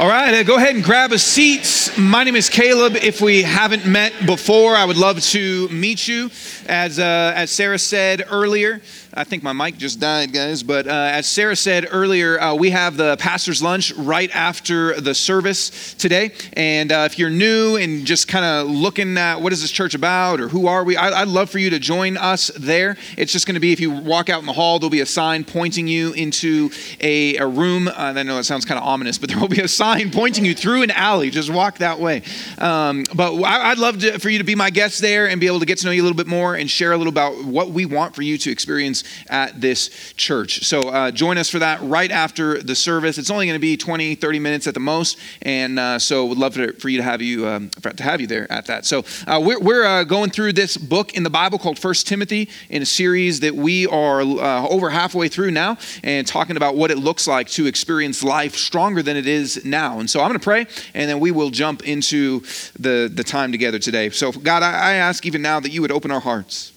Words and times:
All 0.00 0.08
right, 0.08 0.44
go 0.44 0.56
ahead 0.56 0.74
and 0.74 0.82
grab 0.82 1.12
a 1.12 1.18
seat. 1.18 1.73
My 1.98 2.24
name 2.24 2.36
is 2.36 2.48
Caleb. 2.48 2.94
If 2.96 3.20
we 3.20 3.42
haven't 3.42 3.84
met 3.84 4.26
before, 4.26 4.74
I 4.74 4.84
would 4.84 4.96
love 4.96 5.20
to 5.20 5.68
meet 5.68 6.08
you. 6.08 6.30
As, 6.66 6.98
uh, 6.98 7.32
as 7.36 7.50
Sarah 7.50 7.78
said 7.78 8.24
earlier, 8.30 8.80
I 9.16 9.22
think 9.22 9.44
my 9.44 9.52
mic 9.52 9.78
just 9.78 10.00
died, 10.00 10.32
guys. 10.32 10.64
But 10.64 10.88
uh, 10.88 10.90
as 10.90 11.28
Sarah 11.28 11.54
said 11.54 11.86
earlier, 11.90 12.40
uh, 12.40 12.54
we 12.54 12.70
have 12.70 12.96
the 12.96 13.16
pastor's 13.18 13.62
lunch 13.62 13.92
right 13.92 14.28
after 14.34 15.00
the 15.00 15.14
service 15.14 15.94
today. 15.94 16.32
And 16.54 16.90
uh, 16.90 17.06
if 17.06 17.18
you're 17.18 17.30
new 17.30 17.76
and 17.76 18.04
just 18.04 18.26
kind 18.26 18.44
of 18.44 18.68
looking 18.68 19.16
at 19.16 19.40
what 19.40 19.52
is 19.52 19.62
this 19.62 19.70
church 19.70 19.94
about 19.94 20.40
or 20.40 20.48
who 20.48 20.66
are 20.66 20.82
we, 20.82 20.96
I, 20.96 21.20
would 21.20 21.32
love 21.32 21.48
for 21.48 21.58
you 21.58 21.70
to 21.70 21.78
join 21.78 22.16
us 22.16 22.50
there. 22.58 22.96
It's 23.16 23.32
just 23.32 23.46
going 23.46 23.54
to 23.54 23.60
be 23.60 23.72
if 23.72 23.78
you 23.78 23.92
walk 23.92 24.28
out 24.28 24.40
in 24.40 24.46
the 24.46 24.52
hall, 24.52 24.80
there'll 24.80 24.90
be 24.90 25.00
a 25.00 25.06
sign 25.06 25.44
pointing 25.44 25.86
you 25.86 26.12
into 26.14 26.70
a, 27.00 27.36
a 27.36 27.46
room. 27.46 27.86
Uh, 27.86 28.14
I 28.16 28.22
know 28.24 28.38
it 28.38 28.44
sounds 28.44 28.64
kind 28.64 28.78
of 28.78 28.84
ominous, 28.84 29.16
but 29.16 29.28
there 29.30 29.38
will 29.38 29.48
be 29.48 29.60
a 29.60 29.68
sign 29.68 30.10
pointing 30.10 30.44
you 30.44 30.54
through 30.54 30.82
an 30.82 30.90
alley. 30.90 31.30
Just 31.30 31.50
walk 31.50 31.73
that 31.78 31.98
way. 31.98 32.22
Um, 32.58 33.04
but 33.14 33.34
I, 33.42 33.70
would 33.70 33.78
love 33.78 33.98
to, 34.00 34.18
for 34.18 34.28
you 34.28 34.38
to 34.38 34.44
be 34.44 34.54
my 34.54 34.70
guest 34.70 35.00
there 35.00 35.28
and 35.28 35.40
be 35.40 35.46
able 35.46 35.60
to 35.60 35.66
get 35.66 35.78
to 35.78 35.86
know 35.86 35.92
you 35.92 36.02
a 36.02 36.04
little 36.04 36.16
bit 36.16 36.26
more 36.26 36.54
and 36.54 36.70
share 36.70 36.92
a 36.92 36.96
little 36.96 37.12
about 37.12 37.44
what 37.44 37.70
we 37.70 37.86
want 37.86 38.14
for 38.14 38.22
you 38.22 38.38
to 38.38 38.50
experience 38.50 39.04
at 39.28 39.60
this 39.60 40.12
church. 40.16 40.64
So 40.64 40.80
uh, 40.80 41.10
join 41.10 41.38
us 41.38 41.50
for 41.50 41.58
that 41.58 41.80
right 41.82 42.10
after 42.10 42.62
the 42.62 42.74
service. 42.74 43.18
It's 43.18 43.30
only 43.30 43.46
going 43.46 43.56
to 43.56 43.60
be 43.60 43.76
20, 43.76 44.14
30 44.14 44.38
minutes 44.38 44.66
at 44.66 44.74
the 44.74 44.80
most, 44.80 45.18
and 45.42 45.78
uh, 45.78 45.98
so 45.98 46.26
would 46.26 46.38
love 46.38 46.54
for, 46.54 46.88
you 46.88 46.98
to 46.98 47.02
have 47.02 47.20
you 47.20 47.46
um, 47.46 47.70
to 47.70 48.02
have 48.02 48.20
you 48.20 48.26
there 48.26 48.50
at 48.50 48.66
that. 48.66 48.84
So 48.84 49.04
uh, 49.26 49.40
we're, 49.44 49.60
we're 49.60 49.84
uh, 49.84 50.04
going 50.04 50.30
through 50.30 50.52
this 50.52 50.76
book 50.76 51.14
in 51.14 51.22
the 51.22 51.30
Bible 51.30 51.58
called 51.58 51.78
First 51.78 52.06
Timothy 52.06 52.48
in 52.68 52.82
a 52.82 52.86
series 52.86 53.40
that 53.40 53.54
we 53.54 53.86
are 53.86 54.20
uh, 54.20 54.68
over 54.68 54.90
halfway 54.90 55.28
through 55.28 55.50
now, 55.50 55.76
and 56.02 56.26
talking 56.26 56.56
about 56.56 56.76
what 56.76 56.90
it 56.90 56.98
looks 56.98 57.26
like 57.26 57.48
to 57.50 57.66
experience 57.66 58.22
life 58.22 58.54
stronger 58.54 59.02
than 59.02 59.16
it 59.16 59.26
is 59.26 59.64
now. 59.64 59.98
And 59.98 60.08
so 60.08 60.20
I'm 60.20 60.28
going 60.28 60.38
to 60.38 60.44
pray, 60.44 60.66
and 60.94 61.10
then 61.10 61.20
we 61.20 61.30
will 61.30 61.50
jump 61.50 61.63
into 61.82 62.40
the 62.78 63.10
the 63.12 63.24
time 63.24 63.52
together 63.52 63.78
today. 63.78 64.10
So 64.10 64.32
God, 64.32 64.62
I, 64.62 64.72
I 64.72 64.92
ask 64.94 65.26
even 65.26 65.42
now 65.42 65.60
that 65.60 65.70
you 65.70 65.80
would 65.82 65.92
open 65.92 66.10
our 66.10 66.20
hearts 66.20 66.72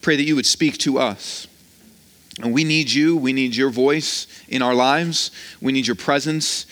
Pray 0.00 0.16
that 0.16 0.24
you 0.24 0.36
would 0.36 0.46
speak 0.46 0.78
to 0.78 0.98
us. 0.98 1.46
And 2.40 2.52
we 2.52 2.62
need 2.62 2.90
you. 2.90 3.16
We 3.16 3.32
need 3.32 3.56
your 3.56 3.70
voice 3.70 4.26
in 4.48 4.62
our 4.62 4.74
lives. 4.74 5.30
We 5.60 5.72
need 5.72 5.86
your 5.86 5.96
presence 5.96 6.66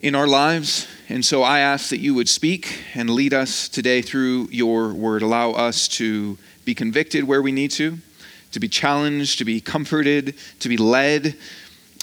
in 0.00 0.14
our 0.14 0.28
lives. 0.28 0.86
And 1.08 1.24
so 1.24 1.42
I 1.42 1.58
ask 1.58 1.90
that 1.90 1.98
you 1.98 2.14
would 2.14 2.28
speak 2.28 2.84
and 2.94 3.10
lead 3.10 3.34
us 3.34 3.68
today 3.68 4.02
through 4.02 4.48
your 4.50 4.92
word. 4.92 5.22
Allow 5.22 5.52
us 5.52 5.88
to 5.88 6.38
be 6.64 6.74
convicted 6.74 7.24
where 7.24 7.42
we 7.42 7.50
need 7.50 7.72
to, 7.72 7.98
to 8.52 8.60
be 8.60 8.68
challenged, 8.68 9.38
to 9.38 9.44
be 9.44 9.60
comforted, 9.60 10.34
to 10.60 10.68
be 10.68 10.76
led, 10.76 11.36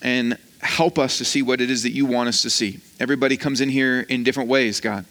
and 0.02 0.38
help 0.62 1.00
us 1.00 1.18
to 1.18 1.26
see 1.26 1.42
what 1.42 1.62
it 1.62 1.70
is 1.70 1.84
that 1.84 1.92
you 1.92 2.06
want 2.06 2.30
us 2.30 2.42
to 2.42 2.50
see. 2.50 2.80
Everybody 3.00 3.38
comes 3.38 3.62
in 3.62 3.70
here 3.70 4.02
in 4.02 4.24
different 4.24 4.50
ways, 4.50 4.80
God 4.80 5.06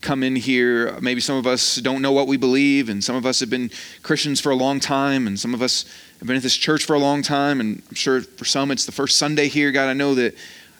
come 0.00 0.22
in 0.22 0.36
here. 0.36 0.98
Maybe 1.00 1.20
some 1.20 1.36
of 1.36 1.46
us 1.46 1.76
don't 1.76 2.00
know 2.00 2.12
what 2.12 2.26
we 2.26 2.36
believe, 2.36 2.88
and 2.88 3.04
some 3.04 3.16
of 3.16 3.26
us 3.26 3.40
have 3.40 3.50
been 3.50 3.70
Christians 4.02 4.40
for 4.40 4.50
a 4.50 4.56
long 4.56 4.80
time, 4.80 5.26
and 5.26 5.38
some 5.38 5.52
of 5.52 5.60
us 5.60 5.84
have 6.18 6.26
been 6.26 6.36
at 6.36 6.42
this 6.42 6.56
church 6.56 6.84
for 6.84 6.94
a 6.94 6.98
long 6.98 7.22
time. 7.22 7.60
And 7.60 7.82
I'm 7.88 7.94
sure 7.94 8.22
for 8.22 8.44
some 8.44 8.70
it's 8.70 8.86
the 8.86 8.92
first 8.92 9.18
Sunday 9.18 9.48
here. 9.48 9.70
God, 9.70 9.88
I 9.88 9.92
know 9.92 10.14
that 10.14 10.34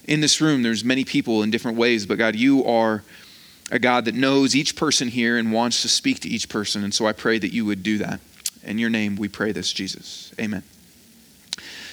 in 0.05 0.21
this 0.21 0.41
room 0.41 0.63
there's 0.63 0.85
many 0.85 1.05
people 1.05 1.43
in 1.43 1.51
different 1.51 1.77
ways, 1.77 2.07
but 2.07 2.17
God, 2.17 2.35
you 2.35 2.65
are 2.65 3.03
a 3.71 3.79
God 3.79 4.07
that 4.07 4.15
knows 4.15 4.55
each 4.57 4.77
person 4.77 5.09
here 5.09 5.37
and 5.37 5.53
wants 5.53 5.83
to 5.83 5.89
speak 5.89 6.21
to 6.21 6.29
each 6.29 6.49
person. 6.49 6.85
And 6.85 6.95
so 6.95 7.07
I 7.07 7.13
pray 7.13 7.39
that 7.39 7.53
you 7.53 7.65
would 7.65 7.83
do 7.83 7.99
that. 7.99 8.21
In 8.65 8.79
your 8.79 8.91
name, 8.91 9.17
we 9.17 9.29
pray 9.29 9.53
this, 9.53 9.73
Jesus. 9.73 10.33
Amen. 10.41 10.63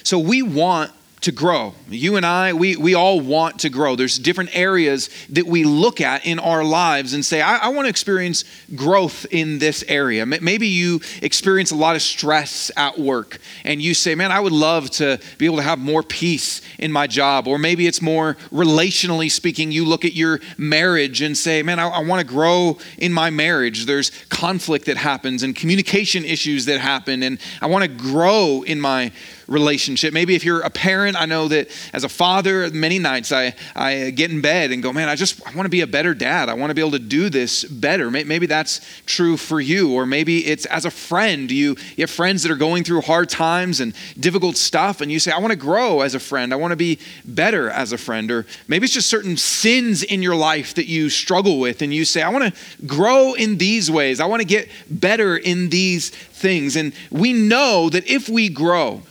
So 0.02 0.18
we 0.18 0.42
want 0.42 0.92
to 1.22 1.32
grow. 1.32 1.74
You 1.88 2.16
and 2.16 2.24
I, 2.24 2.54
we, 2.54 2.76
we 2.76 2.94
all 2.94 3.20
want 3.20 3.60
to 3.60 3.68
grow. 3.68 3.94
There's 3.94 4.18
different 4.18 4.56
areas 4.56 5.10
that 5.28 5.46
we 5.46 5.64
look 5.64 6.00
at 6.00 6.24
in 6.24 6.38
our 6.38 6.64
lives 6.64 7.12
and 7.12 7.24
say, 7.24 7.42
I, 7.42 7.56
I 7.56 7.68
want 7.68 7.86
to 7.86 7.90
experience 7.90 8.44
growth 8.74 9.26
in 9.30 9.58
this 9.58 9.84
area. 9.86 10.24
Maybe 10.24 10.68
you 10.68 11.00
experience 11.20 11.72
a 11.72 11.76
lot 11.76 11.94
of 11.94 12.02
stress 12.02 12.70
at 12.76 12.98
work 12.98 13.38
and 13.64 13.82
you 13.82 13.92
say, 13.92 14.14
Man, 14.14 14.32
I 14.32 14.40
would 14.40 14.52
love 14.52 14.90
to 14.92 15.20
be 15.36 15.46
able 15.46 15.58
to 15.58 15.62
have 15.62 15.78
more 15.78 16.02
peace 16.02 16.62
in 16.78 16.90
my 16.90 17.06
job. 17.06 17.46
Or 17.46 17.58
maybe 17.58 17.86
it's 17.86 18.00
more 18.00 18.36
relationally 18.50 19.30
speaking, 19.30 19.72
you 19.72 19.84
look 19.84 20.04
at 20.04 20.14
your 20.14 20.40
marriage 20.56 21.20
and 21.20 21.36
say, 21.36 21.62
Man, 21.62 21.78
I, 21.78 21.88
I 21.88 22.04
want 22.04 22.26
to 22.26 22.26
grow 22.26 22.78
in 22.96 23.12
my 23.12 23.28
marriage. 23.28 23.84
There's 23.84 24.10
conflict 24.30 24.86
that 24.86 24.96
happens 24.96 25.42
and 25.42 25.54
communication 25.54 26.24
issues 26.24 26.64
that 26.64 26.80
happen, 26.80 27.22
and 27.22 27.38
I 27.60 27.66
want 27.66 27.84
to 27.84 27.90
grow 27.90 28.62
in 28.62 28.80
my 28.80 29.12
relationship. 29.50 30.14
Maybe 30.14 30.34
if 30.34 30.44
you're 30.44 30.60
a 30.60 30.70
parent, 30.70 31.20
I 31.20 31.26
know 31.26 31.48
that 31.48 31.68
as 31.92 32.04
a 32.04 32.08
father, 32.08 32.70
many 32.70 32.98
nights 32.98 33.32
I, 33.32 33.54
I 33.74 34.10
get 34.10 34.30
in 34.30 34.40
bed 34.40 34.70
and 34.70 34.82
go, 34.82 34.92
man, 34.92 35.08
I 35.08 35.16
just 35.16 35.46
I 35.46 35.54
want 35.54 35.66
to 35.66 35.70
be 35.70 35.82
a 35.82 35.86
better 35.86 36.14
dad. 36.14 36.48
I 36.48 36.54
want 36.54 36.70
to 36.70 36.74
be 36.74 36.80
able 36.80 36.92
to 36.92 36.98
do 37.00 37.28
this 37.28 37.64
better. 37.64 38.10
Maybe 38.10 38.46
that's 38.46 38.80
true 39.06 39.36
for 39.36 39.60
you. 39.60 39.92
Or 39.92 40.06
maybe 40.06 40.46
it's 40.46 40.64
as 40.66 40.84
a 40.84 40.90
friend. 40.90 41.50
You, 41.50 41.76
you 41.96 42.02
have 42.02 42.10
friends 42.10 42.44
that 42.44 42.52
are 42.52 42.56
going 42.56 42.84
through 42.84 43.02
hard 43.02 43.28
times 43.28 43.80
and 43.80 43.92
difficult 44.18 44.56
stuff, 44.56 45.00
and 45.00 45.10
you 45.10 45.18
say, 45.18 45.32
I 45.32 45.38
want 45.38 45.50
to 45.50 45.58
grow 45.58 46.02
as 46.02 46.14
a 46.14 46.20
friend. 46.20 46.52
I 46.52 46.56
want 46.56 46.70
to 46.70 46.76
be 46.76 46.98
better 47.24 47.68
as 47.68 47.92
a 47.92 47.98
friend. 47.98 48.30
Or 48.30 48.46
maybe 48.68 48.84
it's 48.84 48.94
just 48.94 49.08
certain 49.08 49.36
sins 49.36 50.04
in 50.04 50.22
your 50.22 50.36
life 50.36 50.74
that 50.74 50.86
you 50.86 51.10
struggle 51.10 51.58
with, 51.58 51.82
and 51.82 51.92
you 51.92 52.04
say, 52.04 52.22
I 52.22 52.28
want 52.28 52.54
to 52.54 52.86
grow 52.86 53.34
in 53.34 53.58
these 53.58 53.90
ways. 53.90 54.20
I 54.20 54.26
want 54.26 54.42
to 54.42 54.46
get 54.46 54.68
better 54.88 55.36
in 55.36 55.70
these 55.70 56.10
things. 56.10 56.76
And 56.76 56.92
we 57.10 57.32
know 57.32 57.90
that 57.90 58.08
if 58.08 58.28
we 58.28 58.48
grow, 58.48 59.02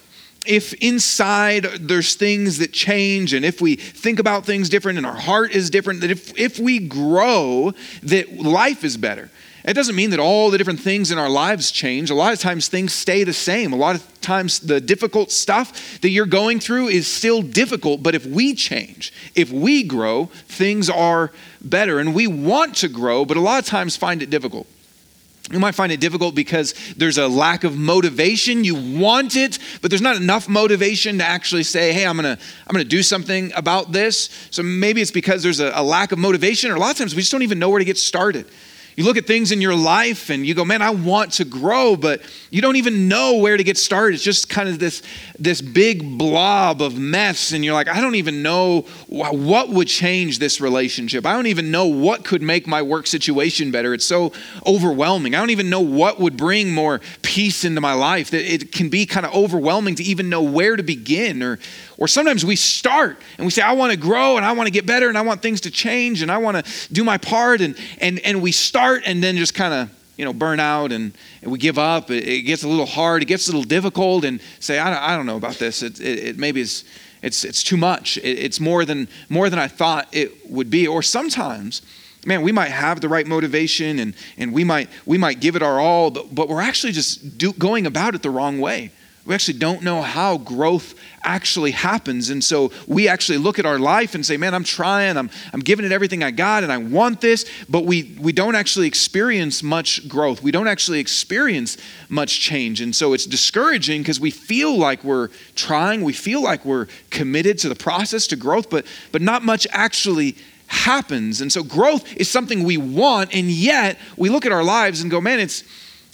if 0.46 0.74
inside 0.76 1.64
there's 1.80 2.16
things 2.16 2.60
that 2.60 2.72
change 2.72 3.34
and 3.34 3.46
if 3.46 3.62
we 3.62 3.76
think 3.76 4.20
about 4.20 4.46
things 4.46 4.70
different 4.70 4.98
and 4.98 5.06
our 5.06 5.16
heart 5.16 5.52
is 5.52 5.70
different 5.70 6.02
that 6.02 6.12
if, 6.12 6.38
if 6.38 6.60
we 6.60 6.80
grow 6.80 7.74
that 8.04 8.38
life 8.38 8.84
is 8.84 8.98
better. 8.98 9.30
It 9.66 9.74
doesn't 9.74 9.96
mean 9.96 10.12
that 10.12 10.20
all 10.20 10.50
the 10.50 10.58
different 10.58 10.80
things 10.80 11.12
in 11.12 11.18
our 11.18 11.30
lives 11.30 11.70
change. 11.70 12.10
A 12.10 12.16
lot 12.16 12.32
of 12.32 12.40
times 12.40 12.70
things 12.70 12.94
stay 12.94 13.26
the 13.26 13.34
same. 13.34 13.74
A 13.74 13.76
lot 13.76 13.96
of 13.96 14.22
times 14.22 14.62
the 14.62 14.80
difficult 14.80 15.32
stuff 15.32 16.00
that 16.00 16.10
you're 16.10 16.26
going 16.26 16.62
through 16.62 16.88
is 16.88 17.08
still 17.08 17.42
difficult 17.42 18.02
but 18.02 18.16
if 18.16 18.26
we 18.26 18.54
change 18.56 19.14
if 19.36 19.52
we 19.52 19.84
grow 19.84 20.26
things 20.48 20.90
are 20.90 21.32
better. 21.62 22.00
And 22.00 22.16
we 22.16 22.26
want 22.26 22.76
to 22.78 22.88
grow 22.88 23.26
but 23.26 23.38
a 23.38 23.42
lot 23.42 23.60
of 23.60 23.66
times 23.66 23.96
find 23.98 24.24
it 24.24 24.30
difficult 24.30 24.68
you 25.52 25.60
might 25.60 25.76
find 25.76 25.92
it 25.92 26.00
difficult 26.00 26.36
because 26.36 26.74
there's 26.96 27.18
a 27.18 27.28
lack 27.28 27.64
of 27.64 27.78
motivation. 27.78 28.64
You 28.64 28.76
want 28.76 29.36
it, 29.36 29.58
but 29.82 29.90
there's 29.90 30.02
not 30.02 30.16
enough 30.16 30.48
motivation 30.48 31.18
to 31.18 31.26
actually 31.26 31.64
say, 31.64 31.92
hey, 31.94 32.06
I'm 32.06 32.16
gonna, 32.16 32.38
I'm 32.68 32.74
gonna 32.74 32.84
do 32.84 33.02
something 33.04 33.52
about 33.56 33.92
this. 33.92 34.30
So 34.52 34.62
maybe 34.64 35.02
it's 35.02 35.12
because 35.12 35.44
there's 35.44 35.60
a, 35.60 35.72
a 35.74 35.84
lack 35.84 36.12
of 36.12 36.20
motivation, 36.20 36.72
or 36.72 36.76
a 36.76 36.80
lot 36.80 36.92
of 36.92 36.98
times 36.98 37.16
we 37.16 37.22
just 37.22 37.32
don't 37.32 37.44
even 37.44 37.60
know 37.60 37.70
where 37.70 37.80
to 37.80 37.86
get 37.86 37.98
started. 37.98 38.46
You 39.00 39.06
look 39.06 39.16
at 39.16 39.26
things 39.26 39.54
in 39.54 39.62
your 39.62 39.76
life 39.76 40.30
and 40.30 40.46
you 40.46 40.54
go, 40.54 40.66
man, 40.66 40.82
I 40.82 40.90
want 40.90 41.32
to 41.36 41.46
grow, 41.46 41.96
but 41.96 42.22
you 42.50 42.62
don't 42.62 42.76
even 42.76 43.08
know 43.08 43.38
where 43.38 43.56
to 43.56 43.64
get 43.64 43.78
started. 43.78 44.16
It's 44.16 44.24
just 44.26 44.50
kind 44.50 44.68
of 44.68 44.78
this, 44.78 45.02
this 45.40 45.62
big 45.62 46.18
blob 46.18 46.82
of 46.82 46.98
mess. 46.98 47.54
And 47.54 47.64
you're 47.64 47.74
like, 47.74 47.88
I 47.88 48.02
don't 48.02 48.16
even 48.16 48.44
know 48.44 48.82
what 49.08 49.70
would 49.70 49.88
change 49.88 50.40
this 50.40 50.60
relationship. 50.60 51.26
I 51.26 51.32
don't 51.32 51.48
even 51.48 51.72
know 51.72 51.86
what 51.86 52.26
could 52.26 52.42
make 52.42 52.68
my 52.68 52.82
work 52.82 53.08
situation 53.08 53.72
better. 53.72 53.94
It's 53.94 54.04
so 54.04 54.34
overwhelming. 54.68 55.34
I 55.34 55.40
don't 55.40 55.52
even 55.52 55.70
know 55.70 55.80
what 55.80 56.20
would 56.20 56.36
bring 56.36 56.74
more 56.74 57.00
peace 57.22 57.64
into 57.64 57.80
my 57.80 57.94
life. 57.94 58.32
That 58.32 58.54
it 58.54 58.74
can 58.74 58.90
be 58.90 59.06
kind 59.06 59.26
of 59.26 59.34
overwhelming 59.34 59.96
to 59.96 60.04
even 60.04 60.28
know 60.28 60.42
where 60.42 60.76
to 60.76 60.84
begin 60.84 61.42
or 61.42 61.58
or 62.00 62.08
sometimes 62.08 62.46
we 62.46 62.56
start 62.56 63.22
and 63.38 63.46
we 63.46 63.52
say, 63.52 63.62
I 63.62 63.74
want 63.74 63.92
to 63.92 63.98
grow 63.98 64.38
and 64.38 64.46
I 64.46 64.54
want 64.54 64.68
to 64.68 64.72
get 64.72 64.86
better 64.86 65.10
and 65.10 65.18
I 65.18 65.22
want 65.22 65.42
things 65.42 65.62
to 65.62 65.72
change 65.72 66.22
and 66.22 66.32
I 66.32 66.38
want 66.38 66.66
to 66.66 66.94
do 66.94 67.04
my 67.04 67.18
part. 67.18 67.60
And, 67.60 67.78
and, 68.00 68.20
and 68.20 68.42
we 68.42 68.54
start 68.54 69.04
and 69.06 69.22
then 69.22 69.36
just 69.36 69.54
kind 69.54 69.74
of, 69.74 69.90
you 70.16 70.24
know, 70.24 70.32
burn 70.32 70.62
out 70.62 70.94
and, 70.94 71.12
and 71.42 71.52
we 71.52 71.60
give 71.60 71.78
up. 71.78 72.10
It, 72.10 72.26
it, 72.26 72.42
gets 72.44 72.64
a 72.64 72.70
little 72.70 72.86
hard. 72.86 73.22
It 73.22 73.26
gets 73.26 73.50
a 73.50 73.52
little 73.52 73.68
difficult 73.68 74.24
and 74.24 74.40
say, 74.62 74.80
I 74.80 74.90
don't, 74.90 75.04
I 75.04 75.18
don't 75.18 75.26
know 75.26 75.36
about 75.36 75.56
this. 75.56 75.84
It, 75.84 76.00
it, 76.00 76.20
it 76.20 76.38
maybe 76.38 76.62
is, 76.62 76.86
it's, 77.22 77.44
it's 77.44 77.64
too 77.64 77.78
much. 77.78 78.16
It, 78.18 78.40
it's 78.40 78.62
more 78.62 78.86
than, 78.86 79.10
more 79.28 79.50
than 79.50 79.60
I 79.60 79.68
thought 79.68 80.08
it 80.14 80.50
would 80.50 80.70
be. 80.70 80.88
Or 80.88 81.04
sometimes, 81.04 81.82
man 82.26 82.42
we 82.42 82.52
might 82.52 82.70
have 82.70 83.00
the 83.00 83.08
right 83.08 83.28
motivation 83.28 84.00
and, 84.00 84.14
and 84.38 84.52
we 84.52 84.66
might 84.66 84.90
we 85.06 85.18
might 85.18 85.40
give 85.40 85.56
it 85.56 85.64
our 85.64 85.80
all 85.80 86.12
but, 86.12 86.36
but 86.36 86.50
we're 86.50 86.60
actually 86.60 86.92
just 86.92 87.38
do, 87.38 87.54
going 87.54 87.86
about 87.86 88.14
it 88.14 88.22
the 88.22 88.30
wrong 88.30 88.60
way 88.60 88.92
we 89.30 89.36
actually 89.36 89.60
don't 89.60 89.84
know 89.84 90.02
how 90.02 90.40
growth 90.40 90.96
actually 91.22 91.70
happens. 91.70 92.32
And 92.32 92.44
so 92.44 92.72
we 92.88 93.08
actually 93.08 93.38
look 93.38 93.60
at 93.60 93.66
our 93.68 93.78
life 93.78 94.16
and 94.16 94.26
say, 94.26 94.38
man, 94.38 94.56
I'm 94.56 94.64
trying, 94.64 95.18
I'm, 95.18 95.30
I'm 95.54 95.60
giving 95.60 95.86
it 95.86 95.92
everything 95.92 96.24
I 96.24 96.32
got, 96.32 96.64
and 96.64 96.74
I 96.74 96.80
want 96.80 97.22
this, 97.22 97.46
but 97.70 97.86
we, 97.86 98.18
we 98.20 98.32
don't 98.32 98.56
actually 98.56 98.88
experience 98.88 99.62
much 99.62 100.08
growth. 100.08 100.42
We 100.42 100.50
don't 100.50 100.68
actually 100.68 101.00
experience 101.00 101.78
much 102.10 102.40
change. 102.40 102.82
And 102.82 102.96
so 102.96 103.14
it's 103.14 103.28
discouraging 103.28 104.02
because 104.02 104.20
we 104.20 104.32
feel 104.32 104.76
like 104.76 105.04
we're 105.04 105.28
trying, 105.56 106.02
we 106.02 106.14
feel 106.14 106.42
like 106.42 106.66
we're 106.66 106.88
committed 107.12 107.60
to 107.60 107.70
the 107.70 107.76
process, 107.76 108.26
to 108.28 108.36
growth, 108.36 108.72
but, 108.72 108.84
but 109.12 109.22
not 109.22 109.44
much 109.44 109.68
actually 109.70 110.38
happens. 110.66 111.40
And 111.40 111.54
so 111.54 111.62
growth 111.62 112.18
is 112.18 112.32
something 112.32 112.64
we 112.64 112.78
want, 112.78 113.36
and 113.36 113.52
yet 113.52 114.00
we 114.18 114.30
look 114.30 114.48
at 114.48 114.52
our 114.52 114.64
lives 114.64 115.02
and 115.02 115.12
go, 115.12 115.22
man, 115.22 115.40
it's, 115.40 115.64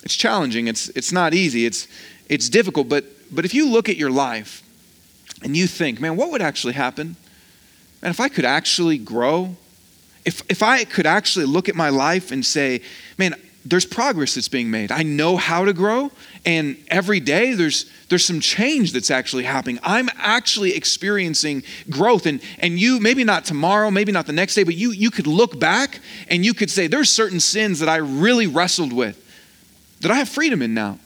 it's 0.04 0.18
challenging, 0.18 0.68
it's, 0.68 0.90
it's 0.90 1.14
not 1.14 1.34
easy, 1.34 1.66
it's 1.66 1.88
it's 2.30 2.50
difficult, 2.50 2.90
but, 2.90 3.06
but 3.32 3.46
if 3.46 3.54
you 3.54 3.70
look 3.70 3.90
at 3.90 3.98
your 3.98 4.12
life 4.12 4.64
and 5.44 5.56
you 5.56 5.68
think, 5.68 6.00
man, 6.00 6.16
what 6.16 6.32
would 6.32 6.42
actually 6.42 6.74
happen 6.74 7.16
and 8.06 8.12
if 8.12 8.20
I 8.20 8.30
could 8.30 8.46
actually 8.46 9.00
grow, 9.00 9.56
if, 10.26 10.44
if 10.48 10.62
I 10.62 10.84
could 10.84 11.08
actually 11.08 11.46
look 11.46 11.68
at 11.68 11.74
my 11.74 11.90
life 11.90 12.32
and 12.32 12.46
say, 12.46 12.82
man, 13.18 13.34
there's 13.66 13.86
progress 13.86 14.36
that's 14.36 14.48
being 14.48 14.70
made. 14.70 14.92
I 14.92 15.02
know 15.02 15.38
how 15.38 15.66
to 15.66 15.74
grow, 15.74 16.12
and 16.46 16.78
every 16.90 17.20
day 17.20 17.56
there's 17.56 17.90
there's 18.10 18.24
some 18.24 18.40
change 18.40 18.92
that's 18.92 19.10
actually 19.10 19.46
happening. 19.46 19.80
I'm 19.82 20.08
actually 20.18 20.76
experiencing 20.76 21.64
growth. 21.90 22.28
And 22.28 22.42
and 22.60 22.80
you, 22.80 23.00
maybe 23.00 23.24
not 23.24 23.44
tomorrow, 23.44 23.90
maybe 23.90 24.12
not 24.12 24.28
the 24.28 24.34
next 24.34 24.54
day, 24.54 24.62
but 24.62 24.76
you 24.76 24.92
you 24.92 25.10
could 25.10 25.26
look 25.26 25.60
back 25.60 26.00
and 26.30 26.46
you 26.46 26.54
could 26.54 26.70
say, 26.70 26.86
there's 26.86 27.10
certain 27.10 27.40
sins 27.40 27.80
that 27.80 27.90
I 27.90 27.96
really 27.96 28.46
wrestled 28.46 28.94
with 28.94 29.20
that 30.02 30.12
I 30.12 30.16
have 30.18 30.30
freedom 30.30 30.62
in 30.62 30.76
now. 30.76 31.00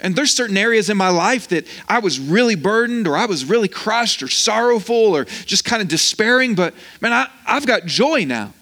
And 0.00 0.16
there's 0.16 0.32
certain 0.32 0.56
areas 0.56 0.88
in 0.88 0.96
my 0.96 1.10
life 1.10 1.48
that 1.48 1.66
I 1.88 1.98
was 1.98 2.18
really 2.18 2.54
burdened 2.54 3.06
or 3.06 3.16
I 3.16 3.26
was 3.26 3.44
really 3.44 3.68
crushed 3.68 4.22
or 4.22 4.28
sorrowful 4.28 5.16
or 5.16 5.24
just 5.24 5.64
kind 5.64 5.82
of 5.82 5.88
despairing, 5.88 6.54
but 6.54 6.74
man, 7.00 7.12
I, 7.12 7.28
I've 7.46 7.66
got 7.66 7.86
joy 7.86 8.24
now. 8.24 8.52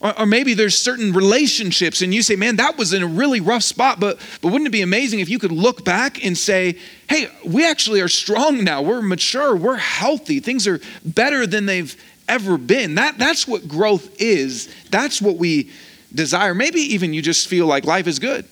Or, 0.00 0.20
or, 0.20 0.26
maybe 0.26 0.54
there's 0.54 0.76
certain 0.76 1.12
relationships 1.12 2.02
and 2.02 2.12
you 2.12 2.22
say, 2.22 2.34
man, 2.34 2.56
that 2.56 2.76
was 2.76 2.92
in 2.92 3.02
a 3.02 3.06
really 3.06 3.40
rough 3.40 3.62
spot, 3.62 4.00
but, 4.00 4.18
but 4.42 4.48
wouldn't 4.48 4.66
it 4.66 4.72
be 4.72 4.82
amazing 4.82 5.20
if 5.20 5.28
you 5.28 5.38
could 5.38 5.52
look 5.52 5.84
back 5.84 6.24
and 6.24 6.36
say, 6.36 6.76
hey, 7.08 7.28
we 7.46 7.64
actually 7.64 8.00
are 8.00 8.08
strong 8.08 8.64
now. 8.64 8.82
We're 8.82 9.00
mature. 9.00 9.54
We're 9.54 9.76
healthy. 9.76 10.40
Things 10.40 10.66
are 10.66 10.80
better 11.04 11.46
than 11.46 11.66
they've 11.66 11.96
ever 12.28 12.58
been. 12.58 12.96
That, 12.96 13.16
that's 13.16 13.46
what 13.46 13.68
growth 13.68 14.20
is. 14.20 14.74
That's 14.90 15.22
what 15.22 15.36
we 15.36 15.70
desire. 16.12 16.52
Maybe 16.54 16.80
even 16.80 17.14
you 17.14 17.22
just 17.22 17.46
feel 17.46 17.66
like 17.66 17.84
life 17.84 18.08
is 18.08 18.18
good. 18.18 18.44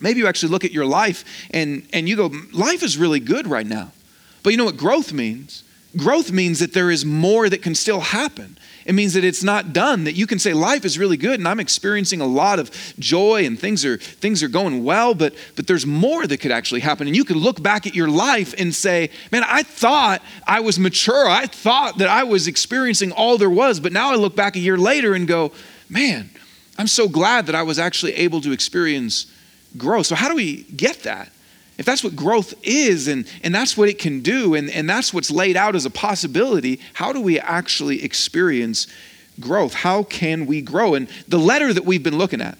Maybe 0.00 0.20
you 0.20 0.26
actually 0.26 0.50
look 0.50 0.64
at 0.64 0.72
your 0.72 0.86
life 0.86 1.24
and, 1.50 1.86
and 1.92 2.08
you 2.08 2.16
go, 2.16 2.30
life 2.52 2.82
is 2.82 2.96
really 2.96 3.20
good 3.20 3.46
right 3.46 3.66
now. 3.66 3.92
But 4.42 4.50
you 4.50 4.56
know 4.56 4.64
what 4.64 4.76
growth 4.76 5.12
means? 5.12 5.64
Growth 5.96 6.30
means 6.30 6.58
that 6.58 6.74
there 6.74 6.90
is 6.90 7.04
more 7.04 7.48
that 7.48 7.62
can 7.62 7.74
still 7.74 8.00
happen. 8.00 8.58
It 8.84 8.94
means 8.94 9.14
that 9.14 9.24
it's 9.24 9.42
not 9.42 9.72
done, 9.74 10.04
that 10.04 10.14
you 10.14 10.26
can 10.26 10.38
say 10.38 10.54
life 10.54 10.84
is 10.84 10.98
really 10.98 11.16
good 11.16 11.38
and 11.40 11.46
I'm 11.46 11.60
experiencing 11.60 12.20
a 12.20 12.26
lot 12.26 12.58
of 12.58 12.70
joy 12.98 13.44
and 13.44 13.58
things 13.58 13.84
are 13.84 13.98
things 13.98 14.42
are 14.42 14.48
going 14.48 14.84
well, 14.84 15.14
but 15.14 15.34
but 15.56 15.66
there's 15.66 15.84
more 15.84 16.26
that 16.26 16.38
could 16.38 16.52
actually 16.52 16.80
happen. 16.80 17.06
And 17.06 17.14
you 17.14 17.24
can 17.24 17.36
look 17.36 17.62
back 17.62 17.86
at 17.86 17.94
your 17.94 18.08
life 18.08 18.54
and 18.56 18.74
say, 18.74 19.10
Man, 19.30 19.44
I 19.46 19.62
thought 19.62 20.22
I 20.46 20.60
was 20.60 20.78
mature. 20.78 21.28
I 21.28 21.46
thought 21.46 21.98
that 21.98 22.08
I 22.08 22.24
was 22.24 22.46
experiencing 22.46 23.12
all 23.12 23.36
there 23.36 23.50
was, 23.50 23.78
but 23.78 23.92
now 23.92 24.10
I 24.10 24.14
look 24.14 24.34
back 24.34 24.56
a 24.56 24.60
year 24.60 24.78
later 24.78 25.14
and 25.14 25.28
go, 25.28 25.52
Man, 25.90 26.30
I'm 26.78 26.86
so 26.86 27.08
glad 27.08 27.46
that 27.46 27.54
I 27.54 27.64
was 27.64 27.78
actually 27.78 28.14
able 28.14 28.40
to 28.42 28.52
experience 28.52 29.26
growth. 29.76 30.06
So 30.06 30.14
how 30.14 30.28
do 30.28 30.34
we 30.34 30.62
get 30.64 31.02
that? 31.04 31.30
If 31.78 31.86
that's 31.86 32.02
what 32.02 32.16
growth 32.16 32.54
is 32.64 33.06
and, 33.06 33.26
and 33.42 33.54
that's 33.54 33.76
what 33.76 33.88
it 33.88 34.00
can 34.00 34.20
do 34.20 34.54
and, 34.54 34.68
and 34.70 34.90
that's 34.90 35.14
what's 35.14 35.30
laid 35.30 35.56
out 35.56 35.76
as 35.76 35.84
a 35.84 35.90
possibility, 35.90 36.80
how 36.94 37.12
do 37.12 37.20
we 37.20 37.38
actually 37.38 38.02
experience 38.02 38.88
growth? 39.38 39.74
How 39.74 40.02
can 40.02 40.46
we 40.46 40.60
grow? 40.60 40.94
And 40.94 41.08
the 41.28 41.38
letter 41.38 41.72
that 41.72 41.84
we've 41.84 42.02
been 42.02 42.18
looking 42.18 42.40
at, 42.40 42.58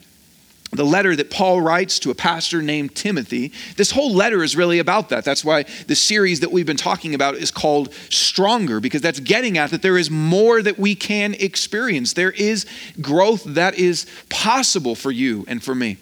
the 0.70 0.84
letter 0.84 1.16
that 1.16 1.31
Paul 1.31 1.60
writes 1.62 1.99
to 2.00 2.10
a 2.10 2.14
pastor 2.14 2.60
named 2.62 2.94
Timothy, 2.94 3.52
this 3.76 3.90
whole 3.90 4.12
letter 4.12 4.44
is 4.44 4.55
really 4.55 4.78
about 4.78 5.08
that. 5.08 5.25
That's 5.25 5.44
why 5.44 5.64
the 5.87 5.96
series 5.96 6.40
that 6.40 6.52
we've 6.52 6.66
been 6.66 6.76
talking 6.76 7.14
about 7.14 7.37
is 7.37 7.50
called 7.50 7.93
Stronger, 8.10 8.78
because 8.78 9.00
that's 9.00 9.19
getting 9.19 9.56
at 9.56 9.70
that 9.70 9.82
there 9.82 9.96
is 9.96 10.10
more 10.10 10.62
that 10.62 10.78
we 10.78 10.94
can 10.94 11.34
experience. 11.34 12.12
There 12.12 12.32
is 12.32 12.66
growth 13.00 13.44
that 13.44 13.76
is 13.76 14.06
possible 14.28 14.94
for 14.94 15.10
you 15.10 15.44
and 15.49 15.62
for 15.62 15.75
me. 15.75 15.96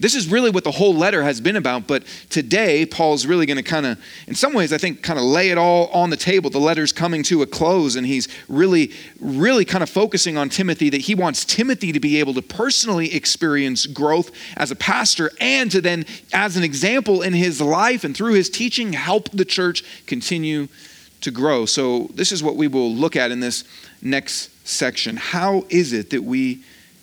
This 0.00 0.14
is 0.14 0.32
really 0.32 0.50
what 0.50 0.64
the 0.64 0.70
whole 0.70 0.94
letter 0.94 1.22
has 1.22 1.42
been 1.42 1.56
about, 1.56 1.86
but 1.86 2.04
today 2.30 2.86
Paul's 2.86 3.26
really 3.26 3.44
going 3.44 3.58
to 3.58 3.62
kind 3.62 3.84
of, 3.84 4.02
in 4.26 4.34
some 4.34 4.54
ways, 4.54 4.72
I 4.72 4.78
think, 4.78 5.02
kind 5.02 5.18
of 5.18 5.26
lay 5.26 5.50
it 5.50 5.58
all 5.58 5.88
on 5.88 6.08
the 6.08 6.16
table. 6.16 6.48
The 6.48 6.58
letter's 6.58 6.90
coming 6.90 7.22
to 7.24 7.42
a 7.42 7.46
close, 7.46 7.96
and 7.96 8.06
he's 8.06 8.26
really, 8.48 8.92
really 9.20 9.66
kind 9.66 9.82
of 9.82 9.90
focusing 9.90 10.38
on 10.38 10.48
Timothy 10.48 10.88
that 10.88 11.02
he 11.02 11.14
wants 11.14 11.44
Timothy 11.44 11.92
to 11.92 12.00
be 12.00 12.18
able 12.18 12.32
to 12.32 12.40
personally 12.40 13.14
experience 13.14 13.84
growth 13.84 14.30
as 14.56 14.70
a 14.70 14.76
pastor 14.76 15.30
and 15.38 15.70
to 15.70 15.82
then, 15.82 16.06
as 16.32 16.56
an 16.56 16.64
example 16.64 17.20
in 17.20 17.34
his 17.34 17.60
life 17.60 18.02
and 18.02 18.16
through 18.16 18.32
his 18.32 18.48
teaching, 18.48 18.94
help 18.94 19.28
the 19.32 19.44
church 19.44 19.84
continue 20.06 20.68
to 21.20 21.30
grow. 21.30 21.66
So, 21.66 22.08
this 22.14 22.32
is 22.32 22.42
what 22.42 22.56
we 22.56 22.68
will 22.68 22.90
look 22.90 23.16
at 23.16 23.30
in 23.30 23.40
this 23.40 23.64
next 24.00 24.66
section. 24.66 25.18
How 25.18 25.66
is 25.68 25.92
it 25.92 26.08
that 26.08 26.24
we 26.24 26.60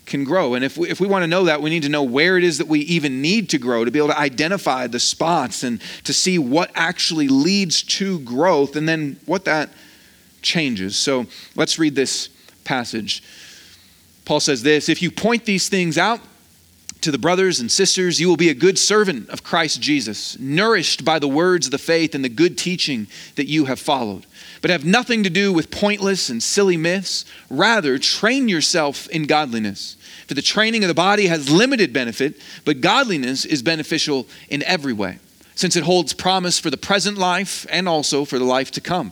can 0.07 0.23
grow. 0.23 0.55
And 0.55 0.65
if 0.65 0.77
we, 0.77 0.89
if 0.89 0.99
we 0.99 1.07
want 1.07 1.23
to 1.23 1.27
know 1.27 1.43
that, 1.43 1.61
we 1.61 1.69
need 1.69 1.83
to 1.83 1.89
know 1.89 2.03
where 2.03 2.37
it 2.37 2.43
is 2.43 2.57
that 2.57 2.67
we 2.67 2.79
even 2.79 3.21
need 3.21 3.49
to 3.49 3.59
grow 3.59 3.85
to 3.85 3.91
be 3.91 3.99
able 3.99 4.09
to 4.09 4.19
identify 4.19 4.87
the 4.87 4.99
spots 4.99 5.63
and 5.63 5.79
to 6.05 6.13
see 6.13 6.39
what 6.39 6.71
actually 6.73 7.27
leads 7.27 7.83
to 7.83 8.19
growth 8.21 8.75
and 8.75 8.89
then 8.89 9.19
what 9.25 9.45
that 9.45 9.69
changes. 10.41 10.95
So 10.95 11.27
let's 11.55 11.77
read 11.77 11.95
this 11.95 12.29
passage. 12.63 13.21
Paul 14.25 14.39
says 14.39 14.63
this 14.63 14.89
If 14.89 15.01
you 15.01 15.11
point 15.11 15.45
these 15.45 15.69
things 15.69 15.97
out, 15.97 16.21
to 17.01 17.11
the 17.11 17.17
brothers 17.17 17.59
and 17.59 17.71
sisters, 17.71 18.19
you 18.19 18.27
will 18.27 18.37
be 18.37 18.49
a 18.49 18.55
good 18.55 18.77
servant 18.77 19.29
of 19.29 19.43
Christ 19.43 19.81
Jesus, 19.81 20.37
nourished 20.39 21.05
by 21.05 21.19
the 21.19 21.27
words 21.27 21.67
of 21.67 21.71
the 21.71 21.77
faith 21.77 22.15
and 22.15 22.23
the 22.23 22.29
good 22.29 22.57
teaching 22.57 23.07
that 23.35 23.47
you 23.47 23.65
have 23.65 23.79
followed. 23.79 24.25
But 24.61 24.71
have 24.71 24.85
nothing 24.85 25.23
to 25.23 25.29
do 25.29 25.53
with 25.53 25.71
pointless 25.71 26.29
and 26.29 26.41
silly 26.41 26.77
myths. 26.77 27.25
Rather, 27.49 27.97
train 27.99 28.49
yourself 28.49 29.07
in 29.09 29.23
godliness. 29.23 29.97
For 30.27 30.33
the 30.33 30.41
training 30.41 30.83
of 30.83 30.87
the 30.87 30.93
body 30.93 31.27
has 31.27 31.49
limited 31.49 31.93
benefit, 31.93 32.41
but 32.65 32.81
godliness 32.81 33.45
is 33.45 33.61
beneficial 33.61 34.27
in 34.49 34.63
every 34.63 34.93
way, 34.93 35.19
since 35.55 35.75
it 35.75 35.83
holds 35.83 36.13
promise 36.13 36.59
for 36.59 36.69
the 36.69 36.77
present 36.77 37.17
life 37.17 37.65
and 37.69 37.87
also 37.87 38.25
for 38.25 38.37
the 38.37 38.45
life 38.45 38.71
to 38.71 38.81
come. 38.81 39.11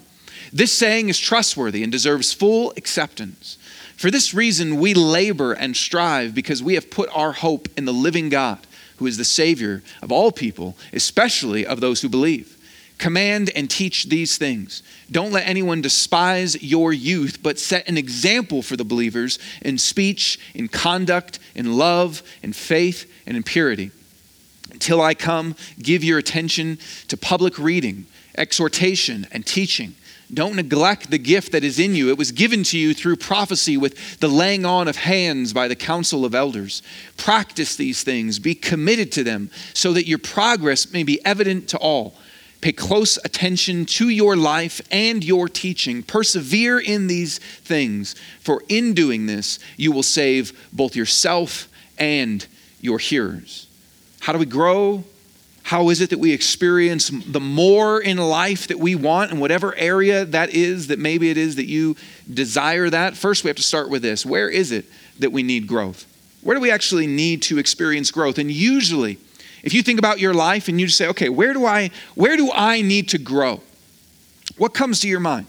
This 0.52 0.72
saying 0.72 1.10
is 1.10 1.20
trustworthy 1.20 1.84
and 1.84 1.92
deserves 1.92 2.34
full 2.34 2.74
acceptance. 2.78 3.58
For 3.98 4.12
this 4.12 4.34
reason, 4.34 4.80
we 4.80 4.94
labor 4.94 5.54
and 5.54 5.76
strive 5.76 6.36
because 6.36 6.62
we 6.62 6.76
have 6.76 6.90
put 6.90 7.10
our 7.14 7.32
hope 7.32 7.68
in 7.78 7.86
the 7.86 7.94
living 7.94 8.30
God, 8.30 8.60
who 8.98 9.08
is 9.08 9.18
the 9.18 9.26
Savior 9.26 9.84
of 10.02 10.12
all 10.12 10.32
people, 10.32 10.78
especially 10.92 11.66
of 11.66 11.80
those 11.80 12.02
who 12.02 12.10
believe. 12.10 12.55
Command 12.98 13.52
and 13.56 13.70
teach 13.70 14.06
these 14.06 14.38
things. 14.38 14.82
Don't 15.12 15.32
let 15.32 15.48
anyone 15.48 15.82
despise 15.82 16.62
your 16.64 16.94
youth, 16.94 17.40
but 17.44 17.60
set 17.60 17.88
an 17.90 17.98
example 17.98 18.62
for 18.62 18.78
the 18.78 18.86
believers 18.86 19.38
in 19.62 19.78
speech, 19.78 20.40
in 20.54 20.70
conduct, 20.70 21.40
in 21.56 21.78
love, 21.78 22.24
in 22.42 22.54
faith, 22.54 23.12
and 23.28 23.36
in 23.36 23.44
purity. 23.44 23.92
Until 24.72 25.02
I 25.02 25.14
come, 25.14 25.56
give 25.82 26.04
your 26.04 26.18
attention 26.18 26.80
to 27.10 27.18
public 27.18 27.60
reading, 27.60 28.06
exhortation, 28.38 29.28
and 29.32 29.46
teaching. 29.46 29.96
Don't 30.34 30.56
neglect 30.56 31.12
the 31.12 31.20
gift 31.20 31.52
that 31.52 31.64
is 31.64 31.78
in 31.78 31.96
you. 31.96 32.10
It 32.10 32.18
was 32.18 32.32
given 32.32 32.64
to 32.64 32.78
you 32.78 32.94
through 32.94 33.18
prophecy 33.18 33.78
with 33.78 34.20
the 34.20 34.28
laying 34.28 34.66
on 34.66 34.88
of 34.88 34.96
hands 34.96 35.54
by 35.54 35.68
the 35.68 35.76
council 35.76 36.26
of 36.26 36.34
elders. 36.34 36.82
Practice 37.16 37.76
these 37.76 38.04
things, 38.04 38.40
be 38.40 38.56
committed 38.56 39.12
to 39.14 39.24
them, 39.24 39.52
so 39.74 39.94
that 39.94 40.08
your 40.08 40.18
progress 40.18 40.92
may 40.92 41.04
be 41.04 41.24
evident 41.24 41.70
to 41.70 41.78
all. 41.78 42.16
Pay 42.62 42.72
close 42.72 43.18
attention 43.24 43.86
to 43.86 44.10
your 44.10 44.36
life 44.36 44.82
and 44.92 45.24
your 45.24 45.48
teaching. 45.48 46.02
Persevere 46.02 46.80
in 46.80 47.08
these 47.08 47.38
things, 47.38 48.16
for 48.40 48.64
in 48.70 48.94
doing 48.94 49.26
this, 49.26 49.60
you 49.78 49.92
will 49.92 50.04
save 50.04 50.68
both 50.74 50.96
yourself 50.96 51.68
and 51.98 52.46
your 52.82 53.00
hearers. 53.00 53.68
How 54.22 54.34
do 54.34 54.40
we 54.40 54.46
grow? 54.46 55.04
How 55.66 55.90
is 55.90 56.00
it 56.00 56.12
that 56.12 56.20
we 56.20 56.32
experience 56.32 57.10
the 57.10 57.40
more 57.40 58.00
in 58.00 58.18
life 58.18 58.68
that 58.68 58.78
we 58.78 58.94
want 58.94 59.32
in 59.32 59.40
whatever 59.40 59.76
area 59.76 60.24
that 60.26 60.52
is, 60.52 60.88
that 60.88 61.00
maybe 61.00 61.32
it 61.32 61.38
is 61.38 61.56
that 61.56 61.66
you 61.66 61.96
desire 62.32 62.88
that? 62.90 63.18
First, 63.18 63.44
we 63.44 63.48
have 63.48 63.58
to 63.58 63.64
start 63.64 63.90
with 63.90 64.04
this 64.04 64.26
where 64.26 64.48
is 64.48 64.72
it 64.72 64.86
that 65.18 65.32
we 65.32 65.42
need 65.42 65.68
growth? 65.68 66.06
Where 66.42 66.56
do 66.56 66.62
we 66.62 66.70
actually 66.70 67.08
need 67.08 67.42
to 67.44 67.58
experience 67.58 68.12
growth? 68.12 68.38
And 68.38 68.52
usually, 68.52 69.18
if 69.66 69.74
you 69.74 69.82
think 69.82 69.98
about 69.98 70.20
your 70.20 70.34
life 70.34 70.68
and 70.68 70.80
you 70.80 70.86
just 70.86 70.98
say, 70.98 71.08
okay, 71.08 71.28
where 71.28 71.52
do 71.52 71.66
I, 71.66 71.90
where 72.14 72.38
do 72.38 72.52
I 72.54 72.82
need 72.82 73.10
to 73.10 73.18
grow? 73.18 73.62
What 74.58 74.76
comes 74.76 75.00
to 75.02 75.10
your 75.10 75.20
mind? 75.20 75.48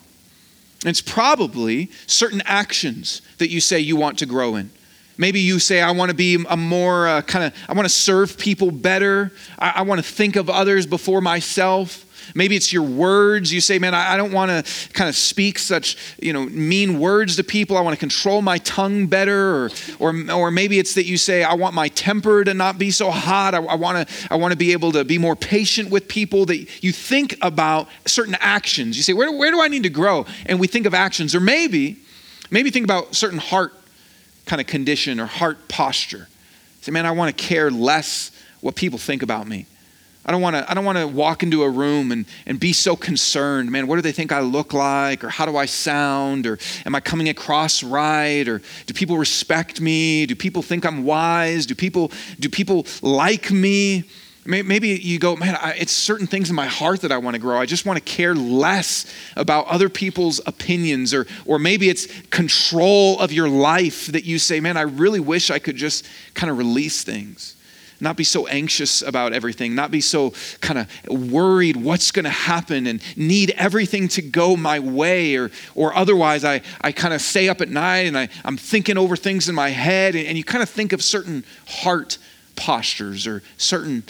It's 0.87 1.03
probably 1.03 1.91
certain 2.07 2.43
actions 2.47 3.21
that 3.37 3.51
you 3.51 3.61
say 3.61 3.79
you 3.79 3.95
want 3.95 4.19
to 4.21 4.27
grow 4.27 4.57
in. 4.57 4.71
Maybe 5.19 5.41
you 5.41 5.59
say, 5.59 5.83
I 5.83 5.91
want 5.91 6.11
to 6.11 6.15
be 6.15 6.43
a 6.49 6.57
more 6.57 7.07
uh, 7.07 7.23
kind 7.23 7.45
of, 7.45 7.55
I 7.69 7.75
want 7.75 7.85
to 7.85 7.95
serve 7.95 8.39
people 8.39 8.71
better. 8.71 9.33
I, 9.59 9.75
I 9.77 9.83
want 9.83 9.99
to 9.99 10.07
think 10.07 10.37
of 10.37 10.49
others 10.49 10.87
before 10.87 11.21
myself. 11.21 12.06
Maybe 12.35 12.57
it's 12.57 12.73
your 12.73 12.83
words. 12.83 13.53
You 13.53 13.61
say, 13.61 13.79
man, 13.79 13.95
I 13.95 14.17
don't 14.17 14.33
want 14.33 14.51
to 14.51 14.93
kind 14.93 15.09
of 15.09 15.17
speak 15.17 15.59
such, 15.59 15.97
you 16.21 16.33
know, 16.33 16.47
mean 16.47 16.99
words 16.99 17.37
to 17.37 17.45
people. 17.45 17.77
I 17.77 17.81
want 17.81 17.95
to 17.95 18.01
control 18.01 18.43
my 18.43 18.59
tongue 18.59 19.07
better. 19.07 19.65
Or, 19.65 19.71
or, 19.99 20.31
or 20.33 20.51
maybe 20.51 20.79
it's 20.79 20.95
that 20.95 21.07
you 21.07 21.17
say, 21.17 21.43
I 21.43 21.55
want 21.55 21.75
my 21.75 21.89
temper 21.89 22.45
to 22.45 22.55
not 22.55 22.79
be 22.79 22.91
so 22.91 23.11
hot. 23.11 23.55
I, 23.55 23.59
I 23.59 23.75
want 23.75 24.09
to, 24.09 24.15
I 24.31 24.37
want 24.37 24.53
to 24.53 24.57
be 24.59 24.73
able 24.73 24.93
to 24.93 25.05
be 25.05 25.19
more 25.19 25.37
patient 25.37 25.91
with 25.91 26.09
people. 26.09 26.47
That 26.47 26.83
you 26.83 26.93
think 26.93 27.37
about 27.43 27.89
certain 28.07 28.37
actions. 28.41 28.97
You 28.97 29.03
say, 29.03 29.13
where, 29.13 29.31
where 29.31 29.51
do 29.51 29.61
I 29.61 29.69
need 29.69 29.85
to 29.85 29.91
grow? 29.91 30.27
And 30.47 30.59
we 30.59 30.67
think 30.67 30.87
of 30.87 30.95
actions. 30.95 31.35
Or 31.35 31.41
maybe, 31.41 31.97
maybe 32.51 32.71
think 32.71 32.85
about 32.85 33.15
certain 33.15 33.39
heart 33.39 33.73
kind 34.47 34.61
of 34.61 34.67
condition 34.67 35.21
or 35.21 35.27
heart 35.27 35.69
posture. 35.69 36.29
Say, 36.81 36.93
man, 36.93 37.05
I 37.05 37.11
want 37.11 37.37
to 37.37 37.45
care 37.45 37.71
less 37.71 38.31
what 38.61 38.77
people 38.77 38.99
think 38.99 39.23
about 39.23 39.47
me. 39.47 39.67
I 40.27 40.33
don't 40.33 40.43
want 40.43 40.57
to 40.57 40.69
I 40.69 40.75
don't 40.75 40.85
want 40.85 40.99
to 40.99 41.07
walk 41.07 41.45
into 41.45 41.63
a 41.63 41.71
room 41.71 42.11
and, 42.11 42.27
and 42.47 42.59
be 42.59 42.73
so 42.73 42.97
concerned, 42.97 43.71
man, 43.71 43.87
what 43.87 43.95
do 43.95 44.03
they 44.03 44.11
think 44.11 44.33
I 44.33 44.41
look 44.41 44.73
like 44.73 45.23
or 45.23 45.29
how 45.29 45.47
do 45.47 45.57
I 45.57 45.67
sound 45.67 46.49
or 46.49 46.59
am 46.85 46.97
I 46.97 47.01
coming 47.01 47.29
across 47.29 47.85
right 47.85 48.47
or 48.49 48.61
do 48.87 48.95
people 48.95 49.19
respect 49.19 49.81
me? 49.81 50.27
Do 50.27 50.35
people 50.35 50.63
think 50.63 50.85
I'm 50.85 51.05
wise? 51.05 51.65
Do 51.65 51.77
people 51.77 52.11
do 52.41 52.49
people 52.49 52.87
like 53.03 53.53
me? 53.53 54.03
Maybe 54.45 54.91
you 54.91 55.19
go, 55.19 55.35
man, 55.35 55.59
it's 55.77 55.91
certain 55.91 56.29
things 56.29 56.51
in 56.51 56.55
my 56.55 56.67
heart 56.67 57.01
that 57.01 57.11
I 57.11 57.19
want 57.19 57.35
to 57.35 57.41
grow. 57.41 57.59
I 57.59 57.67
just 57.67 57.85
want 57.85 57.97
to 57.99 58.05
care 58.05 58.33
less 58.33 59.13
about 59.35 59.67
other 59.67 59.89
people's 59.89 60.41
opinions, 60.47 61.13
or, 61.13 61.27
or 61.47 61.59
maybe 61.59 61.89
it's 61.89 62.07
control 62.29 63.19
of 63.19 63.33
your 63.33 63.49
life 63.49 64.07
that 64.07 64.25
you 64.25 64.39
say, 64.39 64.61
man, 64.61 64.77
I 64.77 64.83
really 64.83 65.19
wish 65.19 65.51
I 65.51 65.59
could 65.59 65.75
just 65.75 66.07
kind 66.35 66.49
of 66.49 66.59
release 66.59 67.03
things 67.03 67.56
not 68.01 68.17
be 68.17 68.25
so 68.25 68.47
anxious 68.47 69.03
about 69.03 69.33
everything, 69.33 69.75
not 69.75 69.91
be 69.91 70.01
so 70.01 70.33
kind 70.61 70.79
of 70.79 70.89
worried 71.09 71.77
what's 71.77 72.11
going 72.11 72.25
to 72.25 72.31
happen 72.31 72.87
and 72.87 73.03
need 73.17 73.51
everything 73.57 74.09
to 74.09 74.23
go 74.23 74.57
my 74.57 74.79
way, 74.79 75.37
or, 75.37 75.51
or 75.75 75.95
otherwise 75.95 76.45
I, 76.45 76.63
I 76.81 76.93
kind 76.93 77.15
of 77.15 77.21
stay 77.21 77.49
up 77.49 77.61
at 77.61 77.69
night 77.69 78.07
and 78.07 78.19
I, 78.19 78.29
I'm 78.45 78.57
thinking 78.57 78.99
over 78.99 79.17
things 79.17 79.49
in 79.49 79.55
my 79.55 79.71
head, 79.71 80.15
and, 80.15 80.27
and 80.27 80.37
you 80.37 80.45
kind 80.45 80.63
of 80.63 80.69
think 80.69 80.93
of 80.93 81.03
certain 81.03 81.45
heart 81.67 82.19
postures 82.55 83.27
or 83.27 83.43
certain 83.57 84.03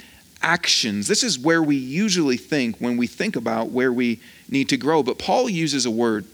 actions. 0.43 1.09
This 1.09 1.23
is 1.23 1.39
where 1.39 1.63
we 1.63 1.77
usually 1.77 2.37
think 2.37 2.77
when 2.79 2.97
we 2.97 3.07
think 3.07 3.37
about 3.37 3.71
where 3.71 3.93
we 3.93 4.21
need 4.49 4.69
to 4.69 4.77
grow. 4.77 5.03
But 5.03 5.19
Paul 5.19 5.49
uses 5.49 5.87
a 5.87 5.91
word. 5.91 6.25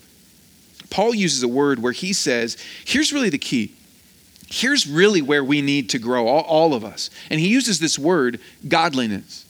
Paul 0.90 1.14
uses 1.14 1.42
a 1.42 1.48
word 1.48 1.78
where 1.78 1.92
he 1.92 2.12
says, 2.12 2.58
here's 2.84 3.12
really 3.12 3.30
the 3.30 3.38
key 3.38 3.74
here's 4.52 4.86
really 4.86 5.22
where 5.22 5.42
we 5.42 5.62
need 5.62 5.88
to 5.90 5.98
grow, 5.98 6.28
all, 6.28 6.42
all 6.42 6.74
of 6.74 6.84
us. 6.84 7.08
And 7.30 7.40
he 7.40 7.48
uses 7.48 7.80
this 7.80 7.98
word, 7.98 8.38
godliness. 8.68 9.46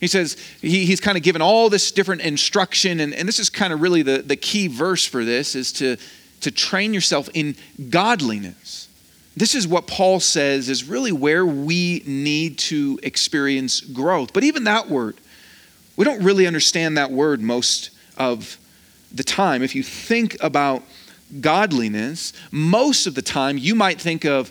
He 0.00 0.06
says, 0.06 0.36
he, 0.60 0.84
he's 0.84 1.00
kind 1.00 1.16
of 1.16 1.22
given 1.22 1.40
all 1.40 1.70
this 1.70 1.90
different 1.92 2.20
instruction, 2.20 3.00
and, 3.00 3.14
and 3.14 3.26
this 3.26 3.38
is 3.38 3.48
kind 3.48 3.72
of 3.72 3.80
really 3.80 4.02
the, 4.02 4.18
the 4.18 4.36
key 4.36 4.66
verse 4.66 5.06
for 5.06 5.24
this 5.24 5.54
is 5.54 5.72
to, 5.74 5.96
to 6.42 6.50
train 6.50 6.92
yourself 6.92 7.30
in 7.32 7.56
godliness. 7.88 8.88
This 9.34 9.54
is 9.54 9.66
what 9.66 9.86
Paul 9.86 10.20
says 10.20 10.68
is 10.68 10.84
really 10.84 11.12
where 11.12 11.46
we 11.46 12.02
need 12.04 12.58
to 12.58 13.00
experience 13.02 13.80
growth. 13.80 14.34
But 14.34 14.44
even 14.44 14.64
that 14.64 14.90
word, 14.90 15.16
we 15.96 16.04
don't 16.04 16.22
really 16.22 16.46
understand 16.46 16.98
that 16.98 17.10
word 17.10 17.40
most 17.40 17.90
of 18.18 18.58
the 19.10 19.24
time. 19.24 19.62
If 19.62 19.74
you 19.74 19.82
think 19.82 20.36
about 20.42 20.82
godliness, 21.40 22.32
most 22.50 23.06
of 23.06 23.14
the 23.14 23.22
time 23.22 23.56
you 23.58 23.74
might 23.74 24.00
think 24.00 24.24
of, 24.24 24.50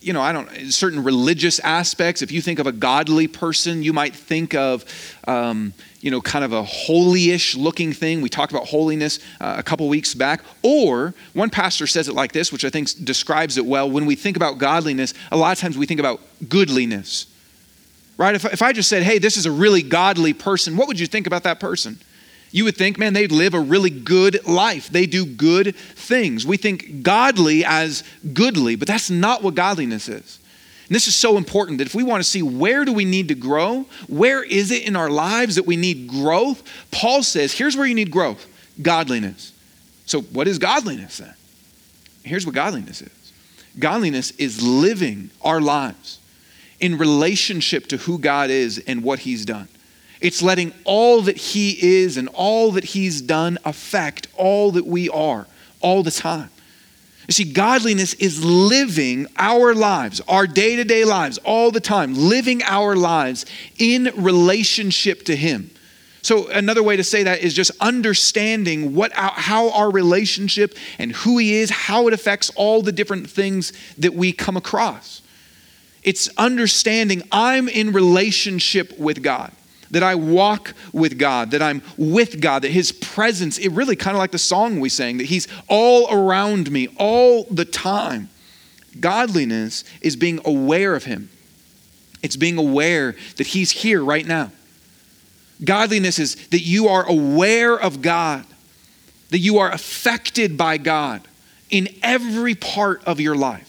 you 0.00 0.12
know, 0.12 0.20
I 0.20 0.32
don't, 0.32 0.48
certain 0.72 1.02
religious 1.02 1.58
aspects. 1.60 2.22
If 2.22 2.30
you 2.30 2.40
think 2.40 2.58
of 2.58 2.66
a 2.66 2.72
godly 2.72 3.26
person, 3.26 3.82
you 3.82 3.92
might 3.92 4.14
think 4.14 4.54
of, 4.54 4.84
um, 5.26 5.72
you 6.00 6.12
know, 6.12 6.20
kind 6.20 6.44
of 6.44 6.52
a 6.52 6.62
holy-ish 6.62 7.56
looking 7.56 7.92
thing. 7.92 8.20
We 8.20 8.28
talked 8.28 8.52
about 8.52 8.68
holiness 8.68 9.18
uh, 9.40 9.56
a 9.58 9.62
couple 9.62 9.88
weeks 9.88 10.14
back. 10.14 10.42
Or 10.62 11.14
one 11.32 11.50
pastor 11.50 11.88
says 11.88 12.08
it 12.08 12.14
like 12.14 12.30
this, 12.30 12.52
which 12.52 12.64
I 12.64 12.70
think 12.70 12.90
describes 13.04 13.56
it 13.56 13.66
well. 13.66 13.90
When 13.90 14.06
we 14.06 14.14
think 14.14 14.36
about 14.36 14.58
godliness, 14.58 15.14
a 15.32 15.36
lot 15.36 15.50
of 15.50 15.58
times 15.58 15.76
we 15.76 15.86
think 15.86 15.98
about 15.98 16.20
goodliness, 16.48 17.26
right? 18.16 18.36
If, 18.36 18.44
if 18.44 18.62
I 18.62 18.72
just 18.72 18.88
said, 18.88 19.02
hey, 19.02 19.18
this 19.18 19.36
is 19.36 19.46
a 19.46 19.50
really 19.52 19.82
godly 19.82 20.32
person, 20.32 20.76
what 20.76 20.86
would 20.86 21.00
you 21.00 21.08
think 21.08 21.26
about 21.26 21.42
that 21.42 21.58
person? 21.58 21.98
You 22.50 22.64
would 22.64 22.76
think, 22.76 22.98
man, 22.98 23.12
they'd 23.12 23.32
live 23.32 23.54
a 23.54 23.60
really 23.60 23.90
good 23.90 24.46
life. 24.46 24.88
They 24.88 25.06
do 25.06 25.26
good 25.26 25.76
things. 25.76 26.46
We 26.46 26.56
think 26.56 27.02
godly 27.02 27.64
as 27.64 28.04
goodly, 28.32 28.74
but 28.74 28.88
that's 28.88 29.10
not 29.10 29.42
what 29.42 29.54
godliness 29.54 30.08
is. 30.08 30.38
And 30.88 30.94
this 30.94 31.06
is 31.06 31.14
so 31.14 31.36
important 31.36 31.78
that 31.78 31.86
if 31.86 31.94
we 31.94 32.02
want 32.02 32.22
to 32.22 32.28
see 32.28 32.40
where 32.40 32.86
do 32.86 32.94
we 32.94 33.04
need 33.04 33.28
to 33.28 33.34
grow, 33.34 33.84
where 34.06 34.42
is 34.42 34.70
it 34.70 34.86
in 34.86 34.96
our 34.96 35.10
lives 35.10 35.56
that 35.56 35.66
we 35.66 35.76
need 35.76 36.08
growth, 36.08 36.62
Paul 36.90 37.22
says, 37.22 37.52
here's 37.52 37.76
where 37.76 37.86
you 37.86 37.94
need 37.94 38.10
growth 38.10 38.46
godliness. 38.80 39.52
So, 40.06 40.22
what 40.22 40.48
is 40.48 40.58
godliness 40.58 41.18
then? 41.18 41.34
Here's 42.22 42.46
what 42.46 42.54
godliness 42.54 43.02
is 43.02 43.32
godliness 43.78 44.30
is 44.32 44.62
living 44.62 45.30
our 45.42 45.60
lives 45.60 46.18
in 46.80 46.96
relationship 46.96 47.86
to 47.88 47.96
who 47.98 48.18
God 48.18 48.50
is 48.50 48.82
and 48.86 49.02
what 49.02 49.20
He's 49.20 49.44
done. 49.44 49.68
It's 50.20 50.42
letting 50.42 50.72
all 50.84 51.22
that 51.22 51.36
He 51.36 52.00
is 52.00 52.16
and 52.16 52.28
all 52.28 52.72
that 52.72 52.84
He's 52.84 53.20
done 53.20 53.58
affect 53.64 54.28
all 54.36 54.72
that 54.72 54.86
we 54.86 55.08
are 55.08 55.46
all 55.80 56.02
the 56.02 56.10
time. 56.10 56.50
You 57.28 57.32
see, 57.32 57.52
godliness 57.52 58.14
is 58.14 58.42
living 58.42 59.26
our 59.36 59.74
lives, 59.74 60.20
our 60.28 60.46
day 60.46 60.76
to 60.76 60.84
day 60.84 61.04
lives, 61.04 61.38
all 61.38 61.70
the 61.70 61.80
time, 61.80 62.14
living 62.14 62.62
our 62.62 62.96
lives 62.96 63.44
in 63.78 64.10
relationship 64.16 65.24
to 65.26 65.36
Him. 65.36 65.70
So, 66.22 66.48
another 66.48 66.82
way 66.82 66.96
to 66.96 67.04
say 67.04 67.22
that 67.24 67.40
is 67.40 67.54
just 67.54 67.70
understanding 67.80 68.94
what, 68.94 69.12
how 69.12 69.70
our 69.70 69.90
relationship 69.90 70.74
and 70.98 71.12
who 71.12 71.38
He 71.38 71.56
is, 71.56 71.70
how 71.70 72.08
it 72.08 72.14
affects 72.14 72.50
all 72.56 72.82
the 72.82 72.92
different 72.92 73.30
things 73.30 73.72
that 73.98 74.14
we 74.14 74.32
come 74.32 74.56
across. 74.56 75.22
It's 76.02 76.28
understanding 76.38 77.22
I'm 77.30 77.68
in 77.68 77.92
relationship 77.92 78.98
with 78.98 79.22
God 79.22 79.52
that 79.90 80.02
I 80.02 80.14
walk 80.14 80.74
with 80.92 81.18
God, 81.18 81.50
that 81.52 81.62
I'm 81.62 81.82
with 81.96 82.40
God, 82.40 82.62
that 82.62 82.70
His 82.70 82.92
presence, 82.92 83.58
it 83.58 83.70
really 83.70 83.96
kind 83.96 84.16
of 84.16 84.18
like 84.18 84.30
the 84.32 84.38
song 84.38 84.80
we 84.80 84.88
sang, 84.88 85.18
that 85.18 85.26
He's 85.26 85.48
all 85.68 86.12
around 86.12 86.70
me 86.70 86.88
all 86.98 87.44
the 87.44 87.64
time. 87.64 88.28
Godliness 89.00 89.84
is 90.00 90.16
being 90.16 90.40
aware 90.44 90.94
of 90.94 91.04
Him, 91.04 91.30
it's 92.22 92.36
being 92.36 92.58
aware 92.58 93.16
that 93.36 93.48
He's 93.48 93.70
here 93.70 94.04
right 94.04 94.26
now. 94.26 94.52
Godliness 95.64 96.18
is 96.18 96.36
that 96.48 96.60
you 96.60 96.88
are 96.88 97.04
aware 97.08 97.76
of 97.76 98.00
God, 98.00 98.46
that 99.30 99.38
you 99.38 99.58
are 99.58 99.70
affected 99.70 100.56
by 100.56 100.78
God 100.78 101.26
in 101.68 101.88
every 102.02 102.54
part 102.54 103.02
of 103.04 103.20
your 103.20 103.34
life. 103.34 103.67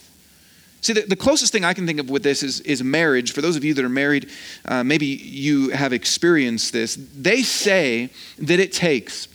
See, 0.82 0.94
the, 0.94 1.02
the, 1.02 1.16
closest 1.16 1.52
thing 1.52 1.66
I 1.66 1.74
can 1.74 1.86
think 1.86 2.00
of 2.00 2.10
with 2.10 2.24
this 2.24 2.42
is, 2.42 2.62
is 2.62 2.82
marriage. 2.82 3.34
For 3.34 3.42
those 3.42 3.58
of 3.58 3.66
you 3.66 3.74
that 3.74 3.84
are 3.84 3.90
married, 3.90 4.30
uh, 4.66 4.84
maybe 4.84 5.08
you 5.08 5.70
have 5.70 5.92
experienced 5.92 6.72
this. 6.72 6.96
They 6.96 7.44
say 7.44 8.10
that 8.38 8.60
it 8.60 8.72
takes, 8.72 9.28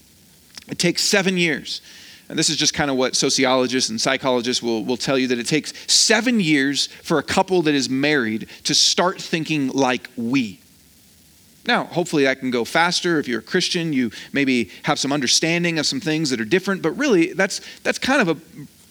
it 0.69 0.79
takes 0.79 1.03
seven 1.03 1.37
years. 1.37 1.83
And 2.31 2.39
this 2.39 2.49
is 2.49 2.57
just 2.57 2.73
kind 2.73 2.91
of 2.91 2.97
what 2.97 3.15
sociologists 3.15 3.91
and 3.91 4.01
psychologists 4.01 4.63
will, 4.63 4.85
will 4.85 4.97
tell 4.97 5.19
you 5.19 5.29
that 5.29 5.39
it 5.39 5.47
takes 5.47 5.75
seven 5.93 6.41
years 6.41 6.87
for 6.87 7.19
a 7.19 7.23
couple 7.23 7.61
that 7.63 7.75
is 7.75 7.91
married 7.91 8.49
to 8.65 8.75
start 8.75 9.21
thinking 9.21 9.69
like 9.69 10.09
we. 10.17 10.61
Now, 11.67 11.85
hopefully 11.85 12.25
that 12.25 12.41
can 12.41 12.51
go 12.51 12.65
faster. 12.65 13.19
If 13.19 13.29
you're 13.29 13.41
a 13.41 13.43
Christian, 13.43 13.93
you 13.93 14.11
maybe 14.33 14.71
have 14.85 14.99
some 14.99 15.13
understanding 15.13 15.79
of 15.79 15.85
some 15.85 16.01
things 16.01 16.31
that 16.31 16.41
are 16.41 16.47
different, 16.47 16.81
but 16.81 16.93
really 16.93 17.35
that's 17.35 17.61
that's 17.83 17.99
kind 17.99 18.27
of 18.27 18.37
a 18.37 18.41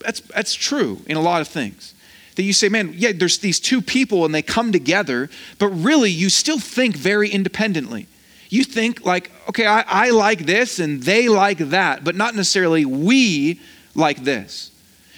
that's 0.04 0.22
that's 0.22 0.54
true 0.54 1.02
in 1.08 1.18
a 1.18 1.22
lot 1.22 1.42
of 1.42 1.48
things 1.48 1.94
that 2.36 2.44
you 2.44 2.54
say, 2.54 2.70
man, 2.70 2.94
yeah, 2.96 3.12
there's 3.14 3.38
these 3.40 3.60
two 3.60 3.82
people 3.82 4.26
and 4.26 4.34
they 4.34 4.42
come 4.42 4.72
together, 4.72 5.30
but 5.60 5.68
really 5.70 6.12
you 6.12 6.30
still 6.30 6.60
think 6.60 6.96
very 6.96 7.30
independently. 7.30 8.08
You 8.50 8.64
think 8.64 9.06
like, 9.06 9.32
okay, 9.50 9.66
I, 9.66 9.84
I 9.88 10.10
like 10.12 10.46
this 10.46 10.80
and 10.80 11.02
they 11.02 11.28
like 11.30 11.58
that, 11.58 12.04
but 12.04 12.16
not 12.16 12.36
necessarily 12.36 12.86
we 12.86 13.60
like 13.96 14.24
this. 14.24 14.72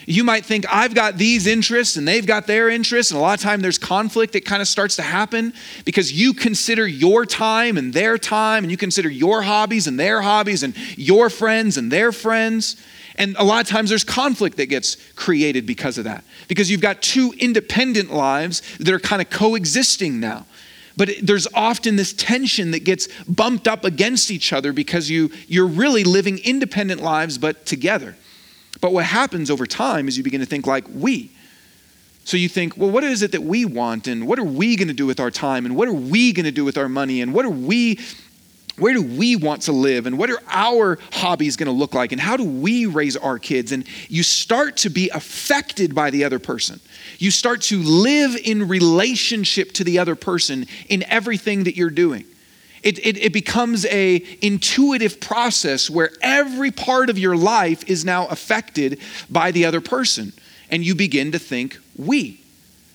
You 0.08 0.22
might 0.22 0.44
think, 0.44 0.64
I've 0.72 0.94
got 0.94 1.18
these 1.18 1.48
interests 1.48 1.96
and 1.96 2.06
they've 2.06 2.24
got 2.24 2.46
their 2.46 2.70
interests, 2.70 3.10
and 3.10 3.18
a 3.18 3.20
lot 3.20 3.36
of 3.36 3.42
time 3.42 3.60
there's 3.60 3.76
conflict 3.76 4.34
that 4.34 4.44
kind 4.44 4.62
of 4.62 4.68
starts 4.68 4.94
to 4.96 5.02
happen 5.02 5.52
because 5.84 6.12
you 6.12 6.32
consider 6.32 6.86
your 6.86 7.26
time 7.26 7.76
and 7.76 7.92
their 7.92 8.16
time, 8.16 8.62
and 8.62 8.70
you 8.70 8.76
consider 8.76 9.08
your 9.08 9.42
hobbies 9.42 9.88
and 9.88 9.98
their 9.98 10.20
hobbies, 10.22 10.62
and 10.62 10.76
your 10.96 11.28
friends 11.28 11.76
and 11.76 11.90
their 11.90 12.12
friends. 12.12 12.76
And 13.16 13.34
a 13.36 13.42
lot 13.42 13.64
of 13.64 13.68
times 13.68 13.88
there's 13.88 14.04
conflict 14.04 14.58
that 14.58 14.66
gets 14.66 14.96
created 15.14 15.66
because 15.66 15.98
of 15.98 16.04
that. 16.04 16.22
Because 16.48 16.70
you've 16.70 16.80
got 16.80 17.02
two 17.02 17.34
independent 17.38 18.12
lives 18.12 18.62
that 18.78 18.92
are 18.92 19.00
kind 19.00 19.20
of 19.20 19.30
coexisting 19.30 20.20
now. 20.20 20.46
But 20.96 21.10
there's 21.22 21.46
often 21.52 21.96
this 21.96 22.12
tension 22.14 22.70
that 22.70 22.84
gets 22.84 23.08
bumped 23.24 23.68
up 23.68 23.84
against 23.84 24.30
each 24.30 24.52
other 24.52 24.72
because 24.72 25.10
you, 25.10 25.30
you're 25.46 25.66
really 25.66 26.04
living 26.04 26.38
independent 26.38 27.02
lives 27.02 27.36
but 27.36 27.66
together. 27.66 28.16
But 28.80 28.92
what 28.92 29.04
happens 29.04 29.50
over 29.50 29.66
time 29.66 30.08
is 30.08 30.16
you 30.16 30.24
begin 30.24 30.40
to 30.40 30.46
think 30.46 30.66
like 30.66 30.84
we. 30.92 31.32
So 32.24 32.36
you 32.36 32.48
think, 32.48 32.76
well, 32.76 32.90
what 32.90 33.04
is 33.04 33.22
it 33.22 33.32
that 33.32 33.42
we 33.42 33.64
want? 33.64 34.08
And 34.08 34.26
what 34.26 34.38
are 34.38 34.44
we 34.44 34.74
going 34.74 34.88
to 34.88 34.94
do 34.94 35.06
with 35.06 35.20
our 35.20 35.30
time? 35.30 35.64
And 35.64 35.76
what 35.76 35.86
are 35.86 35.92
we 35.92 36.32
going 36.32 36.44
to 36.44 36.50
do 36.50 36.64
with 36.64 36.76
our 36.76 36.88
money? 36.88 37.20
And 37.20 37.32
what 37.32 37.44
are 37.44 37.50
we 37.50 38.00
where 38.78 38.92
do 38.92 39.02
we 39.02 39.36
want 39.36 39.62
to 39.62 39.72
live 39.72 40.06
and 40.06 40.18
what 40.18 40.30
are 40.30 40.42
our 40.48 40.98
hobbies 41.12 41.56
going 41.56 41.66
to 41.66 41.72
look 41.72 41.94
like 41.94 42.12
and 42.12 42.20
how 42.20 42.36
do 42.36 42.44
we 42.44 42.84
raise 42.84 43.16
our 43.16 43.38
kids? 43.38 43.72
And 43.72 43.86
you 44.08 44.22
start 44.22 44.76
to 44.78 44.90
be 44.90 45.08
affected 45.10 45.94
by 45.94 46.10
the 46.10 46.24
other 46.24 46.38
person. 46.38 46.80
You 47.18 47.30
start 47.30 47.62
to 47.62 47.78
live 47.82 48.36
in 48.36 48.68
relationship 48.68 49.72
to 49.72 49.84
the 49.84 49.98
other 49.98 50.14
person 50.14 50.66
in 50.88 51.04
everything 51.04 51.64
that 51.64 51.76
you're 51.76 51.88
doing. 51.88 52.24
It, 52.82 52.98
it, 52.98 53.16
it 53.16 53.32
becomes 53.32 53.86
a 53.86 54.22
intuitive 54.42 55.20
process 55.20 55.88
where 55.88 56.10
every 56.20 56.70
part 56.70 57.08
of 57.08 57.18
your 57.18 57.34
life 57.34 57.88
is 57.88 58.04
now 58.04 58.26
affected 58.26 59.00
by 59.30 59.52
the 59.52 59.64
other 59.64 59.80
person 59.80 60.34
and 60.70 60.84
you 60.84 60.94
begin 60.94 61.32
to 61.32 61.38
think 61.38 61.78
we. 61.96 62.40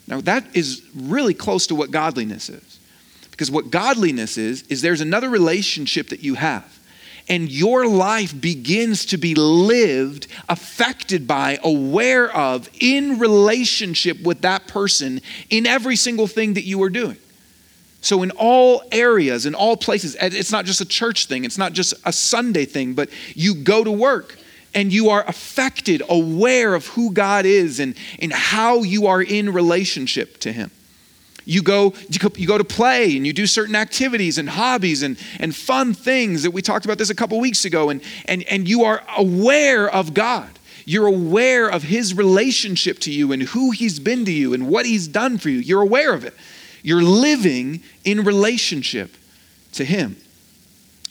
Now 0.08 0.22
that 0.22 0.46
is 0.56 0.84
really 0.96 1.34
close 1.34 1.68
to 1.68 1.76
what 1.76 1.90
godliness 1.90 2.50
is 2.50 2.71
Because 3.42 3.50
what 3.50 3.72
godliness 3.72 4.38
is, 4.38 4.62
is 4.70 4.84
there's 4.84 5.02
another 5.02 5.28
relationship 5.28 6.10
that 6.10 6.22
you 6.22 6.36
have. 6.36 6.80
And 7.28 7.52
your 7.52 7.88
life 7.88 8.40
begins 8.40 9.04
to 9.08 9.18
be 9.18 9.34
lived, 9.34 10.28
affected 10.48 11.26
by, 11.26 11.58
aware 11.64 12.32
of, 12.32 12.70
in 12.80 13.18
relationship 13.18 14.22
with 14.22 14.42
that 14.42 14.68
person 14.68 15.22
in 15.50 15.66
every 15.66 15.96
single 15.96 16.28
thing 16.28 16.54
that 16.54 16.66
you 16.66 16.84
are 16.84 16.90
doing. 16.92 17.18
So, 18.02 18.22
in 18.22 18.30
all 18.30 18.84
areas, 18.92 19.48
in 19.48 19.56
all 19.56 19.76
places, 19.76 20.16
it's 20.22 20.52
not 20.52 20.66
just 20.66 20.80
a 20.80 20.86
church 20.86 21.26
thing, 21.26 21.44
it's 21.44 21.58
not 21.58 21.74
just 21.74 21.96
a 22.06 22.14
Sunday 22.14 22.66
thing, 22.66 22.94
but 22.94 23.10
you 23.34 23.56
go 23.56 23.84
to 23.84 23.92
work 23.92 24.38
and 24.76 24.94
you 24.94 25.10
are 25.10 25.28
affected, 25.28 26.04
aware 26.08 26.76
of 26.76 26.86
who 26.90 27.12
God 27.12 27.48
is 27.48 27.80
and, 27.80 27.96
and 28.20 28.32
how 28.32 28.84
you 28.84 29.08
are 29.08 29.20
in 29.20 29.52
relationship 29.52 30.38
to 30.42 30.52
Him. 30.52 30.70
You 31.46 31.64
go, 31.64 31.94
you 32.36 32.48
go 32.48 32.58
to 32.58 32.64
play 32.64 33.18
and 33.18 33.26
you 33.26 33.34
do 33.34 33.48
certain 33.48 33.76
activities 33.76 34.38
and 34.38 34.50
hobbies 34.50 35.02
and, 35.02 35.18
and 35.40 35.56
fun 35.56 35.94
things 35.94 36.44
that 36.44 36.52
we 36.52 36.62
talked 36.62 36.86
about 36.86 36.98
this 36.98 37.10
a 37.10 37.16
couple 37.16 37.40
weeks 37.40 37.66
ago, 37.66 37.90
and, 37.90 38.02
and, 38.26 38.44
and 38.44 38.68
you 38.68 38.84
are 38.84 39.04
aware 39.18 39.90
of 39.90 40.14
God. 40.14 40.50
You're 40.86 41.08
aware 41.08 41.70
of 41.70 41.84
His 41.84 42.14
relationship 42.14 43.00
to 43.00 43.12
you 43.12 43.32
and 43.32 43.44
who 43.44 43.72
He's 43.72 44.00
been 44.00 44.26
to 44.26 44.32
you 44.32 44.54
and 44.54 44.68
what 44.68 44.86
He's 44.86 45.08
done 45.08 45.38
for 45.38 45.50
you. 45.50 45.60
You're 45.60 45.82
aware 45.82 46.14
of 46.14 46.26
it. 46.26 46.36
You're 46.84 47.04
living 47.04 47.84
in 48.04 48.24
relationship 48.24 49.16
to 49.74 49.86
Him. 49.86 50.18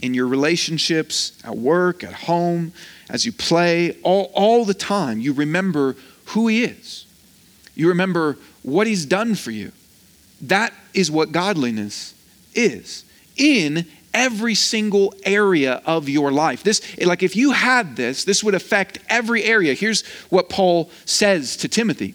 In 0.02 0.14
your 0.14 0.26
relationships, 0.26 1.38
at 1.44 1.56
work, 1.56 2.02
at 2.02 2.12
home, 2.12 2.72
as 3.08 3.26
you 3.26 3.32
play, 3.32 3.96
all, 4.02 4.30
all 4.34 4.64
the 4.64 4.74
time, 4.74 5.20
you 5.20 5.32
remember 5.32 5.96
who 6.26 6.48
He 6.48 6.64
is. 6.64 7.04
You 7.74 7.88
remember 7.88 8.38
what 8.62 8.86
He's 8.86 9.04
done 9.04 9.34
for 9.34 9.50
you. 9.50 9.72
That 10.40 10.72
is 10.94 11.10
what 11.10 11.32
godliness 11.32 12.14
is 12.54 13.04
in 13.36 13.86
every 14.12 14.54
single 14.54 15.14
area 15.24 15.82
of 15.86 16.08
your 16.08 16.32
life. 16.32 16.62
This 16.62 16.82
like 16.98 17.22
if 17.22 17.36
you 17.36 17.52
had 17.52 17.96
this, 17.96 18.24
this 18.24 18.42
would 18.42 18.54
affect 18.54 18.98
every 19.08 19.44
area. 19.44 19.74
Here's 19.74 20.06
what 20.30 20.48
Paul 20.48 20.90
says 21.04 21.56
to 21.58 21.68
Timothy. 21.68 22.14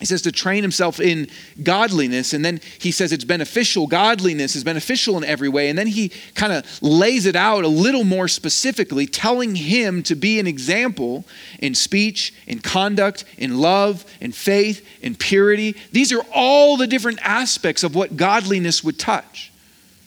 He 0.00 0.06
says 0.06 0.22
to 0.22 0.32
train 0.32 0.62
himself 0.62 0.98
in 0.98 1.28
godliness, 1.62 2.32
and 2.32 2.42
then 2.42 2.60
he 2.78 2.90
says 2.90 3.12
it's 3.12 3.24
beneficial. 3.24 3.86
Godliness 3.86 4.56
is 4.56 4.64
beneficial 4.64 5.18
in 5.18 5.24
every 5.24 5.48
way. 5.48 5.68
And 5.68 5.78
then 5.78 5.86
he 5.86 6.10
kind 6.34 6.54
of 6.54 6.64
lays 6.82 7.26
it 7.26 7.36
out 7.36 7.64
a 7.64 7.68
little 7.68 8.04
more 8.04 8.26
specifically, 8.26 9.06
telling 9.06 9.54
him 9.54 10.02
to 10.04 10.14
be 10.14 10.40
an 10.40 10.46
example 10.46 11.26
in 11.58 11.74
speech, 11.74 12.32
in 12.46 12.60
conduct, 12.60 13.26
in 13.36 13.58
love, 13.58 14.06
in 14.22 14.32
faith, 14.32 14.86
in 15.02 15.14
purity. 15.14 15.76
These 15.92 16.12
are 16.12 16.24
all 16.34 16.78
the 16.78 16.86
different 16.86 17.18
aspects 17.22 17.84
of 17.84 17.94
what 17.94 18.16
godliness 18.16 18.82
would 18.82 18.98
touch. 18.98 19.52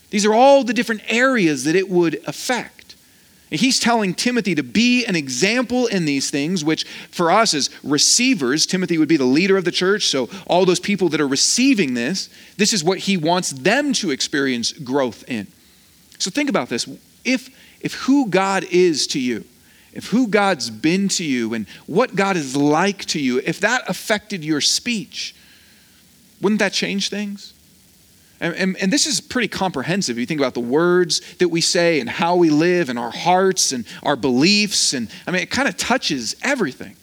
These 0.10 0.26
are 0.26 0.34
all 0.34 0.64
the 0.64 0.74
different 0.74 1.02
areas 1.08 1.66
that 1.66 1.76
it 1.76 1.88
would 1.88 2.20
affect. 2.26 2.83
He's 3.56 3.80
telling 3.80 4.14
Timothy 4.14 4.56
to 4.56 4.64
be 4.64 5.06
an 5.06 5.16
example 5.16 5.86
in 5.88 6.06
these 6.06 6.32
things, 6.32 6.66
which 6.66 6.86
for 7.12 7.32
us 7.32 7.54
as 7.54 7.70
receivers, 7.84 8.66
Timothy 8.66 8.98
would 8.98 9.08
be 9.08 9.18
the 9.18 9.26
leader 9.26 9.58
of 9.58 9.66
the 9.66 9.72
church. 9.72 10.08
So, 10.08 10.30
all 10.48 10.66
those 10.66 10.80
people 10.80 11.10
that 11.10 11.22
are 11.22 11.28
receiving 11.28 11.94
this, 11.94 12.30
this 12.58 12.74
is 12.74 12.84
what 12.84 13.00
he 13.00 13.16
wants 13.16 13.52
them 13.52 13.94
to 13.94 14.12
experience 14.12 14.72
growth 14.72 15.24
in. 15.28 15.48
So, 16.18 16.32
think 16.32 16.50
about 16.50 16.70
this. 16.70 16.88
If, 17.24 17.50
if 17.82 17.94
who 17.94 18.28
God 18.28 18.66
is 18.72 19.06
to 19.08 19.20
you, 19.20 19.46
if 19.94 20.08
who 20.08 20.28
God's 20.28 20.70
been 20.70 21.08
to 21.10 21.24
you, 21.24 21.54
and 21.54 21.68
what 21.86 22.16
God 22.16 22.36
is 22.36 22.56
like 22.56 23.06
to 23.06 23.20
you, 23.20 23.40
if 23.46 23.60
that 23.60 23.88
affected 23.88 24.44
your 24.44 24.62
speech, 24.62 25.36
wouldn't 26.42 26.60
that 26.60 26.74
change 26.74 27.10
things? 27.10 27.53
And, 28.44 28.54
and, 28.56 28.78
and, 28.78 28.92
this 28.92 29.08
is 29.08 29.22
pretty 29.22 29.48
comprehensive. 29.48 30.20
You 30.20 30.26
think 30.26 30.42
about 30.42 30.54
the 30.54 30.60
words 30.60 31.22
that 31.38 31.48
we 31.48 31.62
say 31.62 32.02
and 32.02 32.10
how 32.10 32.36
we 32.36 32.50
live 32.50 32.90
and 32.90 33.00
our 33.00 33.10
hearts 33.10 33.72
and 33.72 33.86
our 34.04 34.18
beliefs. 34.18 34.92
And 34.92 35.10
I 35.26 35.32
mean, 35.32 35.42
it 35.42 35.50
kind 35.50 35.70
of 35.70 35.78
touches 35.78 36.36
everything. 36.44 36.98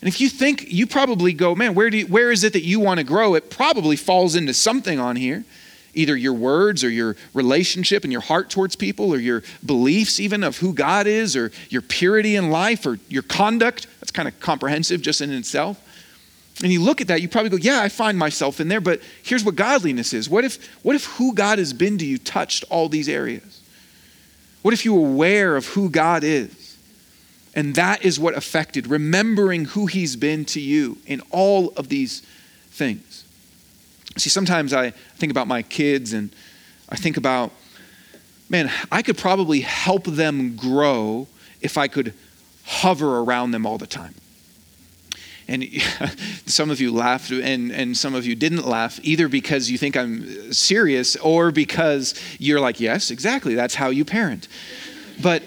And 0.00 0.06
if 0.06 0.20
you 0.20 0.28
think, 0.28 0.72
you 0.72 0.86
probably 0.86 1.32
go, 1.32 1.56
man, 1.56 1.74
where, 1.74 1.90
do 1.90 1.98
you, 1.98 2.06
where 2.06 2.30
is 2.30 2.44
it 2.44 2.52
that 2.52 2.62
you 2.62 2.78
want 2.78 2.98
to 2.98 3.04
grow? 3.04 3.34
It 3.34 3.50
probably 3.50 3.96
falls 3.96 4.36
into 4.36 4.54
something 4.54 5.00
on 5.00 5.16
here. 5.16 5.44
Either 5.92 6.16
your 6.16 6.34
words 6.34 6.84
or 6.84 6.88
your 6.88 7.16
relationship 7.34 8.04
and 8.04 8.12
your 8.12 8.22
heart 8.22 8.48
towards 8.48 8.76
people 8.76 9.12
or 9.12 9.18
your 9.18 9.42
beliefs, 9.66 10.20
even 10.20 10.44
of 10.44 10.58
who 10.58 10.72
God 10.72 11.08
is, 11.08 11.34
or 11.34 11.50
your 11.68 11.82
purity 11.82 12.36
in 12.36 12.48
life 12.48 12.86
or 12.86 13.00
your 13.08 13.24
conduct. 13.24 13.88
That's 13.98 14.12
kind 14.12 14.28
of 14.28 14.38
comprehensive 14.38 15.02
just 15.02 15.20
in 15.20 15.32
itself. 15.32 15.84
And 16.62 16.72
you 16.72 16.82
look 16.82 17.00
at 17.00 17.08
that, 17.08 17.22
you 17.22 17.28
probably 17.28 17.50
go, 17.50 17.56
Yeah, 17.56 17.80
I 17.80 17.88
find 17.88 18.18
myself 18.18 18.60
in 18.60 18.68
there, 18.68 18.80
but 18.80 19.00
here's 19.22 19.44
what 19.44 19.56
godliness 19.56 20.12
is. 20.12 20.28
What 20.28 20.44
if, 20.44 20.64
what 20.84 20.94
if 20.94 21.04
who 21.04 21.34
God 21.34 21.58
has 21.58 21.72
been 21.72 21.98
to 21.98 22.04
you 22.04 22.18
touched 22.18 22.64
all 22.70 22.88
these 22.88 23.08
areas? 23.08 23.60
What 24.62 24.74
if 24.74 24.84
you 24.84 24.94
were 24.94 25.08
aware 25.08 25.56
of 25.56 25.66
who 25.68 25.88
God 25.88 26.22
is? 26.22 26.76
And 27.54 27.74
that 27.74 28.04
is 28.04 28.20
what 28.20 28.36
affected, 28.36 28.86
remembering 28.86 29.64
who 29.66 29.86
He's 29.86 30.16
been 30.16 30.44
to 30.46 30.60
you 30.60 30.98
in 31.06 31.20
all 31.30 31.70
of 31.76 31.88
these 31.88 32.20
things. 32.70 33.24
See, 34.16 34.30
sometimes 34.30 34.72
I 34.72 34.90
think 34.90 35.30
about 35.30 35.48
my 35.48 35.62
kids 35.62 36.12
and 36.12 36.30
I 36.88 36.96
think 36.96 37.16
about, 37.16 37.52
man, 38.48 38.70
I 38.92 39.02
could 39.02 39.16
probably 39.16 39.60
help 39.60 40.04
them 40.04 40.56
grow 40.56 41.26
if 41.60 41.78
I 41.78 41.88
could 41.88 42.14
hover 42.64 43.18
around 43.20 43.52
them 43.52 43.66
all 43.66 43.78
the 43.78 43.86
time. 43.86 44.14
And 45.50 45.68
some 46.46 46.70
of 46.70 46.80
you 46.80 46.94
laughed 46.94 47.32
and, 47.32 47.72
and 47.72 47.96
some 47.96 48.14
of 48.14 48.24
you 48.24 48.36
didn't 48.36 48.66
laugh, 48.66 49.00
either 49.02 49.28
because 49.28 49.68
you 49.68 49.76
think 49.76 49.96
I'm 49.96 50.52
serious 50.52 51.16
or 51.16 51.50
because 51.50 52.14
you're 52.38 52.60
like, 52.60 52.78
yes, 52.78 53.10
exactly, 53.10 53.56
that's 53.56 53.74
how 53.74 53.90
you 53.90 54.04
parent. 54.04 54.46
But 55.20 55.42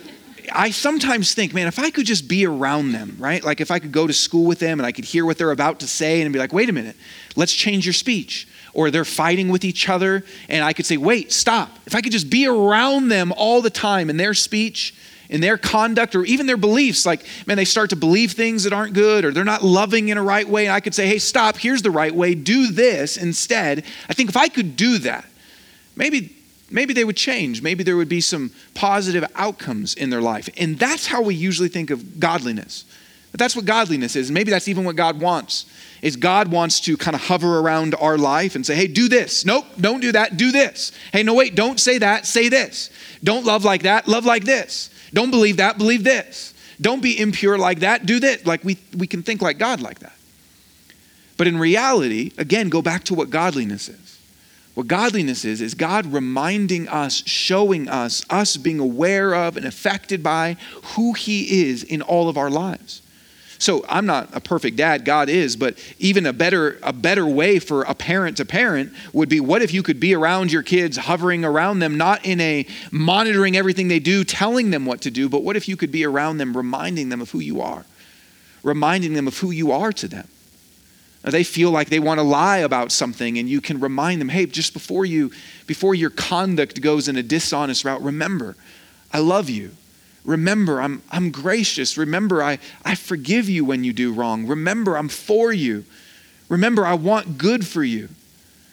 I 0.52 0.72
sometimes 0.72 1.34
think, 1.34 1.54
man, 1.54 1.68
if 1.68 1.80
I 1.80 1.90
could 1.90 2.06
just 2.06 2.28
be 2.28 2.46
around 2.46 2.92
them, 2.92 3.16
right? 3.18 3.42
Like 3.42 3.62
if 3.62 3.72
I 3.72 3.80
could 3.80 3.94
go 3.94 4.06
to 4.06 4.12
school 4.12 4.46
with 4.46 4.60
them 4.60 4.78
and 4.78 4.86
I 4.86 4.92
could 4.92 5.06
hear 5.06 5.26
what 5.26 5.38
they're 5.38 5.52
about 5.52 5.80
to 5.80 5.88
say 5.88 6.22
and 6.22 6.34
be 6.34 6.40
like, 6.40 6.52
wait 6.52 6.68
a 6.68 6.74
minute, 6.74 6.98
let's 7.38 7.54
change 7.54 7.86
your 7.86 7.94
speech. 7.94 8.46
Or 8.74 8.92
they're 8.92 9.06
fighting 9.06 9.50
with 9.50 9.64
each 9.64 9.88
other 9.88 10.26
and 10.50 10.66
I 10.66 10.74
could 10.74 10.86
say, 10.86 10.98
wait, 10.98 11.32
stop. 11.32 11.80
If 11.86 11.96
I 11.96 12.02
could 12.02 12.12
just 12.12 12.30
be 12.30 12.46
around 12.46 13.08
them 13.08 13.32
all 13.38 13.62
the 13.62 13.70
time 13.70 14.10
in 14.10 14.18
their 14.18 14.34
speech, 14.34 14.94
in 15.34 15.42
their 15.42 15.58
conduct 15.58 16.14
or 16.16 16.24
even 16.24 16.46
their 16.46 16.58
beliefs. 16.58 17.08
Like, 17.08 17.26
man, 17.48 17.58
they 17.58 17.66
start 17.66 17.90
to 17.90 17.96
believe 17.96 18.34
things 18.34 18.64
that 18.66 18.72
aren't 18.72 18.94
good 18.94 19.26
or 19.26 19.32
they're 19.32 19.44
not 19.44 19.64
loving 19.64 20.10
in 20.10 20.18
a 20.18 20.24
right 20.24 20.48
way. 20.48 20.68
And 20.68 20.74
I 20.74 20.80
could 20.80 20.94
say, 20.94 21.08
hey, 21.08 21.18
stop, 21.18 21.58
here's 21.58 21.82
the 21.82 21.90
right 21.90 22.14
way, 22.14 22.36
do 22.36 22.72
this 22.72 23.18
instead. 23.18 23.84
I 24.08 24.14
think 24.14 24.30
if 24.30 24.38
I 24.38 24.48
could 24.48 24.78
do 24.78 25.00
that, 25.00 25.26
maybe. 25.98 26.38
Maybe 26.72 26.96
they 26.96 27.04
would 27.04 27.18
change. 27.18 27.62
Maybe 27.62 27.84
there 27.84 27.96
would 27.96 28.10
be 28.10 28.22
some 28.22 28.50
positive 28.74 29.24
outcomes 29.36 29.94
in 29.94 30.10
their 30.10 30.22
life. 30.22 30.50
And 30.58 30.80
that's 30.80 31.06
how 31.06 31.22
we 31.22 31.36
usually 31.36 31.70
think 31.70 31.92
of 31.92 32.20
godliness. 32.20 32.86
But 33.32 33.40
that's 33.40 33.56
what 33.56 33.66
godliness 33.66 34.16
is. 34.16 34.30
And 34.30 34.34
maybe 34.34 34.50
that's 34.50 34.68
even 34.68 34.84
what 34.84 34.96
God 34.96 35.20
wants. 35.20 35.68
Is 36.02 36.16
God 36.16 36.48
wants 36.48 36.80
to 36.82 36.98
kind 36.98 37.14
of 37.14 37.22
hover 37.22 37.60
around 37.60 37.94
our 38.00 38.18
life 38.18 38.56
and 38.56 38.66
say, 38.66 38.76
"Hey, 38.76 38.88
do 38.88 39.08
this. 39.08 39.46
Nope, 39.46 39.68
don't 39.80 40.00
do 40.00 40.14
that. 40.14 40.36
Do 40.36 40.52
this. 40.52 40.92
Hey, 41.12 41.22
no 41.22 41.36
wait, 41.36 41.54
don't 41.54 41.80
say 41.80 42.00
that. 42.00 42.26
Say 42.26 42.50
this. 42.50 42.90
Don't 43.24 43.46
love 43.46 43.64
like 43.64 43.84
that. 43.84 44.08
Love 44.08 44.26
like 44.26 44.44
this. 44.44 44.90
Don't 45.14 45.32
believe 45.32 45.58
that, 45.58 45.78
believe 45.78 46.04
this. 46.04 46.54
Don't 46.82 47.02
be 47.02 47.20
impure 47.20 47.58
like 47.58 47.80
that, 47.80 48.06
do 48.06 48.20
this. 48.20 48.46
Like 48.46 48.64
we, 48.64 48.78
we 48.98 49.08
can 49.08 49.24
think 49.24 49.42
like 49.42 49.58
God 49.58 49.80
like 49.80 50.00
that. 50.00 50.14
But 51.38 51.48
in 51.48 51.58
reality, 51.58 52.32
again, 52.38 52.70
go 52.70 52.82
back 52.82 53.04
to 53.06 53.14
what 53.14 53.30
godliness 53.30 53.90
is. 53.90 54.20
What 54.74 54.88
godliness 54.88 55.46
is, 55.46 55.62
is 55.62 55.76
God 55.76 56.08
reminding 56.08 56.88
us, 56.88 57.24
showing 57.28 57.88
us, 57.88 58.26
us 58.30 58.58
being 58.58 58.80
aware 58.80 59.36
of 59.36 59.56
and 59.56 59.66
affected 59.66 60.24
by 60.24 60.58
who 60.96 61.14
He 61.14 61.68
is 61.70 61.84
in 61.84 62.02
all 62.02 62.28
of 62.28 62.38
our 62.38 62.50
lives. 62.50 63.03
So 63.64 63.86
I'm 63.88 64.06
not 64.06 64.28
a 64.34 64.42
perfect 64.42 64.76
dad, 64.76 65.06
God 65.06 65.30
is, 65.30 65.56
but 65.56 65.78
even 65.98 66.26
a 66.26 66.34
better 66.34 66.80
a 66.84 66.92
better 66.92 67.26
way 67.26 67.60
for 67.60 67.84
a 67.84 67.96
parent 67.96 68.36
to 68.38 68.46
parent 68.46 68.92
would 69.14 69.30
be 69.30 69.40
what 69.40 69.62
if 69.62 69.74
you 69.74 69.82
could 69.82 70.02
be 70.02 70.14
around 70.14 70.52
your 70.52 70.64
kids, 70.64 70.98
hovering 70.98 71.46
around 71.46 71.80
them, 71.80 71.98
not 71.98 72.26
in 72.26 72.42
a 72.42 72.68
monitoring 72.92 73.56
everything 73.56 73.88
they 73.88 74.00
do, 74.00 74.26
telling 74.26 74.72
them 74.72 74.86
what 74.86 75.00
to 75.00 75.10
do, 75.10 75.30
but 75.30 75.44
what 75.44 75.56
if 75.56 75.70
you 75.70 75.78
could 75.78 75.94
be 75.94 76.04
around 76.06 76.40
them, 76.40 76.58
reminding 76.58 77.08
them 77.08 77.22
of 77.22 77.32
who 77.32 77.40
you 77.40 77.62
are, 77.62 77.86
reminding 78.64 79.14
them 79.14 79.30
of 79.30 79.38
who 79.38 79.50
you 79.50 79.72
are 79.72 79.94
to 79.94 80.10
them. 80.10 80.28
They 81.22 81.46
feel 81.46 81.72
like 81.72 81.88
they 81.88 82.02
want 82.02 82.18
to 82.18 82.24
lie 82.24 82.58
about 82.58 82.92
something, 82.92 83.38
and 83.38 83.48
you 83.48 83.62
can 83.62 83.80
remind 83.80 84.20
them, 84.20 84.28
hey, 84.28 84.46
just 84.46 84.74
before 84.74 85.06
you, 85.06 85.32
before 85.68 85.96
your 85.96 86.10
conduct 86.10 86.82
goes 86.82 87.08
in 87.08 87.16
a 87.16 87.24
dishonest 87.24 87.86
route, 87.86 88.02
remember, 88.02 88.58
I 89.14 89.20
love 89.20 89.50
you. 89.50 89.72
Remember, 90.26 90.82
I'm, 90.82 91.02
I'm 91.12 91.32
gracious. 91.32 91.98
Remember, 91.98 92.42
I, 92.42 92.60
I 92.86 92.96
forgive 92.96 93.50
you 93.50 93.66
when 93.66 93.84
you 93.84 93.94
do 93.94 94.14
wrong. 94.14 94.48
Remember, 94.48 94.98
I'm 94.98 95.10
for 95.10 95.52
you. 95.52 95.86
Remember, 96.50 96.86
I 96.86 96.94
want 96.94 97.38
good 97.38 97.66
for 97.68 97.84
you. 97.84 98.10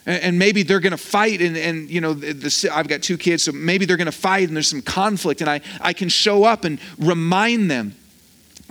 And, 0.05 0.23
and 0.23 0.39
maybe 0.39 0.63
they're 0.63 0.79
going 0.79 0.91
to 0.91 0.97
fight, 0.97 1.41
and, 1.41 1.57
and 1.57 1.89
you 1.89 1.99
know, 1.99 2.13
the, 2.13 2.33
the, 2.33 2.69
I've 2.73 2.87
got 2.87 3.01
two 3.01 3.17
kids, 3.17 3.43
so 3.43 3.51
maybe 3.51 3.85
they're 3.85 3.97
going 3.97 4.05
to 4.05 4.11
fight 4.11 4.47
and 4.47 4.55
there's 4.55 4.69
some 4.69 4.81
conflict, 4.81 5.41
and 5.41 5.49
I, 5.49 5.61
I 5.81 5.93
can 5.93 6.09
show 6.09 6.43
up 6.43 6.63
and 6.63 6.79
remind 6.97 7.69
them 7.69 7.95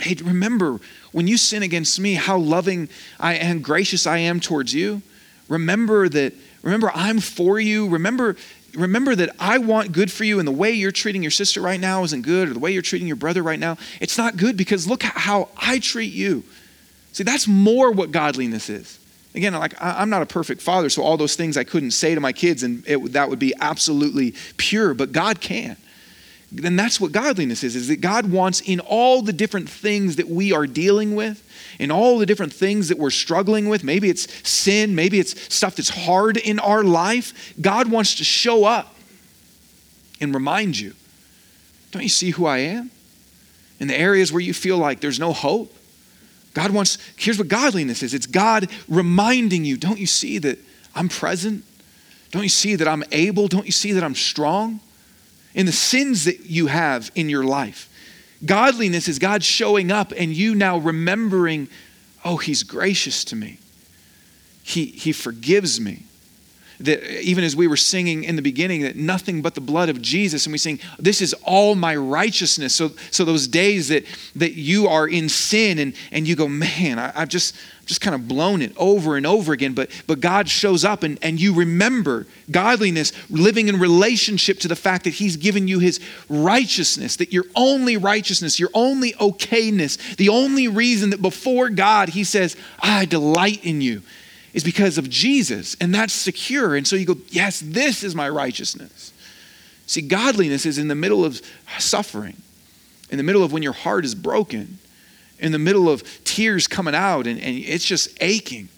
hey, 0.01 0.15
remember, 0.23 0.79
when 1.11 1.27
you 1.27 1.37
sin 1.37 1.63
against 1.63 1.99
me, 1.99 2.15
how 2.15 2.37
loving 2.37 2.89
I 3.19 3.35
and 3.35 3.63
gracious 3.63 4.07
I 4.07 4.17
am 4.17 4.39
towards 4.39 4.73
you. 4.73 5.01
Remember 5.47 6.09
that, 6.09 6.33
remember, 6.63 6.91
I'm 6.93 7.19
for 7.19 7.59
you. 7.59 7.87
Remember 7.87 8.35
remember 8.75 9.15
that 9.15 9.35
I 9.39 9.57
want 9.57 9.91
good 9.91 10.11
for 10.11 10.23
you, 10.23 10.39
and 10.39 10.47
the 10.47 10.51
way 10.51 10.71
you're 10.71 10.91
treating 10.91 11.21
your 11.21 11.31
sister 11.31 11.61
right 11.61 11.79
now 11.79 12.03
isn't 12.03 12.23
good, 12.23 12.49
or 12.49 12.53
the 12.53 12.59
way 12.59 12.71
you're 12.71 12.81
treating 12.81 13.07
your 13.07 13.17
brother 13.17 13.43
right 13.43 13.59
now, 13.59 13.77
it's 13.99 14.17
not 14.17 14.37
good 14.37 14.57
because 14.57 14.87
look 14.87 15.03
how 15.03 15.49
I 15.57 15.79
treat 15.79 16.13
you. 16.13 16.43
See, 17.13 17.23
that's 17.23 17.47
more 17.47 17.91
what 17.91 18.11
godliness 18.11 18.69
is. 18.69 18.99
Again, 19.33 19.53
like 19.53 19.73
I'm 19.79 20.09
not 20.09 20.21
a 20.21 20.25
perfect 20.25 20.61
father, 20.61 20.89
so 20.89 21.03
all 21.03 21.17
those 21.17 21.35
things 21.35 21.55
I 21.55 21.63
couldn't 21.63 21.91
say 21.91 22.15
to 22.15 22.21
my 22.21 22.33
kids, 22.33 22.63
and 22.63 22.83
it, 22.87 23.13
that 23.13 23.29
would 23.29 23.39
be 23.39 23.53
absolutely 23.59 24.33
pure, 24.57 24.93
but 24.93 25.11
God 25.11 25.39
can. 25.39 25.77
Then 26.51 26.75
that's 26.75 26.99
what 26.99 27.13
godliness 27.13 27.63
is, 27.63 27.77
is 27.77 27.87
that 27.87 28.01
God 28.01 28.29
wants 28.29 28.59
in 28.59 28.81
all 28.81 29.21
the 29.21 29.31
different 29.31 29.69
things 29.69 30.17
that 30.17 30.27
we 30.27 30.51
are 30.51 30.67
dealing 30.67 31.15
with, 31.15 31.47
in 31.81 31.89
all 31.89 32.19
the 32.19 32.27
different 32.27 32.53
things 32.53 32.89
that 32.89 32.99
we're 32.99 33.09
struggling 33.09 33.67
with, 33.67 33.83
maybe 33.83 34.07
it's 34.07 34.31
sin, 34.47 34.93
maybe 34.93 35.19
it's 35.19 35.51
stuff 35.51 35.75
that's 35.75 35.89
hard 35.89 36.37
in 36.37 36.59
our 36.59 36.83
life, 36.83 37.55
God 37.59 37.89
wants 37.89 38.13
to 38.15 38.23
show 38.23 38.65
up 38.65 38.93
and 40.21 40.31
remind 40.31 40.77
you, 40.77 40.93
don't 41.89 42.03
you 42.03 42.09
see 42.09 42.29
who 42.29 42.45
I 42.45 42.59
am? 42.59 42.91
In 43.79 43.87
the 43.87 43.99
areas 43.99 44.31
where 44.31 44.41
you 44.41 44.53
feel 44.53 44.77
like 44.77 44.99
there's 44.99 45.19
no 45.19 45.33
hope, 45.33 45.75
God 46.53 46.69
wants, 46.69 46.99
here's 47.17 47.39
what 47.39 47.47
godliness 47.47 48.03
is 48.03 48.13
it's 48.13 48.27
God 48.27 48.69
reminding 48.87 49.65
you, 49.65 49.75
don't 49.75 49.97
you 49.97 50.05
see 50.05 50.37
that 50.37 50.59
I'm 50.93 51.09
present? 51.09 51.63
Don't 52.29 52.43
you 52.43 52.49
see 52.49 52.75
that 52.75 52.87
I'm 52.87 53.03
able? 53.11 53.47
Don't 53.47 53.65
you 53.65 53.71
see 53.71 53.91
that 53.93 54.03
I'm 54.03 54.13
strong? 54.13 54.81
In 55.55 55.65
the 55.65 55.71
sins 55.71 56.25
that 56.25 56.45
you 56.45 56.67
have 56.67 57.11
in 57.15 57.27
your 57.27 57.43
life. 57.43 57.87
Godliness 58.45 59.07
is 59.07 59.19
God 59.19 59.43
showing 59.43 59.91
up 59.91 60.11
and 60.15 60.33
you 60.33 60.55
now 60.55 60.77
remembering, 60.77 61.67
oh, 62.25 62.37
He's 62.37 62.63
gracious 62.63 63.23
to 63.25 63.35
me. 63.35 63.59
He, 64.63 64.85
he 64.85 65.11
forgives 65.11 65.79
me 65.79 66.03
that 66.85 67.21
even 67.21 67.43
as 67.43 67.55
we 67.55 67.67
were 67.67 67.77
singing 67.77 68.23
in 68.23 68.35
the 68.35 68.41
beginning 68.41 68.81
that 68.81 68.95
nothing 68.95 69.41
but 69.41 69.55
the 69.55 69.61
blood 69.61 69.89
of 69.89 70.01
jesus 70.01 70.45
and 70.45 70.51
we 70.51 70.57
sing 70.57 70.79
this 70.99 71.21
is 71.21 71.33
all 71.43 71.75
my 71.75 71.95
righteousness. 71.95 72.75
So 72.75 72.91
so 73.09 73.25
those 73.25 73.47
days 73.47 73.87
that 73.89 74.05
that 74.35 74.53
you 74.53 74.87
are 74.87 75.07
in 75.07 75.29
sin 75.29 75.79
and 75.79 75.93
and 76.11 76.27
you 76.27 76.35
go 76.35 76.47
man 76.47 76.99
I, 76.99 77.11
have 77.11 77.29
just 77.29 77.55
just 77.85 77.99
kind 77.99 78.15
of 78.15 78.27
blown 78.27 78.61
it 78.61 78.73
over 78.77 79.17
and 79.17 79.25
over 79.25 79.53
again. 79.53 79.73
But 79.73 79.89
but 80.07 80.19
god 80.19 80.49
shows 80.49 80.85
up 80.85 81.03
and 81.03 81.17
and 81.21 81.39
you 81.39 81.53
remember 81.53 82.27
godliness 82.49 83.11
living 83.29 83.67
in 83.67 83.79
relationship 83.79 84.59
to 84.59 84.67
the 84.67 84.75
fact 84.75 85.03
that 85.05 85.15
he's 85.15 85.37
given 85.37 85.67
you 85.67 85.79
his 85.79 85.99
righteousness 86.29 87.15
that 87.17 87.33
your 87.33 87.45
only 87.55 87.97
righteousness 87.97 88.59
your 88.59 88.69
only 88.73 89.13
okayness 89.13 90.15
the 90.17 90.29
only 90.29 90.67
reason 90.67 91.11
that 91.11 91.21
before 91.21 91.69
god 91.69 92.09
he 92.09 92.23
says 92.23 92.57
i 92.81 93.05
delight 93.05 93.63
in 93.63 93.79
you 93.79 94.01
is 94.53 94.63
because 94.63 94.97
of 94.97 95.09
Jesus, 95.09 95.75
and 95.79 95.93
that's 95.93 96.13
secure. 96.13 96.75
And 96.75 96.87
so 96.87 96.95
you 96.95 97.05
go, 97.05 97.17
Yes, 97.29 97.61
this 97.61 98.03
is 98.03 98.15
my 98.15 98.29
righteousness. 98.29 99.13
See, 99.87 100.01
godliness 100.01 100.65
is 100.65 100.77
in 100.77 100.87
the 100.87 100.95
middle 100.95 101.25
of 101.25 101.41
suffering, 101.77 102.37
in 103.09 103.17
the 103.17 103.23
middle 103.23 103.43
of 103.43 103.51
when 103.51 103.63
your 103.63 103.73
heart 103.73 104.05
is 104.05 104.15
broken, 104.15 104.79
in 105.39 105.51
the 105.51 105.59
middle 105.59 105.89
of 105.89 106.03
tears 106.23 106.67
coming 106.67 106.95
out 106.95 107.27
and, 107.27 107.41
and 107.41 107.57
it's 107.57 107.83
just 107.83 108.09
aching. 108.21 108.69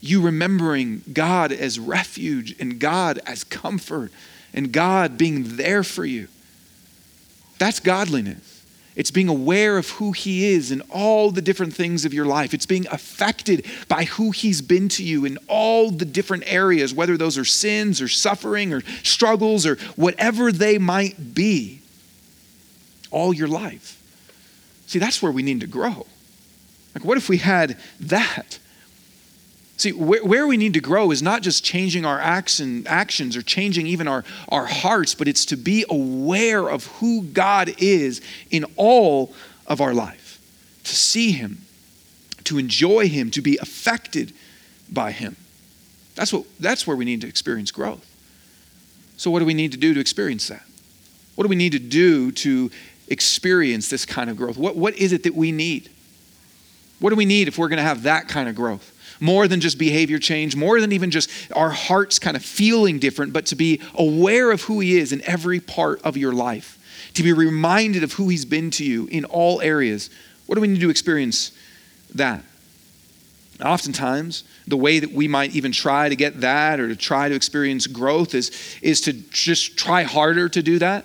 You 0.00 0.20
remembering 0.20 1.02
God 1.12 1.52
as 1.52 1.78
refuge 1.78 2.60
and 2.60 2.78
God 2.80 3.20
as 3.24 3.44
comfort 3.44 4.10
and 4.52 4.72
God 4.72 5.16
being 5.16 5.56
there 5.56 5.84
for 5.84 6.04
you. 6.04 6.28
That's 7.58 7.78
godliness. 7.78 8.51
It's 8.94 9.10
being 9.10 9.28
aware 9.28 9.78
of 9.78 9.88
who 9.90 10.12
He 10.12 10.52
is 10.52 10.70
in 10.70 10.82
all 10.90 11.30
the 11.30 11.40
different 11.40 11.74
things 11.74 12.04
of 12.04 12.12
your 12.12 12.26
life. 12.26 12.52
It's 12.52 12.66
being 12.66 12.86
affected 12.88 13.66
by 13.88 14.04
who 14.04 14.32
He's 14.32 14.60
been 14.60 14.88
to 14.90 15.02
you 15.02 15.24
in 15.24 15.38
all 15.48 15.90
the 15.90 16.04
different 16.04 16.44
areas, 16.46 16.92
whether 16.92 17.16
those 17.16 17.38
are 17.38 17.44
sins 17.44 18.02
or 18.02 18.08
suffering 18.08 18.72
or 18.72 18.82
struggles 19.02 19.64
or 19.64 19.76
whatever 19.96 20.52
they 20.52 20.76
might 20.78 21.34
be, 21.34 21.80
all 23.10 23.32
your 23.32 23.48
life. 23.48 23.98
See, 24.86 24.98
that's 24.98 25.22
where 25.22 25.32
we 25.32 25.42
need 25.42 25.60
to 25.60 25.66
grow. 25.66 26.06
Like, 26.94 27.04
what 27.04 27.16
if 27.16 27.30
we 27.30 27.38
had 27.38 27.78
that? 28.00 28.58
See, 29.82 29.90
where, 29.90 30.24
where, 30.24 30.46
we 30.46 30.56
need 30.56 30.74
to 30.74 30.80
grow 30.80 31.10
is 31.10 31.22
not 31.22 31.42
just 31.42 31.64
changing 31.64 32.04
our 32.04 32.20
acts 32.20 32.60
and 32.60 32.86
actions 32.86 33.36
or 33.36 33.42
changing 33.42 33.88
even 33.88 34.06
our, 34.06 34.22
our 34.48 34.64
hearts, 34.64 35.16
but 35.16 35.26
it's 35.26 35.44
to 35.46 35.56
be 35.56 35.84
aware 35.90 36.68
of 36.68 36.86
who 36.86 37.22
God 37.22 37.74
is 37.78 38.20
in 38.48 38.64
all 38.76 39.34
of 39.66 39.80
our 39.80 39.92
life, 39.92 40.40
to 40.84 40.94
see 40.94 41.32
Him, 41.32 41.62
to 42.44 42.58
enjoy 42.58 43.08
Him, 43.08 43.32
to 43.32 43.42
be 43.42 43.58
affected 43.58 44.32
by 44.88 45.10
Him. 45.10 45.34
That's, 46.14 46.32
what, 46.32 46.44
that's 46.60 46.86
where 46.86 46.96
we 46.96 47.04
need 47.04 47.22
to 47.22 47.26
experience 47.26 47.72
growth. 47.72 48.06
So, 49.16 49.32
what 49.32 49.40
do 49.40 49.46
we 49.46 49.54
need 49.54 49.72
to 49.72 49.78
do 49.78 49.94
to 49.94 49.98
experience 49.98 50.46
that? 50.46 50.62
What 51.34 51.42
do 51.42 51.48
we 51.48 51.56
need 51.56 51.72
to 51.72 51.80
do 51.80 52.30
to 52.30 52.70
experience 53.08 53.90
this 53.90 54.06
kind 54.06 54.30
of 54.30 54.36
growth? 54.36 54.56
What, 54.56 54.76
what 54.76 54.94
is 54.94 55.12
it 55.12 55.24
that 55.24 55.34
we 55.34 55.50
need? 55.50 55.90
What 57.00 57.10
do 57.10 57.16
we 57.16 57.24
need 57.24 57.48
if 57.48 57.58
we're 57.58 57.68
going 57.68 57.78
to 57.78 57.82
have 57.82 58.04
that 58.04 58.28
kind 58.28 58.48
of 58.48 58.54
growth? 58.54 58.90
More 59.22 59.46
than 59.46 59.60
just 59.60 59.78
behavior 59.78 60.18
change, 60.18 60.56
more 60.56 60.80
than 60.80 60.90
even 60.90 61.10
just 61.10 61.30
our 61.54 61.70
hearts 61.70 62.18
kind 62.18 62.36
of 62.36 62.44
feeling 62.44 62.98
different, 62.98 63.32
but 63.32 63.46
to 63.46 63.54
be 63.54 63.80
aware 63.94 64.50
of 64.50 64.62
who 64.62 64.80
He 64.80 64.98
is 64.98 65.12
in 65.12 65.22
every 65.22 65.60
part 65.60 66.02
of 66.02 66.16
your 66.16 66.32
life, 66.32 66.78
to 67.14 67.22
be 67.22 67.32
reminded 67.32 68.02
of 68.02 68.14
who 68.14 68.28
He's 68.28 68.44
been 68.44 68.70
to 68.72 68.84
you 68.84 69.06
in 69.06 69.24
all 69.24 69.60
areas. 69.60 70.10
What 70.46 70.56
do 70.56 70.60
we 70.60 70.68
need 70.68 70.80
to 70.80 70.90
experience 70.90 71.52
that? 72.14 72.42
Oftentimes, 73.64 74.42
the 74.66 74.76
way 74.76 74.98
that 74.98 75.12
we 75.12 75.28
might 75.28 75.54
even 75.54 75.70
try 75.70 76.08
to 76.08 76.16
get 76.16 76.40
that 76.40 76.80
or 76.80 76.88
to 76.88 76.96
try 76.96 77.28
to 77.28 77.34
experience 77.34 77.86
growth 77.86 78.34
is, 78.34 78.50
is 78.82 79.00
to 79.02 79.12
just 79.12 79.76
try 79.78 80.02
harder 80.02 80.48
to 80.48 80.62
do 80.64 80.80
that. 80.80 81.04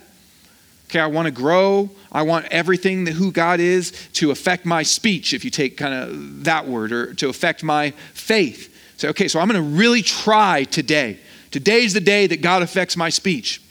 Okay, 0.89 0.99
I 0.99 1.07
want 1.07 1.25
to 1.25 1.31
grow. 1.31 1.89
I 2.11 2.21
want 2.21 2.45
everything 2.45 3.03
that 3.05 3.13
who 3.13 3.31
God 3.31 3.59
is 3.59 3.91
to 4.13 4.31
affect 4.31 4.65
my 4.65 4.83
speech, 4.83 5.33
if 5.33 5.43
you 5.43 5.51
take 5.51 5.75
kind 5.75 5.93
of 5.93 6.45
that 6.45 6.65
word, 6.65 6.93
or 6.93 7.13
to 7.15 7.27
affect 7.27 7.61
my 7.61 7.91
faith. 8.13 8.73
Say, 8.95 9.09
okay, 9.09 9.27
so 9.27 9.39
I'm 9.39 9.49
going 9.49 9.61
to 9.61 9.77
really 9.77 10.01
try 10.01 10.63
today. 10.63 11.19
Today's 11.51 11.93
the 11.93 11.99
day 11.99 12.25
that 12.27 12.41
God 12.41 12.61
affects 12.61 12.95
my 12.95 13.09
speech. 13.09 13.61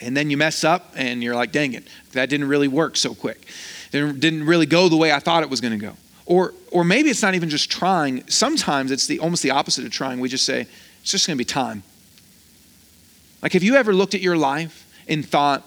And 0.00 0.14
then 0.14 0.28
you 0.28 0.36
mess 0.36 0.62
up 0.62 0.92
and 0.94 1.22
you're 1.22 1.34
like, 1.34 1.52
dang 1.52 1.72
it, 1.72 1.84
that 2.12 2.28
didn't 2.28 2.48
really 2.48 2.68
work 2.68 2.98
so 2.98 3.14
quick. 3.14 3.46
It 3.92 4.20
didn't 4.20 4.44
really 4.44 4.66
go 4.66 4.90
the 4.90 4.96
way 4.96 5.12
I 5.12 5.20
thought 5.20 5.42
it 5.42 5.48
was 5.48 5.62
going 5.62 5.78
to 5.78 5.84
go. 5.84 5.96
Or, 6.26 6.52
or 6.70 6.84
maybe 6.84 7.08
it's 7.08 7.22
not 7.22 7.34
even 7.34 7.48
just 7.48 7.70
trying. 7.70 8.28
Sometimes 8.28 8.90
it's 8.90 9.06
the, 9.06 9.20
almost 9.20 9.42
the 9.42 9.52
opposite 9.52 9.86
of 9.86 9.90
trying. 9.90 10.20
We 10.20 10.28
just 10.28 10.44
say, 10.44 10.66
it's 11.00 11.10
just 11.10 11.26
going 11.26 11.36
to 11.36 11.40
be 11.40 11.46
time. 11.46 11.82
Like, 13.42 13.52
have 13.52 13.62
you 13.62 13.76
ever 13.76 13.94
looked 13.94 14.14
at 14.14 14.20
your 14.20 14.36
life 14.36 14.86
and 15.08 15.24
thought, 15.24 15.64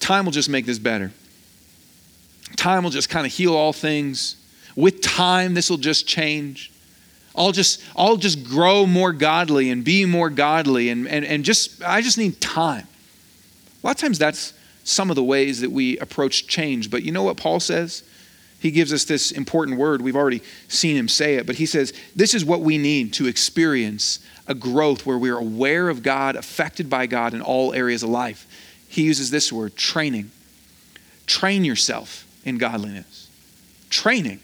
time 0.00 0.24
will 0.24 0.32
just 0.32 0.48
make 0.48 0.66
this 0.66 0.78
better. 0.78 1.12
Time 2.56 2.82
will 2.82 2.90
just 2.90 3.08
kind 3.08 3.26
of 3.26 3.32
heal 3.32 3.54
all 3.54 3.72
things. 3.72 4.36
With 4.74 5.00
time, 5.00 5.54
this 5.54 5.70
will 5.70 5.76
just 5.76 6.06
change. 6.06 6.72
I'll 7.34 7.52
just, 7.52 7.82
I'll 7.96 8.16
just 8.16 8.44
grow 8.44 8.86
more 8.86 9.12
godly 9.12 9.70
and 9.70 9.84
be 9.84 10.04
more 10.04 10.30
godly 10.30 10.88
and, 10.88 11.06
and, 11.06 11.24
and 11.24 11.44
just, 11.44 11.82
I 11.84 12.00
just 12.00 12.18
need 12.18 12.40
time. 12.40 12.86
A 13.82 13.86
lot 13.86 13.96
of 13.96 14.00
times 14.00 14.18
that's 14.18 14.54
some 14.82 15.10
of 15.10 15.16
the 15.16 15.22
ways 15.22 15.60
that 15.60 15.70
we 15.70 15.98
approach 15.98 16.48
change. 16.48 16.90
But 16.90 17.04
you 17.04 17.12
know 17.12 17.22
what 17.22 17.36
Paul 17.36 17.60
says? 17.60 18.02
He 18.60 18.72
gives 18.72 18.92
us 18.92 19.04
this 19.04 19.30
important 19.30 19.78
word. 19.78 20.02
We've 20.02 20.16
already 20.16 20.42
seen 20.66 20.96
him 20.96 21.06
say 21.06 21.36
it, 21.36 21.46
but 21.46 21.56
he 21.56 21.66
says, 21.66 21.92
This 22.16 22.34
is 22.34 22.44
what 22.44 22.60
we 22.60 22.76
need 22.76 23.12
to 23.14 23.28
experience 23.28 24.18
a 24.48 24.54
growth 24.54 25.06
where 25.06 25.18
we're 25.18 25.38
aware 25.38 25.88
of 25.88 26.02
God, 26.02 26.34
affected 26.34 26.90
by 26.90 27.06
God 27.06 27.34
in 27.34 27.42
all 27.42 27.72
areas 27.72 28.02
of 28.02 28.08
life 28.08 28.47
he 28.88 29.02
uses 29.02 29.30
this 29.30 29.52
word 29.52 29.76
training. 29.76 30.30
Train 31.26 31.64
yourself 31.64 32.26
in 32.44 32.58
godliness. 32.58 33.28
Training. 33.90 34.40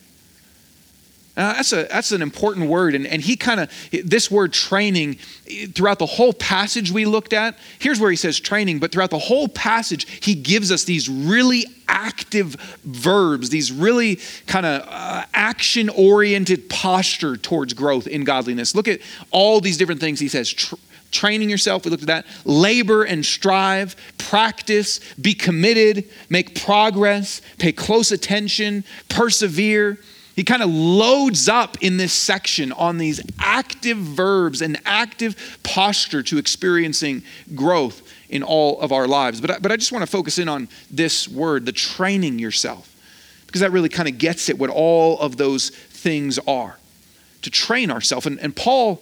Now, 1.36 1.54
that's, 1.54 1.72
a, 1.72 1.84
that's 1.90 2.12
an 2.12 2.22
important 2.22 2.68
word. 2.68 2.94
And, 2.94 3.06
and 3.06 3.20
he 3.20 3.36
kind 3.36 3.58
of, 3.58 3.70
this 4.04 4.30
word 4.30 4.52
training, 4.52 5.14
throughout 5.74 5.98
the 5.98 6.06
whole 6.06 6.32
passage 6.32 6.92
we 6.92 7.06
looked 7.06 7.32
at, 7.32 7.58
here's 7.80 7.98
where 7.98 8.10
he 8.10 8.16
says 8.16 8.38
training, 8.38 8.78
but 8.78 8.92
throughout 8.92 9.10
the 9.10 9.18
whole 9.18 9.48
passage, 9.48 10.06
he 10.24 10.36
gives 10.36 10.70
us 10.70 10.84
these 10.84 11.08
really 11.08 11.66
active 11.88 12.54
verbs, 12.84 13.50
these 13.50 13.72
really 13.72 14.20
kind 14.46 14.64
of 14.64 14.86
uh, 14.86 15.24
action 15.34 15.88
oriented 15.88 16.68
posture 16.68 17.36
towards 17.36 17.74
growth 17.74 18.06
in 18.06 18.22
godliness. 18.22 18.76
Look 18.76 18.86
at 18.86 19.00
all 19.32 19.60
these 19.60 19.76
different 19.76 20.00
things 20.00 20.20
he 20.20 20.28
says. 20.28 20.54
Training 21.14 21.48
yourself, 21.48 21.84
we 21.84 21.90
looked 21.90 22.02
at 22.02 22.08
that. 22.08 22.26
Labor 22.44 23.04
and 23.04 23.24
strive, 23.24 23.96
practice, 24.18 25.00
be 25.14 25.32
committed, 25.32 26.10
make 26.28 26.60
progress, 26.60 27.40
pay 27.58 27.72
close 27.72 28.12
attention, 28.12 28.84
persevere. 29.08 29.98
He 30.36 30.42
kind 30.42 30.62
of 30.62 30.68
loads 30.68 31.48
up 31.48 31.76
in 31.80 31.96
this 31.96 32.12
section 32.12 32.72
on 32.72 32.98
these 32.98 33.22
active 33.38 33.96
verbs 33.96 34.60
and 34.60 34.80
active 34.84 35.58
posture 35.62 36.22
to 36.24 36.38
experiencing 36.38 37.22
growth 37.54 38.02
in 38.28 38.42
all 38.42 38.80
of 38.80 38.90
our 38.90 39.06
lives. 39.06 39.40
But 39.40 39.50
I, 39.52 39.58
but 39.60 39.70
I 39.70 39.76
just 39.76 39.92
want 39.92 40.04
to 40.04 40.10
focus 40.10 40.38
in 40.38 40.48
on 40.48 40.68
this 40.90 41.28
word, 41.28 41.66
the 41.66 41.72
training 41.72 42.40
yourself, 42.40 42.90
because 43.46 43.60
that 43.60 43.70
really 43.70 43.88
kind 43.88 44.08
of 44.08 44.18
gets 44.18 44.50
at 44.50 44.58
what 44.58 44.70
all 44.70 45.20
of 45.20 45.36
those 45.36 45.70
things 45.70 46.38
are 46.48 46.78
to 47.42 47.50
train 47.50 47.90
ourselves. 47.90 48.26
And, 48.26 48.40
and 48.40 48.56
Paul 48.56 49.00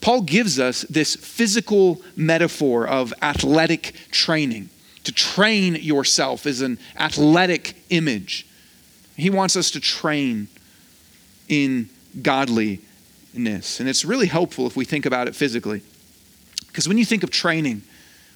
Paul 0.00 0.22
gives 0.22 0.60
us 0.60 0.82
this 0.82 1.16
physical 1.16 2.00
metaphor 2.16 2.86
of 2.86 3.12
athletic 3.20 3.94
training. 4.10 4.70
To 5.04 5.12
train 5.12 5.74
yourself 5.76 6.46
is 6.46 6.60
an 6.60 6.78
athletic 6.98 7.76
image. 7.90 8.46
He 9.16 9.30
wants 9.30 9.56
us 9.56 9.70
to 9.72 9.80
train 9.80 10.48
in 11.48 11.88
godliness. 12.22 13.80
And 13.80 13.88
it's 13.88 14.04
really 14.04 14.26
helpful 14.26 14.66
if 14.66 14.76
we 14.76 14.84
think 14.84 15.06
about 15.06 15.28
it 15.28 15.34
physically. 15.34 15.82
Because 16.68 16.86
when 16.86 16.98
you 16.98 17.04
think 17.04 17.22
of 17.22 17.30
training, 17.30 17.82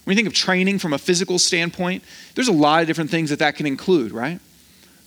when 0.03 0.15
you 0.15 0.23
think 0.23 0.27
of 0.27 0.33
training 0.33 0.79
from 0.79 0.93
a 0.93 0.97
physical 0.97 1.39
standpoint, 1.39 2.03
there's 2.35 2.49
a 2.49 2.53
lot 2.53 2.81
of 2.81 2.87
different 2.87 3.09
things 3.09 3.29
that 3.29 3.39
that 3.39 3.55
can 3.55 3.65
include, 3.65 4.11
right? 4.11 4.39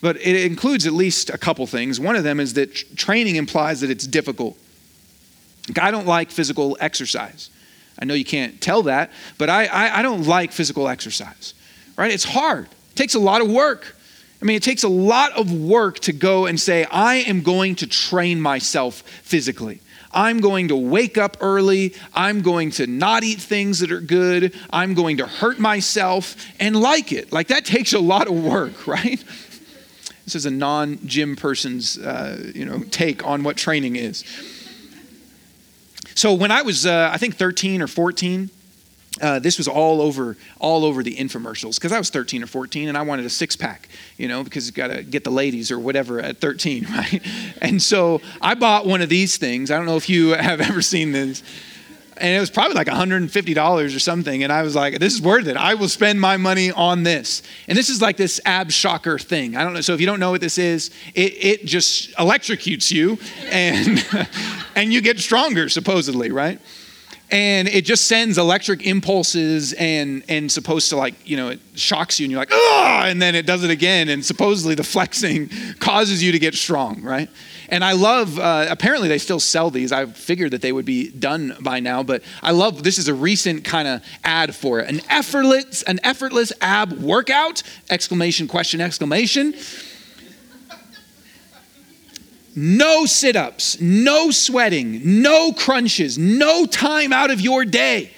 But 0.00 0.16
it 0.16 0.46
includes 0.46 0.86
at 0.86 0.92
least 0.92 1.30
a 1.30 1.38
couple 1.38 1.66
things. 1.66 1.98
One 2.00 2.16
of 2.16 2.24
them 2.24 2.40
is 2.40 2.54
that 2.54 2.74
training 2.96 3.36
implies 3.36 3.80
that 3.80 3.90
it's 3.90 4.06
difficult. 4.06 4.56
I 5.80 5.90
don't 5.90 6.06
like 6.06 6.30
physical 6.30 6.76
exercise. 6.80 7.50
I 7.98 8.04
know 8.04 8.14
you 8.14 8.24
can't 8.24 8.60
tell 8.60 8.82
that, 8.84 9.10
but 9.38 9.48
I, 9.48 9.66
I, 9.66 9.98
I 9.98 10.02
don't 10.02 10.26
like 10.26 10.52
physical 10.52 10.88
exercise, 10.88 11.54
right? 11.96 12.10
It's 12.10 12.24
hard, 12.24 12.66
it 12.66 12.96
takes 12.96 13.14
a 13.14 13.18
lot 13.20 13.40
of 13.40 13.50
work. 13.50 13.94
I 14.40 14.44
mean, 14.44 14.56
it 14.56 14.62
takes 14.62 14.82
a 14.82 14.88
lot 14.88 15.32
of 15.32 15.50
work 15.50 15.98
to 16.00 16.12
go 16.12 16.44
and 16.44 16.60
say, 16.60 16.84
I 16.84 17.16
am 17.16 17.40
going 17.40 17.76
to 17.76 17.86
train 17.86 18.38
myself 18.38 19.00
physically. 19.22 19.80
I'm 20.12 20.40
going 20.40 20.68
to 20.68 20.76
wake 20.76 21.18
up 21.18 21.38
early. 21.40 21.94
I'm 22.14 22.42
going 22.42 22.70
to 22.72 22.86
not 22.86 23.24
eat 23.24 23.40
things 23.40 23.80
that 23.80 23.90
are 23.90 24.00
good. 24.00 24.54
I'm 24.70 24.94
going 24.94 25.18
to 25.18 25.26
hurt 25.26 25.58
myself 25.58 26.36
and 26.60 26.76
like 26.76 27.12
it. 27.12 27.32
Like 27.32 27.48
that 27.48 27.64
takes 27.64 27.92
a 27.92 27.98
lot 27.98 28.28
of 28.28 28.34
work, 28.34 28.86
right? 28.86 29.22
This 30.24 30.34
is 30.34 30.46
a 30.46 30.50
non-gym 30.50 31.36
person's, 31.36 31.98
uh, 31.98 32.50
you 32.54 32.64
know, 32.64 32.82
take 32.90 33.26
on 33.26 33.42
what 33.42 33.56
training 33.56 33.96
is. 33.96 34.24
So 36.16 36.32
when 36.32 36.50
I 36.50 36.62
was, 36.62 36.86
uh, 36.86 37.10
I 37.12 37.18
think 37.18 37.36
13 37.36 37.82
or 37.82 37.86
14, 37.86 38.48
uh, 39.20 39.38
this 39.38 39.58
was 39.58 39.68
all 39.68 40.00
over 40.00 40.36
all 40.58 40.84
over 40.84 41.02
the 41.02 41.14
infomercials 41.14 41.76
because 41.76 41.92
I 41.92 41.98
was 41.98 42.10
13 42.10 42.42
or 42.42 42.46
14 42.46 42.88
and 42.88 42.96
I 42.98 43.02
wanted 43.02 43.26
a 43.26 43.30
six 43.30 43.54
pack, 43.54 43.88
you 44.16 44.26
know, 44.26 44.42
because 44.42 44.66
you 44.66 44.72
got 44.72 44.88
to 44.88 45.02
get 45.02 45.24
the 45.24 45.30
ladies 45.30 45.70
or 45.70 45.78
whatever 45.78 46.20
at 46.20 46.38
13, 46.38 46.84
right? 46.90 47.22
And 47.60 47.82
so 47.82 48.22
I 48.40 48.54
bought 48.54 48.86
one 48.86 49.02
of 49.02 49.10
these 49.10 49.36
things. 49.36 49.70
I 49.70 49.76
don't 49.76 49.86
know 49.86 49.96
if 49.96 50.08
you 50.08 50.30
have 50.34 50.60
ever 50.60 50.80
seen 50.80 51.12
this 51.12 51.42
and 52.18 52.36
it 52.36 52.40
was 52.40 52.50
probably 52.50 52.74
like 52.74 52.86
$150 52.86 53.96
or 53.96 53.98
something. 53.98 54.42
And 54.42 54.52
I 54.52 54.62
was 54.62 54.74
like, 54.74 54.98
this 54.98 55.14
is 55.14 55.22
worth 55.22 55.46
it. 55.46 55.56
I 55.56 55.74
will 55.74 55.88
spend 55.88 56.20
my 56.20 56.36
money 56.36 56.70
on 56.70 57.02
this. 57.02 57.42
And 57.68 57.76
this 57.76 57.88
is 57.88 58.00
like 58.00 58.16
this 58.16 58.40
ab 58.44 58.70
shocker 58.70 59.18
thing. 59.18 59.56
I 59.56 59.64
don't 59.64 59.74
know. 59.74 59.80
So 59.80 59.94
if 59.94 60.00
you 60.00 60.06
don't 60.06 60.20
know 60.20 60.30
what 60.30 60.40
this 60.40 60.58
is, 60.58 60.90
it, 61.14 61.32
it 61.44 61.64
just 61.66 62.12
electrocutes 62.16 62.90
you 62.90 63.18
and, 63.50 64.28
and 64.76 64.92
you 64.92 65.00
get 65.00 65.18
stronger, 65.18 65.68
supposedly, 65.68 66.30
right? 66.30 66.60
and 67.30 67.66
it 67.66 67.84
just 67.84 68.06
sends 68.06 68.38
electric 68.38 68.86
impulses 68.86 69.72
and 69.74 70.22
and 70.28 70.50
supposed 70.50 70.88
to 70.90 70.96
like 70.96 71.14
you 71.28 71.36
know 71.36 71.48
it 71.48 71.60
shocks 71.74 72.20
you 72.20 72.24
and 72.24 72.30
you're 72.30 72.40
like 72.40 72.52
ah 72.52 73.04
and 73.06 73.20
then 73.20 73.34
it 73.34 73.46
does 73.46 73.64
it 73.64 73.70
again 73.70 74.08
and 74.08 74.24
supposedly 74.24 74.74
the 74.74 74.84
flexing 74.84 75.50
causes 75.80 76.22
you 76.22 76.30
to 76.30 76.38
get 76.38 76.54
strong 76.54 77.02
right 77.02 77.28
and 77.68 77.84
i 77.84 77.92
love 77.92 78.38
uh, 78.38 78.66
apparently 78.68 79.08
they 79.08 79.18
still 79.18 79.40
sell 79.40 79.70
these. 79.70 79.92
I 79.92 80.06
figured 80.06 80.52
that 80.52 80.62
they 80.62 80.72
would 80.72 80.84
be 80.84 81.10
done 81.10 81.56
by 81.60 81.80
now 81.80 82.02
but 82.02 82.22
i 82.42 82.52
love 82.52 82.82
this 82.82 82.98
is 82.98 83.08
a 83.08 83.14
recent 83.14 83.64
kind 83.64 83.88
of 83.88 84.02
ad 84.24 84.54
for 84.54 84.80
it. 84.80 84.88
An 84.88 85.00
effortless 85.10 85.82
an 85.82 86.00
effortless 86.02 86.52
ab 86.60 86.92
workout? 86.92 87.62
Exclamation 87.90 88.48
question 88.48 88.80
exclamation. 88.80 89.54
No 92.58 93.04
sit 93.04 93.36
ups, 93.36 93.78
no 93.82 94.30
sweating, 94.30 95.20
no 95.20 95.52
crunches, 95.52 96.16
no 96.16 96.64
time 96.64 97.12
out 97.12 97.30
of 97.30 97.38
your 97.38 97.66
day. 97.66 98.12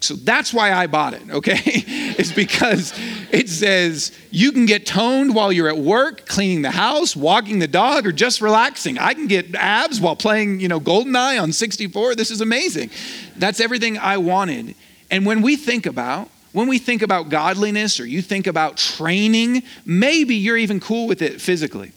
So 0.00 0.14
that's 0.14 0.52
why 0.54 0.72
I 0.72 0.86
bought 0.86 1.14
it, 1.14 1.22
okay? 1.30 1.60
it's 1.64 2.32
because 2.32 2.94
it 3.30 3.48
says 3.48 4.16
you 4.30 4.50
can 4.50 4.64
get 4.64 4.86
toned 4.86 5.34
while 5.34 5.52
you're 5.52 5.68
at 5.68 5.76
work, 5.76 6.26
cleaning 6.26 6.62
the 6.62 6.70
house, 6.70 7.14
walking 7.14 7.58
the 7.58 7.68
dog, 7.68 8.06
or 8.06 8.12
just 8.12 8.40
relaxing. 8.40 8.98
I 8.98 9.12
can 9.12 9.26
get 9.26 9.54
abs 9.54 10.00
while 10.00 10.16
playing, 10.16 10.60
you 10.60 10.68
know, 10.68 10.80
GoldenEye 10.80 11.42
on 11.42 11.52
64. 11.52 12.14
This 12.14 12.30
is 12.30 12.40
amazing. 12.40 12.90
That's 13.36 13.60
everything 13.60 13.98
I 13.98 14.16
wanted. 14.16 14.74
And 15.10 15.26
when 15.26 15.42
we 15.42 15.56
think 15.56 15.86
about 15.86 16.28
when 16.52 16.66
we 16.66 16.78
think 16.78 17.02
about 17.02 17.28
godliness 17.28 18.00
or 18.00 18.06
you 18.06 18.22
think 18.22 18.46
about 18.46 18.76
training, 18.76 19.62
maybe 19.84 20.34
you're 20.34 20.56
even 20.56 20.80
cool 20.80 21.06
with 21.06 21.22
it 21.22 21.40
physically. 21.40 21.92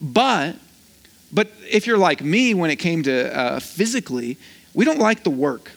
But 0.00 0.56
but 1.32 1.50
if 1.68 1.86
you're 1.86 1.98
like 1.98 2.22
me, 2.22 2.54
when 2.54 2.70
it 2.70 2.76
came 2.76 3.02
to 3.02 3.36
uh, 3.36 3.60
physically, 3.60 4.38
we 4.74 4.84
don't 4.84 5.00
like 5.00 5.24
the 5.24 5.30
work. 5.30 5.72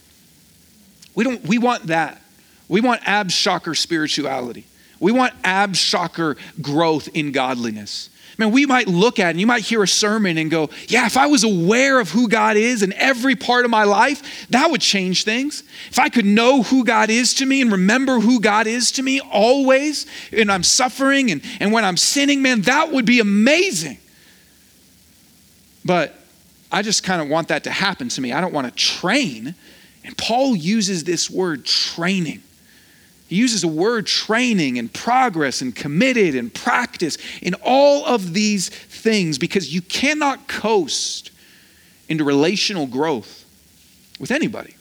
We 1.19 1.25
don't. 1.25 1.45
We 1.45 1.58
want 1.58 1.88
that. 1.88 2.21
We 2.69 2.79
want 2.79 3.01
ab 3.03 3.29
shocker 3.29 3.75
spirituality. 3.75 4.63
We 5.01 5.12
want 5.12 5.34
ab 5.43 5.75
shocker 5.75 6.38
growth 6.62 7.10
in 7.13 7.34
godliness. 7.34 8.10
Man, 8.38 8.51
we 8.51 8.65
might 8.65 8.88
look 8.88 9.19
at 9.19 9.32
and 9.32 9.38
you 9.38 9.45
might 9.45 9.63
hear 9.63 9.84
a 9.84 9.88
sermon 9.88 10.38
and 10.38 10.49
go, 10.49 10.69
Yeah, 10.88 11.08
if 11.08 11.17
I 11.17 11.27
was 11.27 11.43
aware 11.43 11.99
of 11.99 12.10
who 12.10 12.29
God 12.29 12.55
is 12.55 12.84
in 12.84 12.93
every 12.93 13.36
part 13.36 13.65
of 13.65 13.69
my 13.69 13.84
life, 13.84 14.47
that 14.51 14.71
would 14.71 14.79
change 14.79 15.25
things. 15.25 15.63
If 15.89 15.99
I 15.99 16.08
could 16.08 16.23
know 16.23 16.63
who 16.63 16.86
God 16.86 17.10
is 17.10 17.34
to 17.34 17.45
me 17.45 17.60
and 17.60 17.69
remember 17.69 18.21
who 18.21 18.39
God 18.39 18.65
is 18.65 18.89
to 18.93 19.03
me 19.03 19.19
always, 19.19 20.05
and 20.32 20.49
I'm 20.49 20.63
suffering 20.63 21.32
and, 21.32 21.41
and 21.60 21.73
when 21.73 21.84
I'm 21.84 21.97
sinning, 21.97 22.41
man, 22.41 22.62
that 22.62 22.93
would 22.93 23.05
be 23.05 23.19
amazing. 23.19 23.97
But 25.84 26.15
I 26.71 26.82
just 26.82 27.03
kind 27.03 27.21
of 27.21 27.27
want 27.27 27.49
that 27.49 27.65
to 27.65 27.71
happen 27.71 28.08
to 28.08 28.21
me. 28.21 28.32
I 28.32 28.39
don't 28.39 28.53
want 28.53 28.67
to 28.67 28.73
train. 28.73 29.55
And 30.10 30.17
Paul 30.17 30.56
uses 30.56 31.04
this 31.04 31.30
word 31.30 31.65
training. 31.65 32.41
He 33.28 33.36
uses 33.36 33.63
a 33.63 33.67
word 33.67 34.08
training 34.08 34.80
and 34.80 34.91
progress 34.91 35.62
and 35.62 35.76
committed 35.76 36.34
and 36.34 36.52
practice 36.52 37.19
in 37.43 37.54
all 37.63 38.08
of 38.08 38.34
these 38.34 38.69
things 38.69 39.38
because 39.38 39.72
you 39.72 39.84
cannot 39.84 40.48
coast 40.48 41.30
into 42.08 42.24
relational 42.24 42.88
growth 42.88 43.45
with 44.19 44.32
anybody 44.32 44.74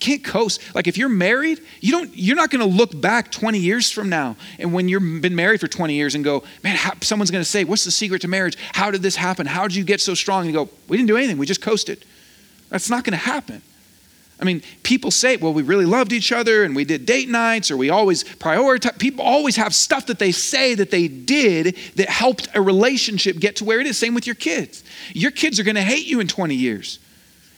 can't 0.00 0.24
coast. 0.24 0.60
Like 0.74 0.88
if 0.88 0.98
you're 0.98 1.08
married, 1.08 1.60
you 1.80 1.92
don't 1.92 2.10
you're 2.16 2.36
not 2.36 2.50
going 2.50 2.68
to 2.68 2.76
look 2.76 2.98
back 2.98 3.30
20 3.30 3.58
years 3.58 3.90
from 3.90 4.08
now 4.08 4.36
and 4.58 4.72
when 4.72 4.88
you've 4.88 5.20
been 5.20 5.36
married 5.36 5.60
for 5.60 5.68
20 5.68 5.94
years 5.94 6.14
and 6.14 6.24
go, 6.24 6.42
"Man, 6.64 6.74
how, 6.74 6.92
someone's 7.02 7.30
going 7.30 7.42
to 7.44 7.48
say, 7.48 7.64
"What's 7.64 7.84
the 7.84 7.90
secret 7.90 8.22
to 8.22 8.28
marriage? 8.28 8.56
How 8.72 8.90
did 8.90 9.02
this 9.02 9.16
happen? 9.16 9.46
How 9.46 9.68
did 9.68 9.76
you 9.76 9.84
get 9.84 10.00
so 10.00 10.14
strong?" 10.14 10.46
And 10.46 10.54
you 10.54 10.64
go, 10.64 10.70
"We 10.88 10.96
didn't 10.96 11.08
do 11.08 11.18
anything. 11.18 11.36
We 11.36 11.44
just 11.46 11.60
coasted." 11.60 12.04
That's 12.70 12.88
not 12.88 13.04
going 13.04 13.12
to 13.12 13.18
happen. 13.18 13.62
I 14.40 14.44
mean, 14.44 14.62
people 14.82 15.10
say, 15.10 15.36
well, 15.36 15.52
we 15.52 15.62
really 15.62 15.84
loved 15.84 16.12
each 16.12 16.32
other 16.32 16.64
and 16.64 16.74
we 16.74 16.84
did 16.84 17.04
date 17.04 17.28
nights 17.28 17.70
or 17.70 17.76
we 17.76 17.90
always 17.90 18.24
prioritize. 18.24 18.98
People 18.98 19.24
always 19.24 19.56
have 19.56 19.74
stuff 19.74 20.06
that 20.06 20.18
they 20.18 20.32
say 20.32 20.74
that 20.74 20.90
they 20.90 21.08
did 21.08 21.76
that 21.96 22.08
helped 22.08 22.48
a 22.54 22.62
relationship 22.62 23.38
get 23.38 23.56
to 23.56 23.64
where 23.64 23.80
it 23.80 23.86
is. 23.86 23.98
Same 23.98 24.14
with 24.14 24.26
your 24.26 24.34
kids. 24.34 24.82
Your 25.12 25.30
kids 25.30 25.60
are 25.60 25.62
going 25.62 25.74
to 25.74 25.82
hate 25.82 26.06
you 26.06 26.20
in 26.20 26.26
20 26.26 26.54
years 26.54 26.98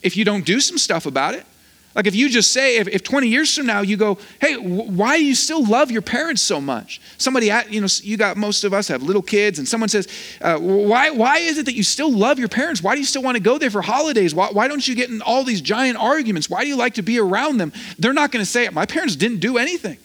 if 0.03 0.17
you 0.17 0.25
don't 0.25 0.45
do 0.45 0.61
some 0.61 0.77
stuff 0.77 1.07
about 1.07 1.35
it. 1.35 1.47
Like 1.95 2.07
if 2.07 2.15
you 2.15 2.31
just 2.31 2.53
say, 2.53 2.79
if, 2.79 2.89
if 2.89 3.03
20 3.03 3.29
years 3.29 3.55
from 3.55 3.67
now 3.67 3.83
you 3.83 3.97
go, 3.97 4.17
hey, 4.41 4.57
why 4.57 5.19
do 5.19 5.25
you 5.25 5.35
still 5.35 5.65
love 5.65 5.91
your 5.91 6.01
parents 6.01 6.41
so 6.41 6.61
much? 6.61 7.01
Somebody, 7.19 7.51
you 7.69 7.81
know, 7.83 7.89
you 8.03 8.17
got 8.17 8.37
most 8.37 8.65
of 8.65 8.73
us 8.73 8.89
have 8.89 9.03
little 9.03 9.21
kids, 9.21 9.59
and 9.59 9.69
someone 9.69 9.91
says, 9.91 10.09
uh, 10.41 10.59
why, 10.59 11.11
why 11.11 11.39
is 11.39 11.59
it 11.59 11.67
that 11.67 11.75
you 11.75 11.83
still 11.83 12.11
love 12.11 12.39
your 12.39 12.49
parents? 12.49 12.83
Why 12.83 12.95
do 12.95 13.01
you 13.01 13.07
still 13.07 13.23
want 13.23 13.37
to 13.37 13.43
go 13.43 13.59
there 13.59 13.71
for 13.71 13.83
holidays? 13.83 14.35
Why, 14.35 14.49
why 14.51 14.69
don't 14.69 14.87
you 14.87 14.95
get 14.95 15.11
in 15.11 15.21
all 15.21 15.45
these 15.45 15.61
giant 15.61 15.99
arguments? 15.99 16.49
Why 16.49 16.63
do 16.63 16.69
you 16.69 16.77
like 16.77 16.95
to 16.95 17.03
be 17.03 17.19
around 17.19 17.59
them? 17.59 17.73
They're 17.99 18.15
not 18.15 18.33
going 18.33 18.43
to 18.43 18.51
say, 18.51 18.69
my 18.71 18.87
parents 18.87 19.17
didn't 19.17 19.41
do 19.41 19.59
anything. 19.59 19.99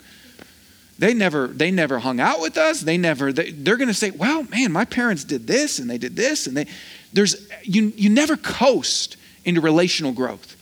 They 1.00 1.14
never, 1.14 1.48
they 1.48 1.72
never 1.72 2.00
hung 2.00 2.20
out 2.20 2.42
with 2.42 2.58
us. 2.58 2.82
They 2.82 2.98
never, 2.98 3.32
they, 3.32 3.52
they're 3.52 3.78
going 3.78 3.88
to 3.88 3.94
say, 3.94 4.12
well, 4.12 4.44
man, 4.44 4.72
my 4.72 4.84
parents 4.84 5.24
did 5.24 5.48
this 5.48 5.80
and 5.80 5.90
they 5.90 6.00
did 6.00 6.16
this. 6.16 6.48
And 6.48 6.58
they, 6.58 6.66
there's, 7.14 7.48
you, 7.64 7.94
you 7.96 8.10
never 8.10 8.36
coast 8.36 9.16
into 9.46 9.62
relational 9.62 10.12
growth. 10.12 10.57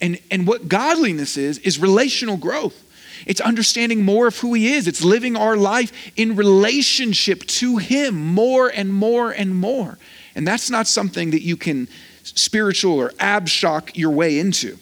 And, 0.00 0.18
and 0.30 0.46
what 0.46 0.68
godliness 0.68 1.36
is, 1.36 1.58
is 1.58 1.78
relational 1.78 2.36
growth. 2.36 2.82
It's 3.24 3.40
understanding 3.40 4.04
more 4.04 4.26
of 4.26 4.38
who 4.38 4.54
He 4.54 4.74
is. 4.74 4.86
It's 4.86 5.02
living 5.02 5.36
our 5.36 5.56
life 5.56 5.92
in 6.16 6.36
relationship 6.36 7.44
to 7.46 7.78
Him 7.78 8.14
more 8.14 8.68
and 8.68 8.92
more 8.92 9.30
and 9.30 9.56
more. 9.56 9.98
And 10.34 10.46
that's 10.46 10.70
not 10.70 10.86
something 10.86 11.30
that 11.30 11.42
you 11.42 11.56
can 11.56 11.88
spiritual 12.22 13.00
or 13.00 13.12
ab 13.18 13.48
shock 13.48 13.96
your 13.96 14.10
way 14.10 14.38
into. 14.38 14.78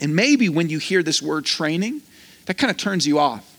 And 0.00 0.16
maybe 0.16 0.48
when 0.48 0.68
you 0.68 0.78
hear 0.78 1.02
this 1.02 1.22
word 1.22 1.44
training, 1.44 2.02
that 2.46 2.58
kind 2.58 2.70
of 2.70 2.76
turns 2.76 3.06
you 3.06 3.18
off. 3.18 3.55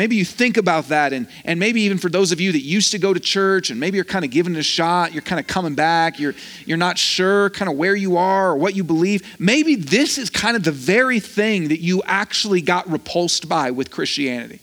Maybe 0.00 0.16
you 0.16 0.24
think 0.24 0.56
about 0.56 0.88
that, 0.88 1.12
and, 1.12 1.28
and 1.44 1.60
maybe 1.60 1.82
even 1.82 1.98
for 1.98 2.08
those 2.08 2.32
of 2.32 2.40
you 2.40 2.52
that 2.52 2.62
used 2.62 2.92
to 2.92 2.98
go 2.98 3.12
to 3.12 3.20
church, 3.20 3.68
and 3.68 3.78
maybe 3.78 3.96
you're 3.96 4.04
kind 4.06 4.24
of 4.24 4.30
giving 4.30 4.54
it 4.54 4.58
a 4.58 4.62
shot, 4.62 5.12
you're 5.12 5.20
kind 5.20 5.38
of 5.38 5.46
coming 5.46 5.74
back, 5.74 6.18
you're, 6.18 6.34
you're 6.64 6.78
not 6.78 6.96
sure 6.96 7.50
kind 7.50 7.70
of 7.70 7.76
where 7.76 7.94
you 7.94 8.16
are 8.16 8.52
or 8.52 8.56
what 8.56 8.74
you 8.74 8.82
believe. 8.82 9.22
Maybe 9.38 9.74
this 9.74 10.16
is 10.16 10.30
kind 10.30 10.56
of 10.56 10.64
the 10.64 10.72
very 10.72 11.20
thing 11.20 11.68
that 11.68 11.80
you 11.80 12.02
actually 12.06 12.62
got 12.62 12.88
repulsed 12.90 13.46
by 13.46 13.72
with 13.72 13.90
Christianity. 13.90 14.60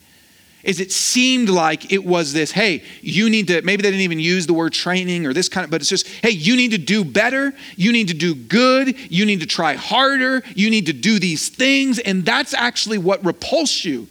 is 0.64 0.80
it 0.80 0.92
seemed 0.92 1.50
like 1.50 1.92
it 1.94 2.04
was 2.04 2.34
this 2.34 2.50
hey 2.52 2.84
you 3.02 3.30
need 3.30 3.48
to 3.50 3.62
maybe 3.62 3.84
they 3.84 3.92
didn't 3.92 4.02
even 4.02 4.20
use 4.20 4.48
the 4.48 4.56
word 4.56 4.74
training 4.74 5.28
or 5.28 5.34
this 5.34 5.50
kind 5.50 5.66
of 5.66 5.70
but 5.70 5.82
it's 5.82 5.90
just 5.90 6.08
hey 6.24 6.32
you 6.32 6.56
need 6.56 6.72
to 6.72 6.80
do 6.80 7.06
better 7.06 7.54
you 7.76 7.92
need 7.92 8.08
to 8.08 8.16
do 8.16 8.34
good 8.34 8.98
you 9.12 9.24
need 9.24 9.42
to 9.42 9.46
try 9.46 9.76
harder 9.76 10.42
you 10.56 10.72
need 10.72 10.88
to 10.88 10.94
do 10.94 11.20
these 11.20 11.48
things 11.48 12.00
and 12.00 12.26
that's 12.26 12.56
actually 12.56 12.98
what 12.98 13.24
repulsed 13.24 13.86
you 13.86 14.08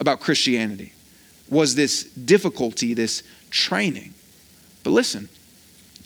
about 0.00 0.20
christianity 0.20 0.92
was 1.48 1.74
this 1.74 2.04
difficulty 2.04 2.94
this 2.94 3.22
training 3.50 4.12
but 4.82 4.90
listen 4.90 5.28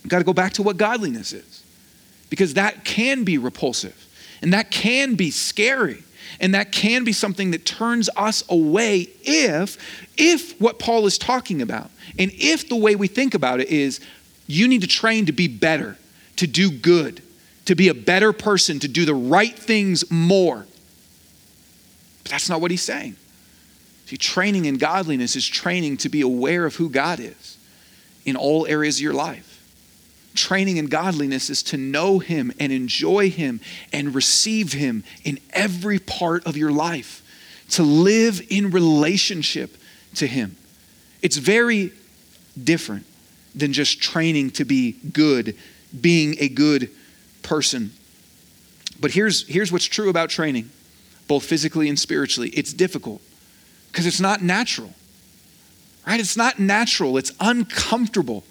got 0.08 0.18
to 0.18 0.24
go 0.24 0.32
back 0.32 0.52
to 0.52 0.62
what 0.62 0.76
godliness 0.76 1.32
is 1.32 1.64
because 2.28 2.54
that 2.54 2.84
can 2.84 3.24
be 3.24 3.38
repulsive 3.38 4.06
and 4.42 4.52
that 4.52 4.70
can 4.70 5.14
be 5.14 5.30
scary 5.30 6.02
and 6.40 6.54
that 6.54 6.72
can 6.72 7.04
be 7.04 7.12
something 7.12 7.52
that 7.52 7.64
turns 7.64 8.10
us 8.16 8.42
away 8.48 9.08
if 9.22 9.78
if 10.16 10.60
what 10.60 10.78
Paul 10.78 11.06
is 11.06 11.16
talking 11.16 11.62
about 11.62 11.90
and 12.18 12.30
if 12.34 12.68
the 12.68 12.76
way 12.76 12.96
we 12.96 13.06
think 13.06 13.34
about 13.34 13.60
it 13.60 13.68
is 13.68 14.00
you 14.46 14.68
need 14.68 14.82
to 14.82 14.86
train 14.86 15.26
to 15.26 15.32
be 15.32 15.48
better, 15.48 15.96
to 16.36 16.46
do 16.46 16.70
good, 16.70 17.22
to 17.64 17.74
be 17.74 17.88
a 17.88 17.94
better 17.94 18.32
person, 18.32 18.78
to 18.80 18.88
do 18.88 19.04
the 19.04 19.14
right 19.14 19.56
things 19.58 20.10
more. 20.10 20.66
But 22.22 22.32
that's 22.32 22.48
not 22.48 22.60
what 22.60 22.70
he's 22.70 22.82
saying. 22.82 23.16
See, 24.06 24.16
training 24.16 24.66
in 24.66 24.76
godliness 24.76 25.36
is 25.36 25.46
training 25.46 25.98
to 25.98 26.08
be 26.08 26.20
aware 26.20 26.66
of 26.66 26.76
who 26.76 26.90
God 26.90 27.20
is 27.20 27.56
in 28.24 28.36
all 28.36 28.66
areas 28.66 28.96
of 28.96 29.02
your 29.02 29.14
life 29.14 29.54
training 30.34 30.76
in 30.76 30.86
godliness 30.86 31.48
is 31.48 31.62
to 31.62 31.76
know 31.76 32.18
Him 32.18 32.52
and 32.58 32.72
enjoy 32.72 33.30
Him 33.30 33.60
and 33.92 34.14
receive 34.14 34.72
Him 34.72 35.04
in 35.24 35.38
every 35.50 35.98
part 35.98 36.46
of 36.46 36.56
your 36.56 36.72
life, 36.72 37.22
to 37.70 37.82
live 37.82 38.42
in 38.50 38.70
relationship 38.70 39.76
to 40.16 40.26
Him. 40.26 40.56
It's 41.22 41.36
very 41.36 41.92
different 42.62 43.06
than 43.54 43.72
just 43.72 44.02
training 44.02 44.50
to 44.50 44.64
be 44.64 44.92
good, 44.92 45.56
being 45.98 46.36
a 46.40 46.48
good 46.48 46.90
person. 47.42 47.92
But 49.00 49.12
here's, 49.12 49.46
here's 49.46 49.72
what's 49.72 49.86
true 49.86 50.10
about 50.10 50.30
training, 50.30 50.70
both 51.28 51.44
physically 51.44 51.88
and 51.88 51.98
spiritually 51.98 52.50
it's 52.50 52.72
difficult 52.72 53.22
because 53.94 54.06
it's 54.06 54.20
not 54.20 54.42
natural, 54.42 54.92
right? 56.04 56.18
It's 56.18 56.36
not 56.36 56.58
natural, 56.58 57.16
it's 57.16 57.30
uncomfortable. 57.38 58.42